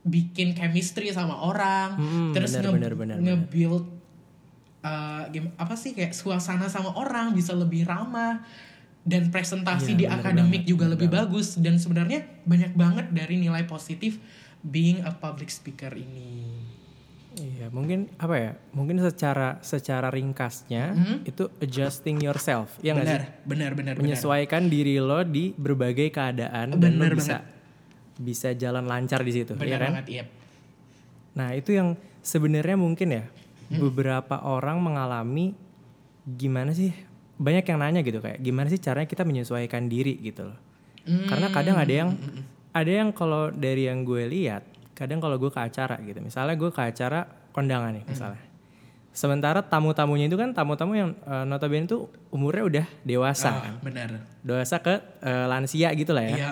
bikin 0.05 0.53
chemistry 0.53 1.09
sama 1.15 1.39
orang, 1.39 1.97
Hmm, 1.97 2.35
terus 2.35 2.59
benar, 2.59 2.93
nge- 2.93 3.23
nge-build 3.25 3.87
uh, 4.85 5.25
apa 5.57 5.75
sih 5.79 5.97
kayak 5.97 6.13
suasana 6.13 6.69
sama 6.69 6.93
orang 6.93 7.33
bisa 7.33 7.57
lebih 7.57 7.89
ramah 7.89 8.45
dan 9.05 9.33
presentasi 9.33 9.97
Iya, 9.97 10.01
di 10.01 10.07
akademik 10.09 10.65
banget, 10.65 10.69
juga 10.69 10.85
lebih 10.89 11.09
bagus. 11.09 11.57
Dan 11.61 11.77
sebenarnya 11.81 12.25
banyak 12.45 12.73
banget 12.77 13.07
dari 13.13 13.37
nilai 13.41 13.65
positif 13.65 14.21
being 14.65 15.01
a 15.05 15.13
public 15.13 15.49
speaker 15.53 15.93
ini. 15.93 16.57
Iya, 17.35 17.67
mungkin 17.69 18.07
apa 18.15 18.35
ya? 18.35 18.51
Mungkin 18.71 18.97
secara 19.01 19.59
secara 19.61 20.07
ringkasnya 20.09 20.95
Mhm. 20.95 21.17
itu 21.27 21.51
adjusting 21.59 22.19
yourself, 22.19 22.79
ya 22.79 22.95
nggak 22.95 23.05
sih? 23.05 23.19
benar, 23.19 23.31
benar, 23.43 23.71
benar, 23.75 23.93
benar. 23.95 24.03
Menyesuaikan 24.07 24.67
diri 24.67 24.97
lo 24.97 25.21
di 25.23 25.51
berbagai 25.51 26.09
keadaan 26.09 26.79
dan 26.79 26.93
lo 26.95 27.03
Benar 27.03 27.15
bisa 27.15 27.37
bisa 28.15 28.49
jalan 28.55 28.87
lancar 28.87 29.21
di 29.21 29.33
situ, 29.33 29.53
ya 29.53 29.61
Benar 29.61 29.81
kan? 29.81 29.91
banget, 29.99 30.07
iya. 30.09 30.25
Nah, 31.35 31.51
itu 31.51 31.75
yang 31.75 31.99
sebenarnya 32.21 32.79
mungkin 32.79 33.09
ya 33.13 33.25
Hmm. 33.65 33.81
beberapa 33.81 34.39
orang 34.41 34.79
mengalami 34.79 35.59
gimana 36.25 36.71
sih? 36.71 36.95
Banyak 37.35 37.67
yang 37.67 37.79
nanya 37.81 38.01
gitu 38.01 38.23
kayak 38.23 38.39
gimana 38.39 38.71
sih 38.71 38.79
caranya 38.79 39.11
kita 39.11 39.27
menyesuaikan 39.27 39.91
diri 39.91 40.15
gitu 40.23 40.47
loh. 40.47 40.59
Hmm, 41.03 41.27
Karena 41.27 41.51
kadang 41.51 41.77
ada 41.77 41.91
yang 41.91 42.15
ada 42.71 42.93
yang 42.93 43.11
kalau 43.11 43.51
dari 43.51 43.87
yang 43.87 44.07
gue 44.07 44.23
lihat, 44.25 44.63
kadang 44.95 45.19
kalau 45.19 45.37
gue 45.37 45.51
ke 45.51 45.61
acara 45.61 45.99
gitu. 46.01 46.19
Misalnya 46.19 46.55
gue 46.55 46.71
ke 46.71 46.81
acara 46.81 47.27
kondangan 47.51 47.93
nih 47.93 48.05
misalnya. 48.07 48.43
Sementara 49.15 49.63
tamu-tamunya 49.63 50.27
itu 50.27 50.35
kan 50.35 50.51
tamu-tamu 50.51 50.95
yang 50.95 51.15
eh, 51.21 51.45
notabene 51.45 51.87
itu 51.87 52.07
umurnya 52.31 52.63
udah 52.67 52.87
dewasa 53.03 53.51
Ah, 53.51 53.63
kan. 53.63 53.75
benar. 53.79 54.09
Dewasa 54.43 54.77
ke 54.79 54.95
eh, 55.21 55.47
lansia 55.47 55.91
gitu 55.93 56.11
lah 56.11 56.25
ya. 56.25 56.35
Iya, 56.35 56.51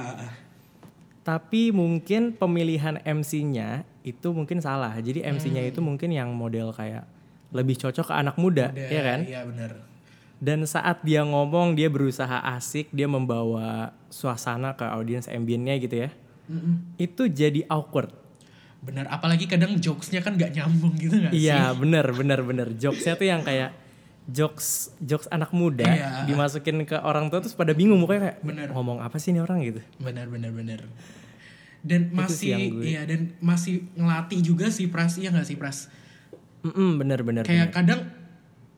Tapi 1.22 1.70
mungkin 1.70 2.34
pemilihan 2.34 2.98
MC-nya 2.98 3.86
itu 4.02 4.34
mungkin 4.34 4.58
salah. 4.58 4.94
Jadi 4.98 5.22
MC-nya 5.22 5.62
itu 5.62 5.78
mungkin 5.78 6.10
yang 6.10 6.34
model 6.34 6.74
kayak 6.74 7.06
lebih 7.54 7.78
cocok 7.78 8.10
ke 8.10 8.14
anak 8.16 8.34
muda, 8.40 8.74
udah, 8.74 8.88
ya 8.90 9.02
kan? 9.04 9.20
Iya, 9.22 9.40
benar. 9.46 9.70
Dan 10.42 10.66
saat 10.66 10.98
dia 11.06 11.22
ngomong 11.22 11.78
dia 11.78 11.86
berusaha 11.86 12.42
asik, 12.50 12.90
dia 12.90 13.06
membawa 13.06 13.94
suasana 14.10 14.74
ke 14.74 14.82
audiens 14.82 15.30
ambiennya 15.30 15.78
gitu 15.78 15.94
ya. 16.06 16.10
Mm-mm. 16.50 16.98
Itu 16.98 17.30
jadi 17.30 17.62
awkward. 17.70 18.10
Benar, 18.82 19.06
apalagi 19.08 19.46
kadang 19.46 19.78
jokesnya 19.78 20.20
kan 20.20 20.34
gak 20.34 20.52
nyambung 20.52 20.98
gitu 20.98 21.14
gak 21.16 21.30
sih? 21.30 21.46
Iya, 21.46 21.70
bener 21.72 22.02
bener 22.10 22.42
bener. 22.42 22.66
Jokesnya 22.74 23.14
tuh 23.14 23.24
yang 23.24 23.40
kayak 23.40 23.70
jokes 24.24 24.94
jokes 24.98 25.26
anak 25.28 25.50
muda 25.50 25.82
Iya. 25.82 26.10
dimasukin 26.24 26.82
ke 26.82 26.94
orang 26.96 27.26
tua 27.26 27.38
terus 27.38 27.54
pada 27.54 27.74
bingung 27.74 27.98
mukanya 27.98 28.30
kayak 28.30 28.38
Bener. 28.40 28.68
ngomong 28.70 28.98
apa 28.98 29.18
sih 29.18 29.30
ini 29.30 29.38
orang 29.38 29.58
gitu. 29.62 29.82
benar 29.98 30.30
benar 30.30 30.54
benar 30.54 30.78
dan 31.82 32.06
masih 32.08 32.54
iya 32.78 33.02
dan 33.02 33.34
masih 33.38 33.82
ngelatih 33.92 34.38
juga 34.40 34.70
sih 34.70 34.86
pras 34.86 35.18
iya 35.18 35.34
nggak 35.34 35.42
sih 35.42 35.58
pras 35.58 35.90
Mm-mm, 36.62 37.02
bener 37.02 37.26
bener. 37.26 37.42
kayak 37.42 37.66
bener. 37.66 37.74
kadang 37.74 38.00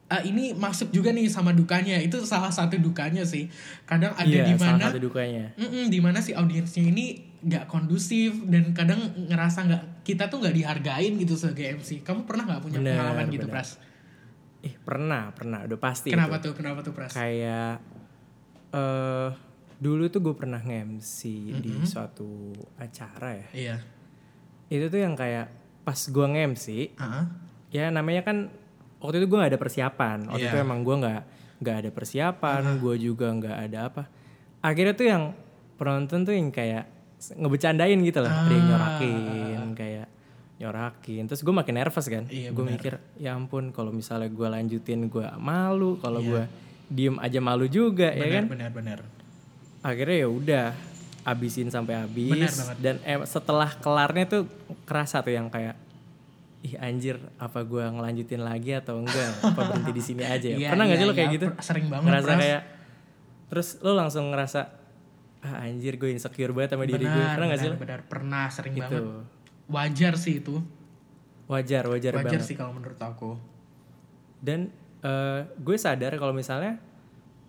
ah, 0.06 0.24
ini 0.24 0.56
masuk 0.56 0.88
juga 0.88 1.12
nih 1.12 1.28
sama 1.28 1.52
dukanya 1.52 2.00
itu 2.00 2.24
salah 2.24 2.48
satu 2.48 2.80
dukanya 2.80 3.28
sih 3.28 3.52
kadang 3.84 4.16
ada 4.16 4.24
Iya, 4.24 4.48
di 4.48 4.56
salah 4.56 4.80
mana 4.80 4.84
satu 4.88 5.00
dukanya. 5.02 5.52
Mm-mm, 5.60 5.92
di 5.92 5.98
mana 6.00 6.24
si 6.24 6.32
audiensnya 6.32 6.80
ini 6.82 7.20
nggak 7.44 7.68
kondusif 7.68 8.32
dan 8.48 8.72
kadang 8.72 9.12
ngerasa 9.28 9.60
nggak 9.62 9.82
kita 10.04 10.28
tuh 10.28 10.38
nggak 10.38 10.54
dihargain 10.54 11.12
gitu 11.16 11.34
sebagai 11.34 11.80
MC 11.80 12.04
kamu 12.04 12.22
pernah 12.22 12.44
nggak 12.46 12.60
punya 12.60 12.78
Bener, 12.78 12.92
pengalaman 12.94 13.26
gitu 13.28 13.46
bener. 13.46 13.54
pras 13.56 13.70
Ih, 14.60 14.76
pernah, 14.78 15.28
pernah, 15.30 15.60
udah 15.62 15.76
pasti. 15.76 16.08
kenapa 16.08 16.38
itu. 16.38 16.44
tuh 16.44 16.52
kenapa 16.54 16.80
tuh 16.80 16.92
pras 16.92 17.12
Kayak 17.12 17.84
eh 18.70 19.28
dulu 19.74 20.06
tuh 20.06 20.20
gue 20.20 20.34
pernah 20.34 20.56
nge-MC 20.58 21.18
di 21.58 21.72
suatu 21.84 22.54
acara 22.74 23.34
ya. 23.34 23.48
iya 23.52 23.76
Itu 24.66 24.88
tuh 24.88 24.96
yang 24.98 25.12
kayak 25.12 25.52
pas 25.82 25.98
gue 25.98 26.26
nge-MC, 26.26 26.96
Ah, 26.96 27.28
ya 27.68 27.88
namanya 27.88 28.24
kan 28.24 28.48
waktu 28.98 29.20
itu 29.20 29.26
gue 29.26 29.36
nggak 29.36 29.52
ada 29.52 29.60
persiapan. 29.60 30.18
Waktu 30.26 30.40
Iya. 30.40 30.50
itu 30.50 30.58
emang 30.58 30.80
gue 30.80 30.96
nggak 30.96 31.22
nggak 31.60 31.76
ada 31.76 31.90
persiapan, 31.92 32.62
gue 32.78 32.94
juga 32.98 33.28
nggak 33.30 33.56
ada 33.62 33.78
apa. 33.84 34.02
Akhirnya 34.60 34.94
tuh 34.94 35.06
yang 35.06 35.22
penonton 35.76 36.24
tuh 36.24 36.32
yang 36.32 36.48
kayak 36.48 36.88
ngebecandain 37.36 38.00
gitu 38.00 38.18
loh, 38.18 38.28
ada 38.28 38.48
yang 38.48 38.66
nyorakin 38.66 39.16
kayak 39.22 39.48
nyorakin. 40.56 41.26
Terus 41.26 41.42
gue 41.42 41.54
makin 41.54 41.74
nervous 41.74 42.06
kan. 42.06 42.24
Iya, 42.30 42.54
gue 42.54 42.64
mikir 42.64 42.94
ya 43.18 43.34
ampun 43.34 43.74
kalau 43.74 43.90
misalnya 43.90 44.30
gue 44.30 44.48
lanjutin 44.48 45.10
gue 45.10 45.26
malu, 45.36 45.98
kalau 45.98 46.22
Iya. 46.22 46.28
gue 46.30 46.42
diem 46.84 47.16
aja 47.18 47.40
malu 47.42 47.66
juga 47.66 48.12
ya 48.12 48.26
kan. 48.40 48.44
benar 48.46 48.70
benar. 48.70 48.98
Akhirnya 49.82 50.16
ya 50.24 50.28
udah 50.30 50.66
abisin 51.24 51.72
sampai 51.72 52.04
habis. 52.04 52.60
Dan 52.78 53.00
em- 53.02 53.26
setelah 53.26 53.72
kelarnya 53.80 54.24
tuh 54.28 54.42
kerasa 54.84 55.24
tuh 55.24 55.34
yang 55.34 55.48
kayak 55.48 55.74
ih 56.64 56.80
anjir 56.80 57.20
apa 57.36 57.60
gua 57.60 57.92
ngelanjutin 57.92 58.40
lagi 58.40 58.72
atau 58.72 58.96
enggak? 58.96 59.36
Apa 59.44 59.68
berhenti 59.68 59.92
di 59.92 60.00
sini 60.00 60.24
aja 60.24 60.48
ya? 60.48 60.56
Iya, 60.56 60.68
pernah 60.72 60.84
nggak 60.88 60.96
iya, 60.96 61.04
sih 61.04 61.08
lo 61.08 61.14
kayak 61.16 61.28
iya, 61.28 61.36
gitu? 61.36 61.46
Sering 61.60 61.86
banget, 61.92 62.04
ngerasa 62.08 62.24
Pras. 62.28 62.40
kayak 62.40 62.60
terus 63.44 63.68
lo 63.84 63.92
langsung 63.92 64.24
ngerasa 64.32 64.60
ah 65.44 65.60
anjir 65.68 66.00
gue 66.00 66.08
insecure 66.08 66.56
banget 66.56 66.72
sama 66.72 66.88
diri 66.88 67.04
gue 67.04 67.24
pernah 67.36 67.46
nggak 67.52 67.60
sih 67.60 67.68
lo? 67.68 67.76
benar. 67.76 68.00
Pernah 68.08 68.44
sering 68.48 68.74
itu 68.80 68.80
banget 68.80 69.04
wajar 69.66 70.14
sih 70.14 70.40
itu 70.40 70.60
wajar 71.46 71.84
wajar, 71.88 72.12
wajar 72.16 72.24
banget 72.24 72.44
sih 72.44 72.56
kalau 72.56 72.72
menurut 72.72 73.00
aku 73.00 73.36
dan 74.40 74.68
eh, 75.00 75.40
gue 75.56 75.76
sadar 75.76 76.12
kalau 76.16 76.32
misalnya 76.32 76.76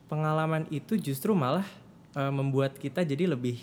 pengalaman 0.07 0.67
itu 0.69 0.95
justru 0.95 1.31
malah 1.31 1.65
eh, 2.13 2.31
membuat 2.31 2.75
kita 2.75 3.03
jadi 3.03 3.27
lebih 3.31 3.59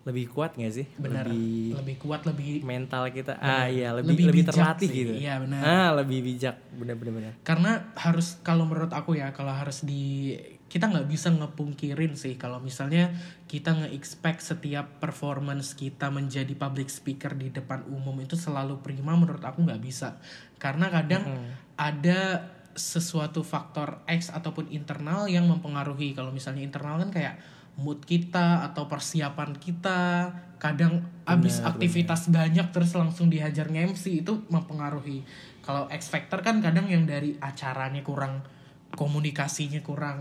lebih 0.00 0.32
kuat 0.32 0.56
gak 0.56 0.72
sih? 0.72 0.88
benar 0.96 1.28
Lebih 1.28 1.76
lebih 1.76 1.96
kuat 2.00 2.24
lebih 2.24 2.64
mental 2.64 3.12
kita 3.12 3.36
ah 3.36 3.68
iya 3.68 3.92
Lebih 3.92 4.16
lebih 4.16 4.24
lebih, 4.32 4.42
terlatih 4.48 4.88
sih. 4.88 4.96
gitu. 5.04 5.12
Iya, 5.12 5.34
benar. 5.44 5.60
Ah, 5.60 5.88
lebih 6.00 6.18
bijak. 6.24 6.56
Bener 6.72 6.96
bener 6.96 7.12
bener. 7.20 7.32
karena 7.44 7.92
harus 8.00 8.40
kalau 8.40 8.64
menurut 8.64 8.88
aku 8.96 9.20
ya 9.20 9.28
kalau 9.36 9.52
harus 9.52 9.84
di 9.84 10.32
kita 10.70 10.86
nggak 10.86 11.10
bisa 11.10 11.34
ngepungkirin 11.34 12.14
sih 12.14 12.38
kalau 12.38 12.62
misalnya 12.62 13.10
kita 13.50 13.74
nge-expect 13.74 14.38
setiap 14.38 15.02
performance 15.02 15.74
kita 15.74 16.14
menjadi 16.14 16.54
public 16.54 16.86
speaker 16.86 17.34
di 17.34 17.50
depan 17.50 17.82
umum 17.90 18.14
itu 18.22 18.38
selalu 18.38 18.78
prima 18.78 19.18
menurut 19.18 19.42
aku 19.42 19.66
nggak 19.66 19.82
bisa. 19.82 20.22
Karena 20.62 20.86
kadang 20.86 21.26
ada 21.74 22.46
sesuatu 22.78 23.42
faktor 23.42 24.06
X 24.06 24.30
ataupun 24.30 24.70
internal 24.70 25.26
yang 25.26 25.50
mempengaruhi. 25.50 26.14
Kalau 26.14 26.30
misalnya 26.30 26.62
internal 26.62 27.02
kan 27.02 27.10
kayak 27.10 27.34
mood 27.74 28.06
kita 28.06 28.62
atau 28.70 28.86
persiapan 28.86 29.58
kita 29.58 30.30
kadang 30.62 31.02
abis 31.26 31.64
aktivitas 31.66 32.30
banyak 32.30 32.70
terus 32.70 32.94
langsung 32.94 33.26
dihajar 33.26 33.66
nge-MC 33.66 34.22
itu 34.22 34.46
mempengaruhi. 34.46 35.26
Kalau 35.66 35.90
X 35.90 36.14
factor 36.14 36.46
kan 36.46 36.62
kadang 36.62 36.86
yang 36.86 37.10
dari 37.10 37.34
acaranya 37.42 38.06
kurang 38.06 38.59
komunikasinya 38.90 39.80
kurang 39.80 40.20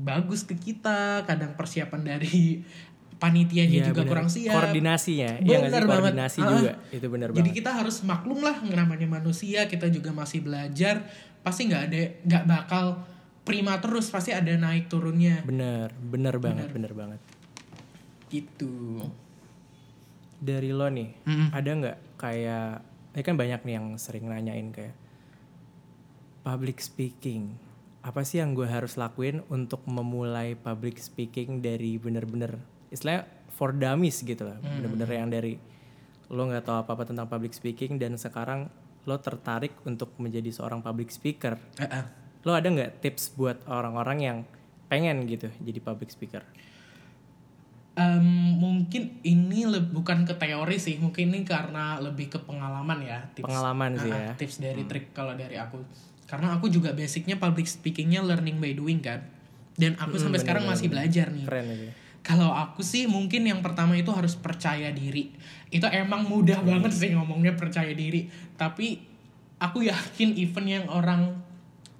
bagus 0.00 0.42
ke 0.42 0.54
kita 0.54 1.22
kadang 1.24 1.54
persiapan 1.54 2.02
dari 2.02 2.64
panitianya 3.16 3.84
Iya, 3.84 3.86
juga 3.86 4.00
bener. 4.02 4.10
kurang 4.10 4.28
siap 4.28 4.54
Koordinasinya, 4.56 5.30
iya 5.38 5.56
nggak 5.56 5.68
sih? 5.68 5.76
Bener 5.76 5.84
banget. 5.84 6.02
Koordinasi 6.08 6.38
Ah, 6.40 6.48
juga, 6.48 6.72
itu 6.88 7.06
jadi 7.06 7.28
banget. 7.36 7.52
kita 7.52 7.70
harus 7.74 7.96
maklum 8.00 8.40
lah 8.40 8.56
namanya 8.64 9.06
manusia 9.06 9.60
kita 9.66 9.86
juga 9.86 10.10
masih 10.10 10.40
belajar 10.40 11.04
pasti 11.40 11.68
nggak 11.68 11.82
ada 11.84 12.00
nggak 12.22 12.44
bakal 12.46 12.84
prima 13.40 13.76
terus 13.76 14.08
pasti 14.08 14.30
ada 14.30 14.52
naik 14.54 14.88
turunnya 14.88 15.44
Bener, 15.44 15.92
bener 15.96 16.36
banget, 16.36 16.68
bener 16.70 16.92
banget. 16.92 17.20
gitu 18.28 19.00
Dari 20.38 20.72
lo 20.72 20.88
nih, 20.88 21.12
Mm-mm. 21.20 21.48
ada 21.52 21.68
nggak 21.68 21.96
kayak, 22.16 22.80
ini 23.12 23.20
kan 23.20 23.36
banyak 23.36 23.60
nih 23.60 23.74
yang 23.76 23.86
sering 23.94 24.24
nanyain 24.24 24.72
kayak 24.72 24.96
public 26.40 26.80
speaking. 26.80 27.52
Apa 28.00 28.24
sih 28.24 28.40
yang 28.40 28.56
gue 28.56 28.64
harus 28.64 28.96
lakuin 28.96 29.44
untuk 29.48 29.84
memulai 29.84 30.56
public 30.56 30.96
speaking 30.96 31.60
dari 31.60 32.00
bener-bener 32.00 32.56
istilahnya 32.88 33.28
for 33.52 33.70
dummies 33.70 34.24
gitu 34.24 34.40
lah, 34.42 34.56
bener-bener 34.56 35.08
yang 35.10 35.28
dari 35.28 35.60
lo 36.26 36.42
nggak 36.42 36.64
tahu 36.64 36.76
apa-apa 36.80 37.04
tentang 37.04 37.28
public 37.28 37.52
speaking 37.52 38.00
dan 38.00 38.16
sekarang 38.16 38.72
lo 39.04 39.16
tertarik 39.18 39.76
untuk 39.84 40.16
menjadi 40.16 40.48
seorang 40.48 40.80
public 40.80 41.10
speaker. 41.10 41.60
Eh. 41.76 42.04
Lo 42.40 42.56
ada 42.56 42.66
nggak 42.66 43.04
tips 43.04 43.36
buat 43.36 43.60
orang-orang 43.68 44.18
yang 44.18 44.38
pengen 44.88 45.28
gitu 45.28 45.52
jadi 45.60 45.78
public 45.78 46.08
speaker? 46.08 46.40
Em, 47.94 48.24
mungkin 48.56 49.20
ini 49.20 49.68
le- 49.68 49.84
bukan 49.84 50.24
ke 50.24 50.32
teori 50.34 50.80
sih 50.80 50.96
mungkin 50.96 51.34
ini 51.34 51.44
karena 51.44 52.00
lebih 52.00 52.32
ke 52.32 52.38
pengalaman 52.40 53.02
ya 53.02 53.18
tips 53.34 53.44
Pengalaman 53.44 53.92
sih 53.98 54.08
Ah, 54.08 54.20
ya. 54.24 54.32
tips 54.40 54.56
dari 54.56 54.82
trik 54.88 55.12
kalau 55.12 55.36
dari 55.36 55.58
aku 55.60 55.84
karena 56.30 56.54
aku 56.54 56.70
juga 56.70 56.94
basicnya 56.94 57.34
public 57.42 57.66
speakingnya 57.66 58.22
learning 58.22 58.62
by 58.62 58.70
doing 58.70 59.02
kan 59.02 59.26
dan 59.74 59.98
aku 59.98 60.14
sampai 60.14 60.38
bener, 60.38 60.44
sekarang 60.46 60.64
bener, 60.68 60.72
masih 60.78 60.86
belajar 60.86 61.26
nih 61.34 61.44
Keren 61.50 61.66
itu. 61.66 61.88
Kalau 62.20 62.52
aku 62.52 62.84
sih 62.84 63.08
mungkin 63.08 63.48
yang 63.48 63.64
pertama 63.64 63.96
itu 63.96 64.12
harus 64.12 64.36
percaya 64.36 64.92
diri. 64.92 65.32
Itu 65.72 65.88
emang 65.88 66.28
mudah 66.28 66.60
banget 66.60 66.92
sih 66.92 67.10
ngomongnya 67.16 67.56
percaya 67.56 67.96
diri. 67.96 68.28
Tapi 68.60 69.00
aku 69.56 69.88
yakin 69.88 70.36
even 70.36 70.68
yang 70.68 70.84
orang 70.92 71.40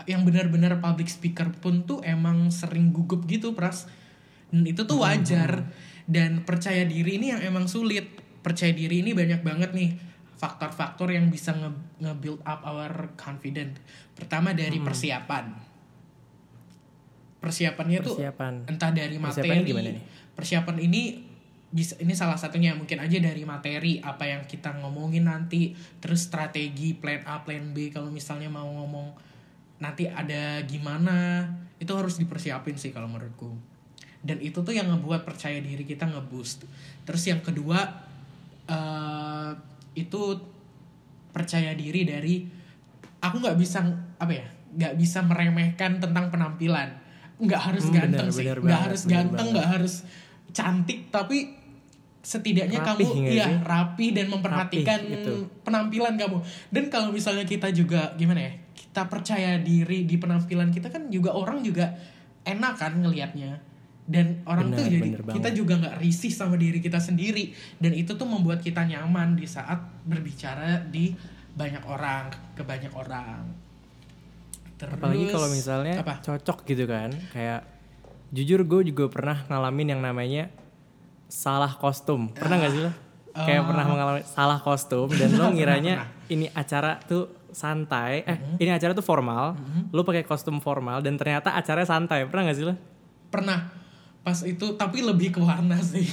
yang 0.04 0.24
benar-benar 0.28 0.76
public 0.80 1.08
speaker 1.08 1.48
pun 1.60 1.88
tuh 1.88 2.04
emang 2.04 2.52
sering 2.52 2.92
gugup 2.92 3.24
gitu 3.24 3.56
pras. 3.56 3.88
Dan 4.52 4.68
itu 4.68 4.84
tuh 4.84 5.00
wajar. 5.00 5.72
Dan 6.04 6.44
percaya 6.44 6.84
diri 6.84 7.16
ini 7.16 7.32
yang 7.32 7.40
emang 7.40 7.64
sulit. 7.64 8.04
Percaya 8.44 8.76
diri 8.76 9.00
ini 9.00 9.16
banyak 9.16 9.40
banget 9.40 9.72
nih 9.72 10.09
faktor-faktor 10.40 11.12
yang 11.12 11.28
bisa 11.28 11.52
nge- 11.52 12.00
nge-build 12.00 12.40
up 12.48 12.64
our 12.64 13.12
confidence. 13.20 13.76
Pertama 14.16 14.56
dari 14.56 14.80
persiapan. 14.80 15.52
Persiapannya 17.40 17.98
tuh 18.00 18.16
Persiapan. 18.20 18.54
entah 18.68 18.92
dari 18.92 19.16
materi 19.16 19.64
gimana 19.64 19.92
nih? 19.96 20.04
persiapan 20.36 20.76
ini 20.76 21.24
bisa 21.70 21.96
ini 21.96 22.12
salah 22.12 22.36
satunya 22.36 22.76
mungkin 22.76 23.00
aja 23.00 23.16
dari 23.16 23.46
materi 23.48 23.96
apa 24.02 24.28
yang 24.28 24.44
kita 24.44 24.76
ngomongin 24.82 25.24
nanti 25.24 25.72
terus 26.02 26.28
strategi 26.28 26.92
plan 26.92 27.24
A 27.24 27.40
plan 27.40 27.72
B 27.72 27.88
kalau 27.88 28.12
misalnya 28.12 28.52
mau 28.52 28.66
ngomong 28.68 29.14
nanti 29.80 30.04
ada 30.04 30.60
gimana 30.68 31.48
itu 31.80 31.88
harus 31.96 32.20
dipersiapin 32.20 32.76
sih 32.76 32.92
kalau 32.92 33.08
menurutku 33.08 33.56
dan 34.20 34.36
itu 34.44 34.60
tuh 34.60 34.76
yang 34.76 34.92
ngebuat 34.92 35.24
percaya 35.24 35.62
diri 35.64 35.86
kita 35.88 36.04
ngeboost 36.10 36.68
terus 37.08 37.22
yang 37.24 37.40
kedua 37.40 37.88
eh 38.68 39.50
itu 39.94 40.22
percaya 41.30 41.74
diri 41.74 42.02
dari 42.02 42.34
aku 43.18 43.36
nggak 43.38 43.58
bisa 43.58 43.82
apa 44.16 44.32
ya 44.32 44.46
nggak 44.70 44.94
bisa 44.96 45.22
meremehkan 45.22 45.98
tentang 45.98 46.30
penampilan. 46.30 46.88
Nggak 47.40 47.60
harus 47.72 47.84
Hmm, 47.88 47.94
ganteng 47.96 48.28
bener, 48.28 48.36
sih. 48.36 48.44
bener 48.44 48.58
nggak 48.60 48.80
harus 48.84 49.00
bener 49.02 49.14
ganteng 49.16 49.46
nggak 49.50 49.68
harus 49.68 49.94
cantik 50.50 50.98
tapi 51.08 51.38
setidaknya 52.20 52.84
Rapih 52.84 53.08
kamu 53.08 53.32
ya 53.32 53.46
sih? 53.48 53.56
rapi 53.64 54.06
dan 54.12 54.26
memperhatikan 54.28 55.00
Rapih, 55.00 55.12
gitu. 55.16 55.32
penampilan 55.64 56.14
kamu. 56.20 56.38
Dan 56.68 56.84
kalau 56.92 57.08
misalnya 57.08 57.48
kita 57.48 57.72
juga 57.72 58.12
gimana 58.14 58.44
ya 58.44 58.52
kita 58.76 59.08
percaya 59.08 59.56
diri 59.56 60.04
di 60.04 60.20
penampilan 60.20 60.68
kita 60.68 60.92
kan 60.92 61.08
juga 61.08 61.32
orang 61.32 61.64
juga 61.64 61.88
enak 62.44 62.74
kan 62.76 62.92
ngelihatnya 63.00 63.56
dan 64.10 64.42
orang 64.42 64.68
tuh 64.68 64.82
Bener, 64.82 64.90
jadi 64.90 65.06
bener 65.06 65.22
kita 65.22 65.38
banget. 65.46 65.54
juga 65.54 65.72
nggak 65.78 65.96
risih 65.98 66.32
sama 66.32 66.58
diri 66.58 66.78
kita 66.78 66.98
sendiri 66.98 67.44
dan 67.78 67.94
itu 67.94 68.10
tuh 68.10 68.26
membuat 68.26 68.58
kita 68.58 68.82
nyaman 68.82 69.38
di 69.38 69.46
saat 69.46 69.78
berbicara 70.02 70.82
di 70.84 71.14
banyak 71.52 71.86
orang 71.86 72.26
ke 72.52 72.62
banyak 72.62 72.90
orang 72.90 73.46
Terus, 74.74 74.96
Apalagi 74.96 75.28
kalau 75.28 75.48
misalnya 75.48 75.94
apa? 76.00 76.14
cocok 76.20 76.64
gitu 76.64 76.88
kan, 76.88 77.12
kayak 77.30 77.68
jujur 78.32 78.64
gue 78.64 78.88
juga 78.88 79.12
pernah 79.12 79.44
ngalamin 79.44 79.92
yang 79.92 80.00
namanya 80.00 80.48
salah 81.26 81.68
kostum. 81.70 82.32
Pernah 82.32 82.56
nggak 82.56 82.72
sih 82.72 82.82
lo? 82.82 82.92
Kayak 83.30 83.68
pernah 83.68 83.84
mengalami 83.84 84.22
salah 84.24 84.56
kostum 84.56 85.12
dan 85.12 85.36
lo 85.36 85.46
ngiranya 85.54 86.08
ini 86.26 86.48
acara 86.50 86.96
tuh 86.98 87.28
santai, 87.52 88.24
eh 88.24 88.40
Mm-hmm. 88.40 88.56
ini 88.56 88.70
acara 88.72 88.92
tuh 88.96 89.04
formal, 89.04 89.52
lo 89.86 90.00
pakai 90.00 90.24
kostum 90.24 90.58
formal 90.58 91.04
dan 91.04 91.14
ternyata 91.14 91.52
acaranya 91.52 91.84
santai. 91.86 92.24
Pernah 92.24 92.42
nggak 92.48 92.56
sih 92.56 92.64
lo? 92.64 92.74
pernah 93.28 93.62
pas 94.20 94.38
itu 94.42 94.66
tapi 94.74 95.00
lebih 95.00 95.30
ke 95.30 95.40
warna 95.40 95.78
sih 95.78 96.06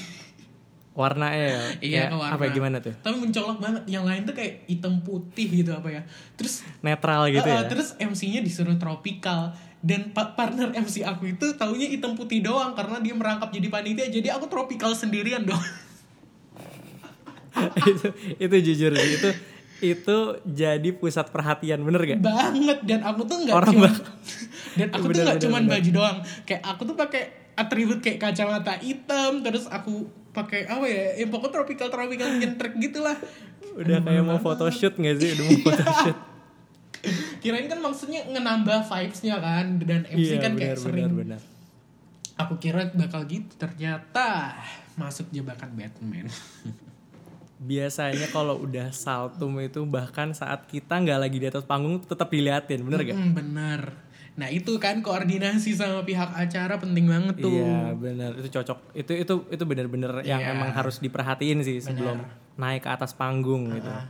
Warnanya 0.93 1.38
ya, 1.38 1.62
iya 1.93 2.04
ke 2.08 2.15
warna 2.15 2.34
apa 2.34 2.43
ya, 2.43 2.52
gimana 2.52 2.78
tuh? 2.80 2.89
tapi 2.98 3.15
mencolok 3.20 3.58
banget 3.58 3.84
yang 3.86 4.02
lain 4.02 4.24
tuh 4.24 4.34
kayak 4.34 4.65
hitam 4.65 4.98
putih 5.00 5.46
gitu 5.56 5.72
apa 5.72 5.89
ya 5.91 6.02
terus 6.34 6.65
Netral 6.80 7.30
gitu 7.30 7.43
Uh, 7.43 7.54
uh, 7.54 7.62
ya. 7.62 7.67
terus 7.67 7.93
MC-nya 7.96 8.41
disuruh 8.41 8.74
tropical 8.76 9.54
dan 9.80 10.10
pa- 10.10 10.34
partner 10.34 10.74
MC 10.74 11.02
aku 11.02 11.30
itu 11.30 11.54
taunya 11.54 11.86
hitam 11.86 12.13
putih 12.13 12.41
doang 12.41 12.74
karena 12.74 12.98
dia 12.98 13.13
merangkap 13.13 13.50
jadi 13.50 13.67
panitia 13.67 14.10
jadi 14.10 14.34
aku 14.34 14.48
tropical 14.48 14.89
sendirian 14.91 15.43
dong 15.43 15.62
itu 17.86 18.08
itu 18.38 18.56
jujur 18.63 18.91
sih 18.93 19.12
itu 19.15 19.30
itu 19.80 20.17
jadi 20.43 20.89
pusat 20.91 21.30
perhatian 21.30 21.82
bener 21.82 22.02
gak? 22.04 22.17
banget 22.20 22.80
dan 22.84 23.00
aku 23.04 23.22
tuh 23.24 23.38
nggak 23.39 23.54
Orang 23.56 23.70
cuma 23.72 23.89
dan 24.78 24.88
aku 24.89 25.04
tuh 25.04 25.10
Bener, 25.12 25.24
nggak 25.24 25.38
bener, 25.38 25.46
cuman 25.46 25.62
bener. 25.63 25.74
baju 25.76 25.89
doang 25.91 26.17
kayak 26.43 26.62
aku 26.65 26.82
tuh 26.84 26.96
pakai 26.96 27.24
atribut 27.58 28.00
kayak 28.00 28.22
kacamata 28.22 28.78
hitam 28.78 29.41
terus 29.41 29.65
aku 29.67 30.06
pakai 30.30 30.70
apa 30.70 30.86
ya 30.86 31.17
ya 31.17 31.26
pokoknya 31.26 31.54
tropical 31.58 31.88
tropical 31.89 32.30
nyentrek 32.38 32.78
gitulah 32.78 33.17
Udah 33.78 34.02
kayak 34.02 34.26
mau 34.26 34.38
photoshoot 34.38 34.98
gak 34.98 35.17
sih? 35.17 35.38
Udah 35.38 35.46
mau 35.46 35.58
photoshoot. 35.65 36.17
kirain 37.39 37.70
kan 37.70 37.78
maksudnya 37.78 38.26
ngenambah 38.26 38.86
vibes-nya 38.86 39.38
kan 39.38 39.78
dan 39.82 40.02
MC 40.10 40.41
kan 40.41 40.54
kayak 40.54 40.76
benar, 40.76 40.82
sering 40.82 41.10
benar. 41.13 41.41
aku 42.36 42.54
kira 42.58 42.89
bakal 42.93 43.22
gitu 43.30 43.54
ternyata 43.56 44.58
masuk 44.93 45.30
jebakan 45.30 45.74
Batman 45.74 46.26
Biasanya 47.58 48.30
kalau 48.30 48.62
udah 48.62 48.93
saltum 48.93 49.58
itu 49.58 49.82
bahkan 49.89 50.30
saat 50.30 50.70
kita 50.70 50.93
nggak 51.02 51.17
lagi 51.17 51.38
di 51.41 51.48
atas 51.50 51.65
panggung 51.65 51.98
tetap 52.06 52.30
diliatin, 52.30 52.86
bener 52.86 53.02
gak? 53.02 53.17
Mm, 53.17 53.34
bener 53.34 53.82
nah 54.38 54.45
itu 54.54 54.78
kan 54.78 55.02
koordinasi 55.02 55.73
sama 55.73 56.06
pihak 56.06 56.30
acara 56.38 56.78
penting 56.78 57.10
banget 57.10 57.41
tuh 57.41 57.58
Iya 57.58 57.97
bener 57.97 58.38
itu 58.38 58.54
cocok 58.54 58.93
itu 58.93 59.12
itu 59.17 59.34
itu 59.50 59.63
bener-bener 59.65 60.21
yang 60.21 60.38
Iya. 60.38 60.54
emang 60.54 60.69
harus 60.78 61.02
diperhatiin 61.02 61.65
sih 61.65 61.82
sebelum 61.82 62.21
naik 62.58 62.86
ke 62.86 62.89
atas 62.89 63.17
panggung 63.17 63.69
gitu. 63.73 63.89
Ah. 63.89 64.06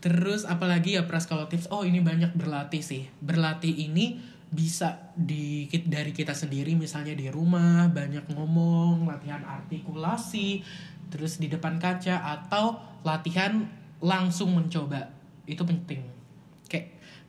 Terus 0.00 0.48
apalagi 0.48 0.96
ya 0.96 1.04
pras 1.04 1.28
kalau 1.28 1.44
tips 1.44 1.68
oh 1.68 1.84
ini 1.84 2.00
banyak 2.00 2.32
berlatih 2.32 2.80
sih. 2.80 3.08
Berlatih 3.20 3.72
ini 3.72 4.16
bisa 4.50 5.12
di 5.14 5.68
dari 5.86 6.10
kita 6.10 6.32
sendiri 6.32 6.72
misalnya 6.74 7.12
di 7.14 7.28
rumah 7.28 7.86
banyak 7.92 8.32
ngomong, 8.32 9.06
latihan 9.06 9.44
artikulasi, 9.44 10.64
terus 11.12 11.36
di 11.38 11.46
depan 11.52 11.76
kaca 11.76 12.16
atau 12.16 12.80
latihan 13.04 13.68
langsung 14.00 14.56
mencoba. 14.56 15.12
Itu 15.44 15.68
penting. 15.68 16.19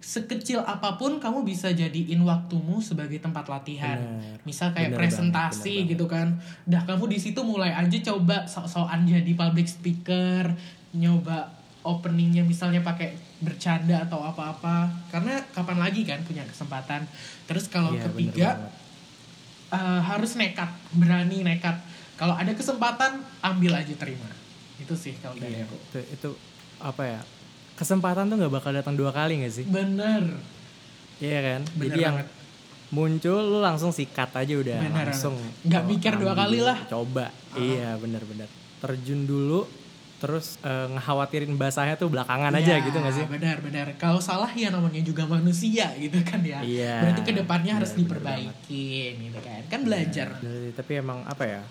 Sekecil 0.02 0.58
apa 0.58 0.98
pun 0.98 1.22
kamu 1.22 1.46
bisa 1.46 1.70
jadiin 1.70 2.26
waktumu 2.26 2.82
sebagai 2.82 3.22
tempat 3.22 3.46
latihan. 3.46 4.02
Bener. 4.02 4.42
Misal 4.44 4.74
kayak 4.74 4.98
Bener 4.98 5.00
presentasi 5.00 5.62
banget, 5.62 5.86
bener 5.86 5.92
gitu 5.94 6.06
kan. 6.10 6.28
Dah 6.66 6.82
kamu 6.84 7.06
di 7.06 7.22
situ 7.22 7.38
mulai 7.42 7.70
aja 7.70 7.98
coba 8.10 8.44
sok-sokan 8.44 9.06
jadi 9.06 9.30
public 9.32 9.70
speaker, 9.70 10.58
nyoba 10.92 11.54
openingnya 11.82 12.42
misalnya 12.42 12.82
pakai 12.82 13.14
bercanda 13.40 14.02
atau 14.02 14.22
apa-apa. 14.22 14.90
Karena 15.08 15.38
kapan 15.54 15.78
lagi 15.78 16.02
kan 16.02 16.26
punya 16.26 16.42
kesempatan. 16.44 17.06
Terus 17.46 17.70
kalau 17.70 17.94
bener 17.94 18.10
ketiga 18.10 18.58
banget. 18.58 19.78
eh, 19.78 20.02
harus 20.02 20.34
nekat, 20.34 20.70
berani 20.92 21.46
nekat. 21.46 21.78
Kalau 22.18 22.34
ada 22.34 22.54
kesempatan 22.54 23.22
ambil 23.40 23.78
aja 23.78 23.94
terima. 23.94 24.30
Itu 24.78 24.98
sih 24.98 25.14
kalau 25.22 25.38
dari 25.38 25.58
Iya, 25.58 25.66
aku. 25.66 25.78
itu, 25.78 26.00
itu 26.10 26.30
apa 26.78 27.06
ya? 27.06 27.22
Kesempatan 27.82 28.30
tuh 28.30 28.38
nggak 28.38 28.54
bakal 28.54 28.72
datang 28.78 28.94
dua 28.94 29.10
kali 29.10 29.42
gak 29.42 29.54
sih? 29.58 29.66
Bener. 29.66 30.38
Iya 31.18 31.40
kan? 31.42 31.62
Bener 31.74 31.86
Jadi 31.90 32.00
yang 32.06 32.16
banget. 32.22 32.30
muncul 32.94 33.42
lu 33.42 33.58
langsung 33.58 33.90
sikat 33.90 34.30
aja 34.38 34.54
udah 34.54 34.78
Bener 34.86 35.10
langsung. 35.10 35.34
Nggak 35.66 35.82
oh, 35.82 35.88
mikir 35.90 36.14
dua 36.22 36.34
kali 36.38 36.62
lah. 36.62 36.78
Coba. 36.86 37.34
Iya 37.58 37.98
bener-bener. 37.98 38.46
Terjun 38.86 39.26
dulu, 39.26 39.66
terus 40.22 40.62
eh, 40.62 40.88
ngekhawatirin 40.94 41.58
basahnya 41.58 41.98
tuh 41.98 42.14
belakangan 42.14 42.54
aja 42.54 42.78
Ya, 42.78 42.86
gitu 42.86 42.98
gak 43.02 43.14
sih? 43.18 43.26
Benar, 43.26 43.58
benar. 43.66 43.98
Kalau 43.98 44.22
salah 44.22 44.54
ya 44.54 44.70
namanya 44.70 45.02
juga 45.02 45.26
manusia 45.26 45.90
gitu 45.98 46.22
kan 46.22 46.46
ya. 46.46 46.62
Iya. 46.62 47.02
Berarti 47.02 47.22
ke 47.26 47.34
depannya 47.34 47.82
harus 47.82 47.98
Benar, 47.98 48.22
benar 48.22 48.38
diperbaikin 48.38 49.14
gitu 49.26 49.40
kan. 49.42 49.62
Kan 49.74 49.82
belajar. 49.90 50.28
Bener 50.38 50.70
sih, 50.70 50.74
tapi 50.78 50.92
emang 51.02 51.26
apa 51.26 51.44
ya? 51.50 51.62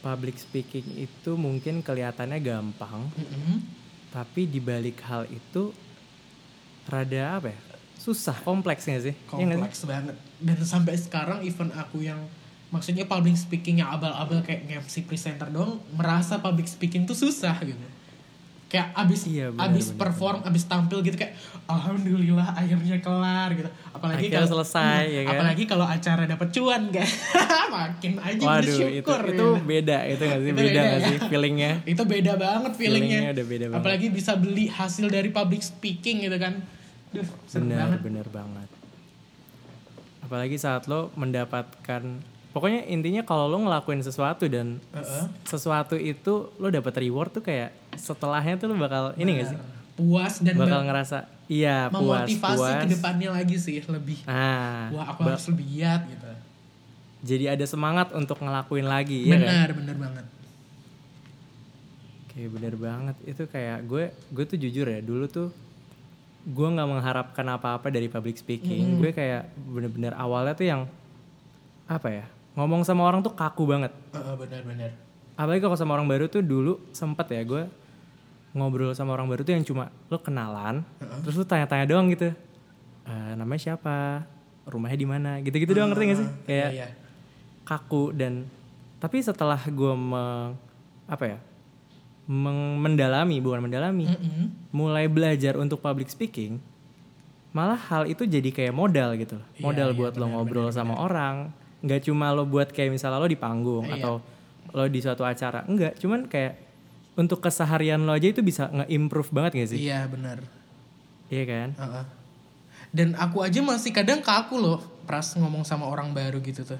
Public 0.00 0.36
speaking 0.40 0.84
itu 0.96 1.32
mungkin 1.36 1.80
kelihatannya 1.80 2.40
gampang, 2.40 3.08
Mm-mm. 3.16 3.83
Tapi 4.14 4.46
dibalik 4.46 5.02
hal 5.02 5.26
itu 5.26 5.74
rada 6.86 7.42
apa 7.42 7.50
ya? 7.50 7.58
Susah, 7.98 8.36
kompleks 8.46 8.86
gak 8.86 9.02
sih? 9.02 9.14
Kompleks 9.26 9.82
banget. 9.82 10.14
Dan 10.38 10.58
sampai 10.62 10.94
sekarang 10.94 11.42
even 11.42 11.74
aku 11.74 12.06
yang 12.06 12.22
maksudnya 12.70 13.10
public 13.10 13.34
speaking 13.34 13.82
yang 13.82 13.90
abal-abal 13.90 14.38
kayak 14.46 14.70
MC 14.70 15.02
presenter 15.02 15.50
doang 15.50 15.82
merasa 15.98 16.38
public 16.38 16.70
speaking 16.70 17.02
tuh 17.10 17.18
susah 17.18 17.58
gitu. 17.66 17.80
Kayak 18.64 18.90
abis 18.96 19.20
Iya, 19.24 19.48
benar, 19.48 19.70
abis 19.70 19.86
benar, 19.88 19.98
perform, 20.00 20.38
abis 20.42 20.62
tampil 20.66 20.98
gitu 21.00 21.14
kayak 21.14 21.38
alhamdulillah 21.64 22.48
akhirnya 22.52 22.98
kelar 22.98 23.48
gitu. 23.52 23.70
Apalagi 23.90 24.26
kalau 24.28 24.48
selesai, 24.50 25.06
Iya, 25.06 25.14
ya 25.14 25.22
kan? 25.22 25.32
Apalagi 25.38 25.64
kalau 25.64 25.86
acara 25.86 26.22
dapat 26.24 26.48
cuan 26.50 26.82
kan. 26.90 27.08
Makin 27.74 28.12
aja 28.18 28.42
Waduh, 28.42 28.64
itu 28.64 28.74
bersyukur. 29.06 29.20
itu 29.22 29.30
gitu. 29.30 29.48
beda 29.62 29.98
itu 30.04 30.22
gak 30.22 30.38
sih? 30.38 30.48
Itu 30.48 30.54
Beda 30.54 30.66
beda 30.66 30.80
gak 30.80 30.90
ya. 30.92 31.06
sih 31.06 31.16
feelingnya? 31.24 31.72
itu 31.84 32.02
beda 32.04 32.32
banget 32.34 32.72
feelingnya. 32.74 33.18
Feelingnya 33.20 33.30
udah 33.32 33.46
beda 33.46 33.64
banget. 33.66 33.80
Apalagi 33.80 34.06
bisa 34.10 34.32
beli 34.34 34.64
hasil 34.66 35.06
dari 35.06 35.30
public 35.30 35.62
speaking 35.62 36.16
gitu 36.22 36.36
kan. 36.36 36.54
Duh, 37.10 37.22
Bener, 37.52 37.78
banget. 37.78 38.00
bener 38.02 38.26
banget. 38.28 38.68
Apalagi 40.20 40.56
saat 40.56 40.84
lo 40.84 41.12
mendapatkan, 41.14 42.02
pokoknya 42.54 42.86
intinya 42.86 43.20
kalau 43.20 43.44
lo 43.44 43.58
ngelakuin 43.60 43.98
sesuatu 44.00 44.46
dan 44.46 44.78
Heeh. 44.90 45.24
sesuatu 45.42 45.92
itu 45.92 46.54
lo 46.54 46.68
dapat 46.68 46.94
reward 46.96 47.30
tuh 47.32 47.42
kayak 47.42 47.74
setelahnya 47.92 48.54
tuh 48.56 48.70
lo 48.70 48.78
bakal 48.78 49.10
ini 49.16 49.36
gak 49.36 49.48
sih? 49.50 49.58
Puas 49.94 50.38
dan 50.38 50.54
Bakal 50.54 50.80
ngerasa 50.84 51.26
iya 51.44 51.86
puas 51.86 52.26
memotivasi 52.26 52.56
puas. 52.56 52.78
ke 52.80 52.88
depannya 52.90 53.30
lagi 53.30 53.54
sih 53.54 53.78
lebih. 53.84 54.22
Nah, 54.24 54.90
Wah, 54.90 55.06
aku 55.08 55.22
harus 55.24 55.46
lebih 55.46 55.66
giat 55.68 56.02
gitu. 56.04 56.26
jadi 57.24 57.44
ada 57.52 57.64
semangat 57.64 58.10
untuk 58.12 58.38
ngelakuin 58.38 58.84
lagi 58.84 59.22
ya 59.24 59.34
kan? 59.34 59.40
benar, 59.40 59.68
benar 59.74 59.96
banget. 60.00 60.26
Oke 62.24 62.40
bener 62.50 62.74
banget 62.74 63.16
itu 63.24 63.42
kayak 63.44 63.78
gue 63.84 64.04
gue 64.10 64.44
tuh 64.44 64.58
jujur 64.58 64.86
ya 64.86 64.98
dulu 64.98 65.26
tuh 65.26 65.48
gue 66.44 66.68
nggak 66.68 66.88
mengharapkan 66.90 67.46
apa-apa 67.48 67.88
dari 67.88 68.10
public 68.10 68.36
speaking 68.36 68.98
gue 68.98 69.10
kayak 69.10 69.46
bener-bener 69.64 70.12
awalnya 70.12 70.52
tuh 70.52 70.66
yang 70.66 70.82
apa 71.86 72.08
ya 72.10 72.26
ngomong 72.54 72.82
sama 72.82 73.02
orang 73.02 73.20
tuh 73.20 73.30
kaku 73.30 73.64
banget. 73.64 73.92
Heeh, 74.10 74.34
benar, 74.36 74.62
benar. 74.62 74.90
apalagi 75.34 75.58
kalau 75.60 75.74
sama 75.74 75.92
orang 75.92 76.06
baru 76.06 76.24
tuh 76.24 76.38
dulu 76.40 76.78
sempet 76.90 77.26
ya 77.28 77.42
gue 77.42 77.66
ngobrol 78.52 78.94
sama 78.94 79.10
orang 79.10 79.26
baru 79.26 79.42
tuh 79.42 79.50
yang 79.50 79.62
cuma 79.62 79.90
lo 80.06 80.16
kenalan? 80.16 80.86
Terus 81.20 81.34
lo 81.34 81.42
tanya-tanya 81.42 81.84
doang 81.84 82.06
gitu. 82.08 82.30
"Eh, 83.02 83.32
namanya 83.34 83.58
siapa? 83.60 84.22
Rumahnya 84.64 84.94
di 84.94 85.04
mana? 85.04 85.30
Gitu-gitu 85.38 85.74
doang 85.74 85.90
ngerti 85.90 86.04
gak 86.06 86.18
sih? 86.18 86.28
Kayak 86.44 86.70
Iya, 86.70 86.78
iya. 86.80 86.88
kaku 87.62 88.14
dan 88.14 88.46
tapi 88.96 89.18
setelah 89.20 89.58
gue 89.58 89.92
meng 89.92 90.54
apa 91.04 91.24
ya 91.26 91.38
meng- 92.24 92.78
mendalami 92.78 93.36
bukan 93.36 93.60
mendalami 93.60 94.06
Mm-mm. 94.06 94.70
mulai 94.70 95.04
belajar 95.06 95.58
untuk 95.58 95.76
public 95.78 96.08
speaking 96.08 96.56
malah 97.50 97.76
hal 97.76 98.02
itu 98.04 98.24
jadi 98.24 98.48
kayak 98.48 98.72
modal 98.72 99.12
gitu 99.14 99.36
loh. 99.36 99.46
Iya, 99.52 99.62
modal 99.62 99.88
iya, 99.90 99.96
buat 99.96 100.12
lo 100.14 100.26
ngobrol 100.26 100.70
sama 100.70 100.94
orang 100.96 101.50
nggak 101.84 102.00
cuma 102.02 102.32
lo 102.32 102.42
buat 102.42 102.68
kayak 102.68 102.88
misalnya 102.90 103.20
lo 103.20 103.28
di 103.28 103.36
panggung 103.36 103.84
Iya. 103.84 104.00
atau 104.00 104.14
lo 104.72 104.84
di 104.86 104.98
suatu 104.98 105.22
acara 105.22 105.62
enggak 105.64 106.00
cuman 106.00 106.24
kayak 106.24 106.56
untuk 107.14 107.38
keseharian 107.38 108.00
lo 108.00 108.10
aja 108.10 108.26
itu 108.26 108.40
bisa 108.40 108.66
nge-improve 108.68 109.30
banget 109.30 109.52
gak 109.54 109.68
sih 109.70 109.80
Iya, 109.84 110.08
benar. 110.08 110.42
iya 111.28 111.44
kan 111.44 111.68
Heeh. 111.74 112.04
Dan 112.90 113.08
aku 113.14 113.42
aja 113.42 113.58
masih 113.58 113.90
kadang 113.90 114.18
kaku 114.18 114.54
loh 114.56 114.78
pras 115.02 115.34
ngomong 115.34 115.62
sama 115.62 115.84
orang 115.84 116.10
baru 116.10 116.38
gitu 116.38 116.62
tuh. 116.64 116.78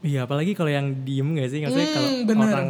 Iya, 0.00 0.24
apalagi 0.24 0.56
kalau 0.56 0.66
yang 0.66 1.04
diem 1.04 1.28
gak 1.36 1.46
sih? 1.46 1.60
Maksudnya 1.60 1.88
Hmm, 1.88 2.24
kalau 2.24 2.40
orang 2.42 2.68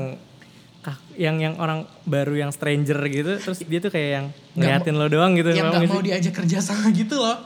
yang 1.14 1.36
yang 1.38 1.54
orang 1.56 1.86
baru 2.02 2.34
yang 2.34 2.50
stranger 2.50 2.98
gitu, 3.06 3.38
terus 3.38 3.62
dia 3.62 3.78
tuh 3.78 3.88
kayak 3.88 4.10
yang 4.10 4.26
ngeliatin 4.52 4.94
lo 4.98 5.06
doang 5.06 5.38
gitu, 5.38 5.48
Yang 5.48 5.70
nggak 5.70 5.78
gak 5.78 5.90
mau 5.90 6.02
diajak 6.02 6.34
kerja 6.34 6.58
sama 6.66 6.90
gitu 6.90 7.14
loh. 7.14 7.38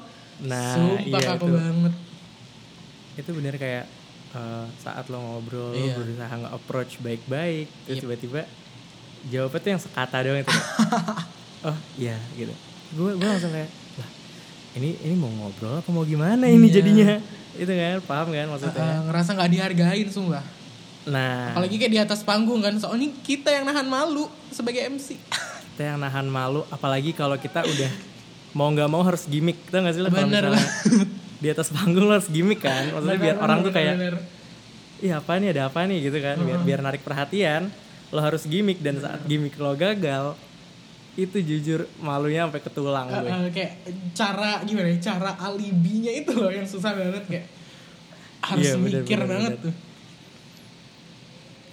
Nah, 0.43 0.73
Sumpah 0.73 1.05
iya 1.05 1.29
kaku 1.29 1.45
itu. 1.45 1.53
banget. 1.53 1.93
Itu 3.17 3.33
bener 3.33 3.57
kayak 3.57 3.85
eh, 4.31 4.65
saat 4.79 5.07
lo 5.07 5.19
ngobrol, 5.19 5.73
lo 5.73 5.81
Iya. 5.83 5.95
berusaha 5.95 6.35
nge-approach 6.37 7.01
baik-baik, 7.01 7.67
terus 7.83 7.99
tiba-tiba 7.99 8.45
jawabnya 9.27 9.59
tuh 9.59 9.71
yang 9.71 9.83
sekata 9.83 10.17
doang 10.21 10.39
itu. 10.39 10.53
oh 11.67 11.77
iya 11.97 12.17
gitu. 12.33 12.53
Gue 12.93 13.11
gue 13.15 13.27
langsung 13.27 13.51
kayak, 13.51 13.71
lah 13.97 14.11
ini 14.75 14.95
ini 15.01 15.15
mau 15.15 15.27
ngobrol 15.29 15.75
apa 15.75 15.89
mau 15.89 16.05
gimana 16.05 16.45
ini 16.45 16.67
Iya. 16.67 16.75
jadinya? 16.75 17.17
Itu 17.55 17.73
kan, 17.73 17.97
paham 18.05 18.29
kan 18.31 18.47
maksudnya? 18.47 18.77
Heeh, 18.79 18.99
ngerasa 19.07 19.31
nggak 19.33 19.51
dihargain 19.51 20.09
sumpah. 20.09 20.45
Nah, 21.07 21.55
Apalagi 21.55 21.77
kayak 21.77 21.93
di 21.93 22.01
atas 22.03 22.21
panggung 22.21 22.61
kan. 22.61 22.75
Soalnya 22.77 23.15
kita 23.21 23.49
yang 23.49 23.65
nahan 23.65 23.87
malu 23.87 24.27
sebagai 24.51 24.85
MC. 24.85 25.15
kita 25.73 25.83
yang 25.87 25.99
nahan 25.99 26.25
malu 26.25 26.65
apalagi 26.67 27.13
kalau 27.13 27.37
kita 27.37 27.61
udah 27.61 27.91
mau 28.51 28.69
nggak 28.69 28.89
mau 28.89 29.01
harus 29.01 29.25
gimmick 29.25 29.61
tau 29.67 29.81
gak 29.81 29.93
sih 29.93 30.01
kalau 30.01 30.09
Bener 30.11 30.49
misalnya 30.49 30.65
di 31.37 31.49
atas 31.49 31.68
panggung 31.68 32.05
lo 32.05 32.12
harus 32.12 32.29
gimmick 32.29 32.61
kan? 32.61 32.88
Maksudnya 32.90 33.18
biar 33.18 33.37
Bener, 33.37 33.44
orang 33.44 33.59
tuh 33.61 33.70
bener, 33.70 33.77
kayak 33.77 33.94
bener. 33.96 34.14
iya 34.99 35.14
apa 35.18 35.33
nih? 35.37 35.49
Ada 35.53 35.62
apa 35.68 35.81
nih? 35.85 35.99
gitu 36.03 36.18
kan? 36.18 36.37
Biar 36.38 36.59
biar 36.62 36.81
narik 36.81 37.03
perhatian 37.03 37.62
lo 38.09 38.20
harus 38.20 38.42
gimmick. 38.44 38.79
Dan 38.79 38.99
saat 38.99 39.20
gimmick 39.25 39.57
lo 39.57 39.72
gagal 39.72 40.37
itu 41.16 41.40
jujur 41.40 41.88
malunya 41.96 42.44
sampai 42.44 42.61
ketulang 42.61 43.09
gue. 43.09 43.25
Heeh, 43.25 43.44
kayak 43.49 43.72
cara 44.12 44.61
gimana 44.62 44.88
ya 44.90 44.99
cara 45.01 45.31
alibinya 45.40 46.12
itu 46.12 46.33
loh 46.33 46.53
yang 46.53 46.64
susah 46.64 46.92
banget. 46.92 47.25
Kayak 47.25 47.46
harus 48.44 48.62
Iya, 48.62 48.75
bener, 48.77 49.01
mikir 49.01 49.18
bener, 49.18 49.29
banget 49.29 49.53
bener. 49.57 49.64
tuh 49.64 49.75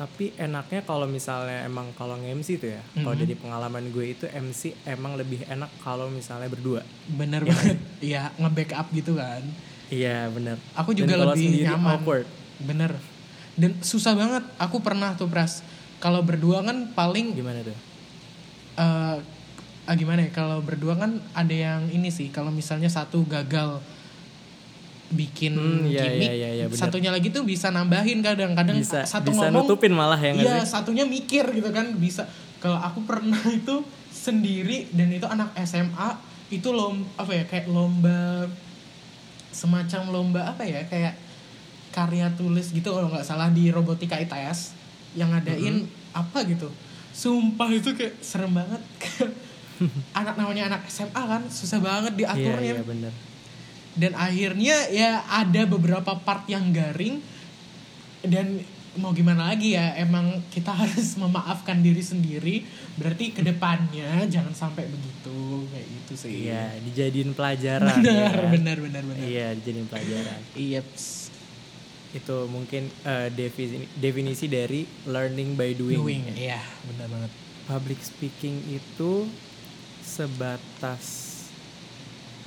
tapi 0.04 0.36
enaknya 0.36 0.84
kalau 0.84 1.08
misalnya 1.08 1.64
emang 1.64 1.96
kalau 1.96 2.20
nge-MC 2.20 2.60
tuh 2.60 2.76
ya 2.76 2.84
kalau 2.92 3.16
dari 3.16 3.40
pengalaman 3.40 3.88
gue 3.88 4.12
itu 4.12 4.28
MC 4.28 4.76
emang 4.84 5.16
lebih 5.16 5.48
enak 5.48 5.72
kalau 5.80 6.12
misalnya 6.12 6.52
berdua. 6.52 6.84
Bener 7.08 7.48
banget. 7.48 7.80
iya 8.04 8.36
nge-backup 8.36 8.92
gitu 8.92 9.16
kan. 9.16 9.40
Iya 9.88 10.28
bener. 10.28 10.60
Aku 10.76 10.92
Dan 10.92 11.08
juga 11.08 11.14
kalau 11.24 11.32
lebih 11.32 11.48
sendiri 11.48 11.72
nyaman. 11.72 11.96
awkward. 11.96 12.28
Bener. 12.60 12.92
Dan 13.56 13.80
susah 13.80 14.12
banget. 14.12 14.44
Aku 14.60 14.84
pernah 14.84 15.16
tuh 15.16 15.32
pras. 15.32 15.64
Kalau 16.04 16.20
berdua 16.20 16.60
kan 16.68 16.92
paling 16.92 17.32
gimana 17.32 17.64
tuh? 17.64 17.78
eh 18.76 19.18
ah, 19.88 19.96
gimana 19.96 20.28
ya? 20.28 20.36
Kalau 20.36 20.60
berdua 20.60 21.00
kan 21.00 21.24
ada 21.32 21.56
yang 21.56 21.88
ini 21.96 22.12
sih. 22.12 22.28
Kalau 22.28 22.52
misalnya 22.52 22.92
satu 22.92 23.24
gagal 23.24 23.80
bikin 25.10 25.54
Hmm, 25.54 25.84
iya, 25.86 26.06
gimmick 26.06 26.26
iya, 26.26 26.34
iya, 26.34 26.50
iya, 26.54 26.66
bener. 26.66 26.80
satunya 26.80 27.10
lagi 27.10 27.28
tuh 27.30 27.44
bisa 27.44 27.70
nambahin 27.70 28.20
kadang-kadang 28.20 28.78
bisa 28.78 29.04
satu 29.04 29.30
bisa 29.30 29.48
ngomong 29.48 29.66
nutupin 29.66 29.92
malah 29.92 30.16
ya 30.16 30.32
iya 30.32 30.64
satunya 30.64 31.04
mikir 31.04 31.44
gitu 31.50 31.70
kan 31.70 31.92
bisa. 31.96 32.24
Kalau 32.58 32.76
aku 32.76 33.04
pernah 33.04 33.38
itu 33.54 33.84
sendiri 34.10 34.88
dan 34.90 35.10
itu 35.10 35.26
anak 35.26 35.52
SMA 35.62 36.10
itu 36.50 36.70
lomba 36.70 37.04
apa 37.18 37.32
ya 37.32 37.44
kayak 37.44 37.66
lomba 37.68 38.48
semacam 39.50 40.02
lomba 40.10 40.42
apa 40.48 40.64
ya 40.64 40.82
kayak 40.84 41.14
karya 41.90 42.26
tulis 42.34 42.70
gitu 42.70 42.90
kalau 42.90 43.06
nggak 43.08 43.22
salah 43.22 43.50
di 43.50 43.70
robotika 43.70 44.18
ITS 44.18 44.74
yang 45.14 45.30
ngadain 45.30 45.86
Mm-hmm. 45.86 46.16
apa 46.16 46.46
gitu. 46.46 46.70
Sumpah 47.12 47.70
itu 47.70 47.94
kayak 47.94 48.18
serem 48.20 48.50
banget. 48.52 48.82
Anak 50.14 50.34
namanya 50.36 50.70
anak 50.70 50.86
SMA 50.88 51.14
kan 51.14 51.42
susah 51.46 51.78
banget 51.78 52.14
iya 52.16 52.20
diaturnya. 52.30 52.74
iya 52.74 52.82
bener 52.82 53.14
dan 53.94 54.14
akhirnya 54.14 54.90
ya 54.90 55.10
ada 55.24 55.66
beberapa 55.66 56.18
part 56.18 56.46
yang 56.46 56.70
garing 56.70 57.22
dan 58.22 58.62
mau 58.94 59.10
gimana 59.10 59.50
lagi 59.50 59.74
ya 59.74 59.94
emang 59.96 60.46
kita 60.48 60.70
harus 60.82 61.14
memaafkan 61.16 61.80
diri 61.80 62.00
sendiri 62.00 62.62
berarti 62.96 63.30
ke 63.32 63.42
depannya 63.42 64.26
jangan 64.28 64.54
sampai 64.54 64.86
begitu 64.86 65.40
kayak 65.68 65.88
gitu 65.92 66.14
sih 66.16 66.46
Iya, 66.46 66.78
dijadiin 66.84 67.34
pelajaran. 67.34 67.90
benar 68.00 68.34
ya 68.38 68.50
benar 68.52 68.78
benar 68.80 69.02
benar 69.04 69.18
Iya, 69.20 69.48
dijadiin 69.56 69.88
pelajaran. 69.88 70.40
iya 70.54 70.82
Itu 72.14 72.46
mungkin 72.46 72.86
eh, 73.02 73.30
definisi, 73.30 73.90
definisi 73.96 74.46
dari 74.46 74.86
learning 75.04 75.58
by 75.58 75.74
doing. 75.74 75.98
doing 75.98 76.24
iya 76.36 76.62
benar 76.86 77.10
banget 77.10 77.32
Public 77.64 77.98
speaking 77.98 78.62
itu 78.70 79.26
sebatas 80.04 81.32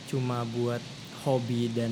cuma 0.06 0.46
buat 0.46 0.78
hobi 1.26 1.68
dan 1.74 1.90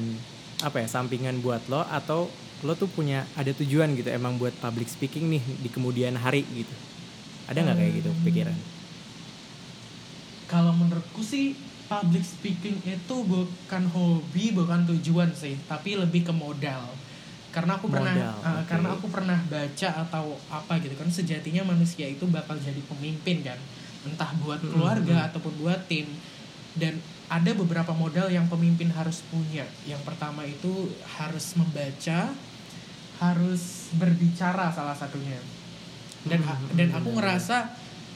apa 0.62 0.80
ya 0.80 0.89
sampingan 0.89 1.43
buat 1.43 1.66
lo 1.66 1.82
atau 1.82 2.30
lo 2.62 2.72
tuh 2.78 2.89
punya 2.89 3.26
ada 3.35 3.51
tujuan 3.51 3.99
gitu 3.99 4.09
emang 4.09 4.39
buat 4.39 4.55
public 4.62 4.87
speaking 4.87 5.28
nih 5.35 5.43
di 5.61 5.68
kemudian 5.68 6.14
hari 6.14 6.47
gitu? 6.55 6.74
Ada 7.51 7.61
nggak 7.61 7.76
kayak 7.76 7.93
gitu 8.01 8.11
pikiran? 8.24 8.57
kalau 10.55 10.70
menurutku 10.76 11.24
sih 11.24 11.57
public 11.91 12.24
speaking 12.24 12.78
itu 12.87 13.16
bukan 13.26 13.85
hobi 13.93 14.55
bukan 14.55 14.87
tujuan 14.95 15.35
sih 15.35 15.59
tapi 15.66 15.99
lebih 15.99 16.24
ke 16.24 16.32
modal. 16.32 16.95
Karena 17.55 17.78
aku 17.78 17.87
pernah 17.87 18.11
Modal, 18.18 18.35
uh, 18.43 18.62
karena 18.66 18.89
aku 18.99 19.07
pernah 19.14 19.39
baca 19.47 19.89
atau 20.03 20.35
apa 20.51 20.74
gitu 20.82 20.95
kan 20.99 21.07
sejatinya 21.07 21.62
manusia 21.62 22.11
itu 22.11 22.26
bakal 22.26 22.59
jadi 22.59 22.82
pemimpin 22.82 23.47
kan. 23.47 23.59
Entah 24.03 24.35
buat 24.43 24.59
Hmm, 24.59 24.74
keluarga 24.74 25.30
ataupun 25.30 25.62
buat 25.62 25.87
tim. 25.87 26.11
Dan 26.74 26.99
ada 27.29 27.51
beberapa 27.57 27.93
modal 27.97 28.29
yang 28.29 28.47
pemimpin 28.47 28.93
harus 28.93 29.25
punya. 29.33 29.64
Yang 29.89 30.03
pertama 30.05 30.45
itu 30.45 30.93
harus 31.18 31.57
membaca 31.57 32.33
harus 33.22 33.95
berbicara 33.97 34.68
salah 34.75 34.97
satunya. 34.97 35.39
Dan 36.25 36.41
Hmm, 36.41 36.72
dan 36.77 36.89
aku 36.93 37.12
benar. 37.12 37.37
ngerasa 37.39 37.57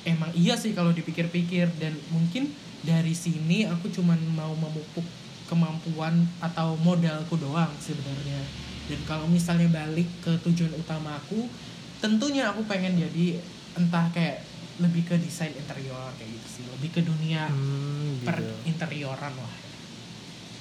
emang 0.04 0.32
iya 0.36 0.56
sih 0.56 0.72
kalau 0.76 0.92
dipikir-pikir. 0.92 1.68
Dan 1.80 1.96
mungkin 2.12 2.52
dari 2.84 3.12
sini 3.16 3.64
aku 3.68 3.88
cuman 3.92 4.18
mau 4.36 4.52
memupuk 4.56 5.04
kemampuan 5.48 6.28
atau 6.44 6.76
modalku 6.84 7.40
doang 7.40 7.72
sebenarnya. 7.80 8.40
Dan 8.88 9.00
kalau 9.04 9.28
misalnya 9.28 9.68
balik 9.68 10.09
ke 10.24 10.32
tujuan 10.48 10.72
utamaku 10.76 11.48
tentunya 11.98 12.46
aku 12.48 12.62
pengen 12.64 12.94
jadi 12.94 13.42
entah 13.76 14.06
kayak 14.14 14.46
lebih 14.78 15.02
ke 15.04 15.18
desain 15.18 15.50
interior 15.50 16.09
kayak 16.14 16.30
gitu 16.30 16.57
lebih 16.79 16.91
ke 16.93 17.03
dunia 17.03 17.47
Hmm, 17.47 18.22
per 18.22 18.39
gitu. 18.39 18.55
interioran 18.64 19.35
lah 19.35 19.55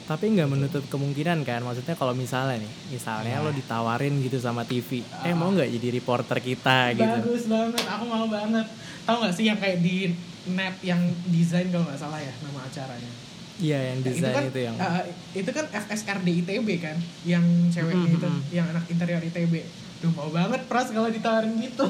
Tapi 0.07 0.31
nggak 0.31 0.47
menutup 0.47 0.83
kemungkinan 0.87 1.43
kan, 1.43 1.59
maksudnya 1.61 1.91
kalau 1.91 2.15
misalnya 2.15 2.57
nih, 2.57 2.71
misalnya 2.89 3.27
Ya. 3.29 3.43
lo 3.43 3.51
ditawarin 3.51 4.17
gitu 4.17 4.39
sama 4.39 4.63
TV, 4.63 5.03
eh 5.03 5.29
Ah. 5.29 5.35
mau 5.35 5.51
nggak 5.51 5.67
jadi 5.69 5.87
reporter 5.93 6.39
kita 6.39 6.95
gitu? 6.95 7.03
bagus 7.03 7.43
banget 7.45 7.83
aku 7.85 8.03
mau 8.07 8.23
banget 8.25 8.63
tahu 9.03 9.17
nggak 9.19 9.35
sih 9.35 9.45
yang 9.45 9.59
kayak 9.59 9.77
di 9.77 10.15
net 10.49 10.79
yang 10.81 10.97
desain 11.27 11.67
kalau 11.67 11.83
nggak 11.83 11.99
salah 11.99 12.17
ya 12.17 12.31
nama 12.39 12.59
acaranya 12.61 13.11
Iya 13.57 13.79
yang 13.83 13.99
Nah, 13.99 14.05
desain 14.05 14.23
itu 14.23 14.31
kan 14.31 14.43
itu 14.47 14.59
yang 14.63 14.75
uh, 14.77 15.03
itu 15.35 15.49
kan 15.51 15.65
FSRD 15.67 16.27
ITB 16.39 16.67
kan 16.77 16.97
yang 17.23 17.43
ceweknya 17.67 18.07
Mhm, 18.07 18.15
itu 18.15 18.27
mhm. 18.27 18.41
yang 18.49 18.65
anak 18.69 18.85
interior 18.87 19.19
ITB 19.19 19.53
Duh 19.97 20.13
mau 20.13 20.29
banget 20.29 20.61
pras 20.65 20.87
kalau 20.87 21.09
ditawarin 21.09 21.51
gitu 21.57 21.83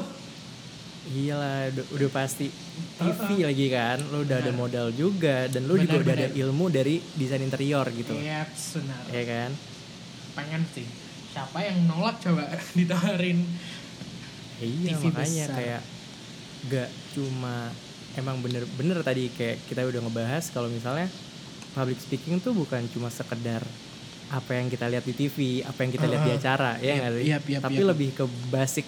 iya 1.10 1.34
lah 1.34 1.56
udah, 1.68 1.84
udah 1.90 2.10
pasti 2.10 2.46
TV 2.94 3.08
Uh-uh. 3.34 3.46
lagi 3.46 3.66
kan, 3.68 3.98
lo 4.06 4.20
udah 4.20 4.36
ada 4.36 4.50
Benar. 4.50 4.60
modal 4.60 4.86
juga 4.92 5.46
dan 5.46 5.64
lo 5.64 5.74
juga 5.74 5.94
Benar, 5.94 6.04
udah 6.04 6.14
ada 6.14 6.28
benar. 6.28 6.40
ilmu 6.42 6.64
dari 6.68 6.94
desain 7.14 7.40
interior 7.40 7.86
gitu, 7.90 8.12
Iya 8.12 8.44
benar 8.46 9.02
ya 9.08 9.24
kan? 9.24 9.50
pengen 10.34 10.62
sih 10.68 10.86
siapa 11.28 11.58
yang 11.60 11.82
nolak 11.84 12.16
coba 12.18 12.46
ditawarin 12.78 13.42
Iya 14.58 14.90
TV 14.92 15.02
makanya 15.08 15.44
besar. 15.44 15.56
kayak 15.56 15.82
gak 16.68 16.88
cuma 17.12 17.70
emang 18.14 18.36
bener-bener 18.38 18.98
tadi 19.00 19.30
kayak 19.30 19.62
kita 19.64 19.82
udah 19.84 20.00
ngebahas 20.00 20.44
kalau 20.48 20.66
misalnya 20.68 21.06
public 21.70 21.96
speaking 21.96 22.38
tuh 22.38 22.50
bukan 22.50 22.82
cuma 22.88 23.06
sekedar 23.08 23.62
apa 24.28 24.50
yang 24.52 24.68
kita 24.68 24.84
lihat 24.84 25.02
di 25.02 25.14
TV, 25.14 25.36
apa 25.62 25.78
yang 25.80 25.90
kita 25.90 26.04
lihat 26.04 26.20
di 26.20 26.28
Uh-uh. 26.28 26.40
acara, 26.42 26.70
ya 26.78 27.00
sih? 27.08 27.24
yap, 27.24 27.42
yap, 27.42 27.62
Tapi 27.64 27.80
yap. 27.80 27.88
lebih 27.88 28.08
ke 28.12 28.24
basic 28.50 28.84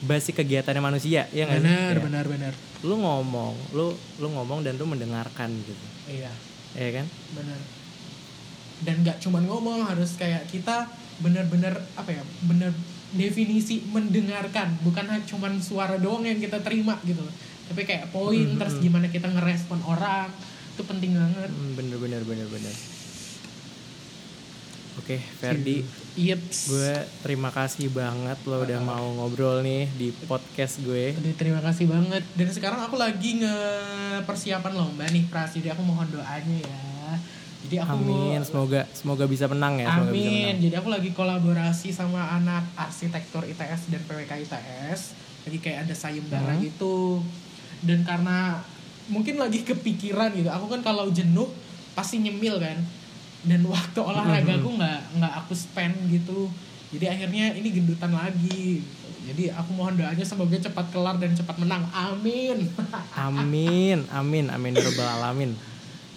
basic 0.00 0.36
kegiatannya 0.36 0.82
manusia, 0.82 1.24
ya 1.30 1.44
nggak 1.44 1.56
sih? 1.56 1.64
benar 1.64 1.90
Kayak 1.90 2.04
benar 2.04 2.24
benar 2.26 2.52
Lu 2.82 2.94
ngomong, 2.96 3.54
lu 3.72 3.86
lu 4.18 4.26
ngomong 4.28 4.60
dan 4.60 4.76
lu 4.76 4.84
mendengarkan 4.84 5.48
gitu, 5.62 5.86
iya 6.06 6.30
ya 6.74 6.90
kan? 6.92 7.06
benar 7.32 7.60
dan 8.76 9.00
nggak 9.00 9.16
cuman 9.18 9.48
ngomong 9.48 9.80
harus 9.82 10.20
kayak 10.20 10.44
kita 10.46 10.84
benar-benar 11.16 11.80
apa 11.96 12.12
ya 12.12 12.20
benar 12.44 12.68
definisi 13.10 13.80
mendengarkan 13.88 14.76
bukan 14.84 15.08
hanya 15.08 15.24
cuman 15.24 15.56
suara 15.56 15.96
doang 15.96 16.20
yang 16.20 16.36
kita 16.36 16.60
terima 16.60 17.00
gitu 17.02 17.24
tapi 17.66 17.88
kayak 17.88 18.12
poin 18.12 18.44
Mhm, 18.52 18.60
terus 18.60 18.76
mhm. 18.76 18.82
gimana 18.84 19.06
kita 19.08 19.32
ngerespon 19.32 19.80
orang 19.80 20.28
itu 20.76 20.82
penting 20.84 21.16
banget 21.16 21.48
Hmm, 21.48 21.72
bener 21.72 21.96
bener 21.96 22.20
bener 22.22 22.44
bener. 22.46 22.74
Oke, 24.96 25.20
Ferdi, 25.20 25.84
Yeps. 26.16 26.72
gue 26.72 26.92
terima 27.20 27.52
kasih 27.52 27.92
banget 27.92 28.40
lo 28.42 28.64
udah 28.64 28.80
mau 28.80 29.04
ngobrol 29.14 29.60
nih 29.60 29.84
di 29.92 30.08
podcast 30.24 30.80
gue. 30.80 31.12
Aduh, 31.12 31.36
terima 31.36 31.60
kasih 31.60 31.84
banget. 31.84 32.24
Dan 32.32 32.48
sekarang 32.48 32.80
aku 32.80 32.96
lagi 32.96 33.36
nge 33.36 33.56
persiapan 34.24 34.72
lomba 34.72 35.04
nih 35.06 35.28
Pras. 35.28 35.52
Jadi 35.52 35.68
aku 35.68 35.84
mohon 35.84 36.08
doanya 36.08 36.58
ya. 36.58 36.80
Jadi 37.66 37.76
aku 37.76 37.92
Amin, 37.92 38.40
semoga 38.40 38.88
semoga 38.90 39.24
bisa 39.26 39.44
menang 39.46 39.76
ya. 39.76 39.90
Semoga 39.90 40.08
bisa 40.08 40.16
Amin. 40.16 40.32
menang. 40.32 40.58
Jadi 40.64 40.74
aku 40.74 40.88
lagi 40.88 41.10
kolaborasi 41.12 41.88
sama 41.92 42.32
anak 42.32 42.64
arsitektur 42.74 43.44
ITS 43.44 43.92
dan 43.92 44.00
PWK 44.00 44.32
ITS. 44.42 45.00
Jadi 45.44 45.56
kayak 45.60 45.78
ada 45.84 45.94
sayembara 45.94 46.56
Hmm. 46.56 46.62
gitu. 46.62 47.20
Dan 47.84 48.00
karena 48.00 48.64
mungkin 49.06 49.36
lagi 49.36 49.60
kepikiran 49.60 50.32
gitu. 50.32 50.48
Aku 50.48 50.66
kan 50.66 50.80
kalau 50.80 51.12
jenuh 51.12 51.52
pasti 51.92 52.16
nyemil 52.16 52.56
kan. 52.56 52.80
Dan 53.46 53.62
waktu 53.64 53.98
olahraga 53.98 54.58
aku 54.58 54.70
nggak 54.74 55.00
nggak 55.16 55.32
aku 55.38 55.52
spend 55.54 55.94
gitu. 56.06 56.50
Jadi 56.90 57.06
akhirnya 57.06 57.54
ini 57.54 57.68
gendutan 57.70 58.10
lagi. 58.10 58.82
gitu. 58.82 59.06
Jadi 59.26 59.50
aku 59.50 59.70
mohon 59.72 59.94
doanya 59.94 60.22
semoga 60.22 60.54
cepat 60.54 60.86
kelar 60.90 61.16
dan 61.16 61.32
cepat 61.32 61.56
menang. 61.56 61.82
Amin. 61.90 62.70
Amin, 63.18 64.06
amin, 64.08 64.46
amin 64.48 64.72
ya 64.72 64.82
rabbal 64.82 65.08
alamin. 65.18 65.50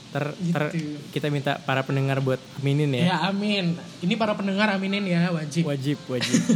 Ter, 0.09 0.25
ter- 0.33 0.73
Gitu. 0.73 0.97
kita 1.09 1.29
minta 1.29 1.57
para 1.59 1.81
pendengar 1.81 2.17
buat 2.17 2.37
aminin 2.57 2.89
ya. 2.91 3.03
Ya 3.07 3.17
amin. 3.29 3.77
Ini 3.99 4.13
para 4.13 4.33
pendengar 4.33 4.69
aminin 4.69 5.05
ya 5.05 5.29
wajib. 5.29 5.65
Wajib, 5.65 5.97
wajib. 6.05 6.37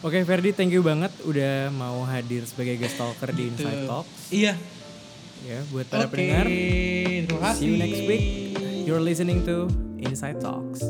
Oke, 0.00 0.22
Ferdi, 0.24 0.50
thank 0.50 0.70
you 0.70 0.80
banget 0.80 1.12
udah 1.22 1.68
mau 1.68 2.02
hadir 2.04 2.42
sebagai 2.42 2.74
guest 2.74 2.96
talker 2.96 3.30
di 3.30 3.50
Gitu. 3.50 3.60
Inside 3.60 3.82
Talks. 3.84 4.20
Iya. 4.30 4.54
Ya, 5.40 5.58
buat 5.68 5.86
para 5.86 6.04
Oke, 6.04 6.12
pendengar, 6.14 6.46
terima 6.46 7.40
kasih. 7.42 7.58
see 7.58 7.66
you 7.66 7.76
next 7.76 8.02
week. 8.04 8.49
You're 8.90 8.98
listening 8.98 9.46
to 9.46 9.68
Inside 10.02 10.40
Talks. 10.40 10.82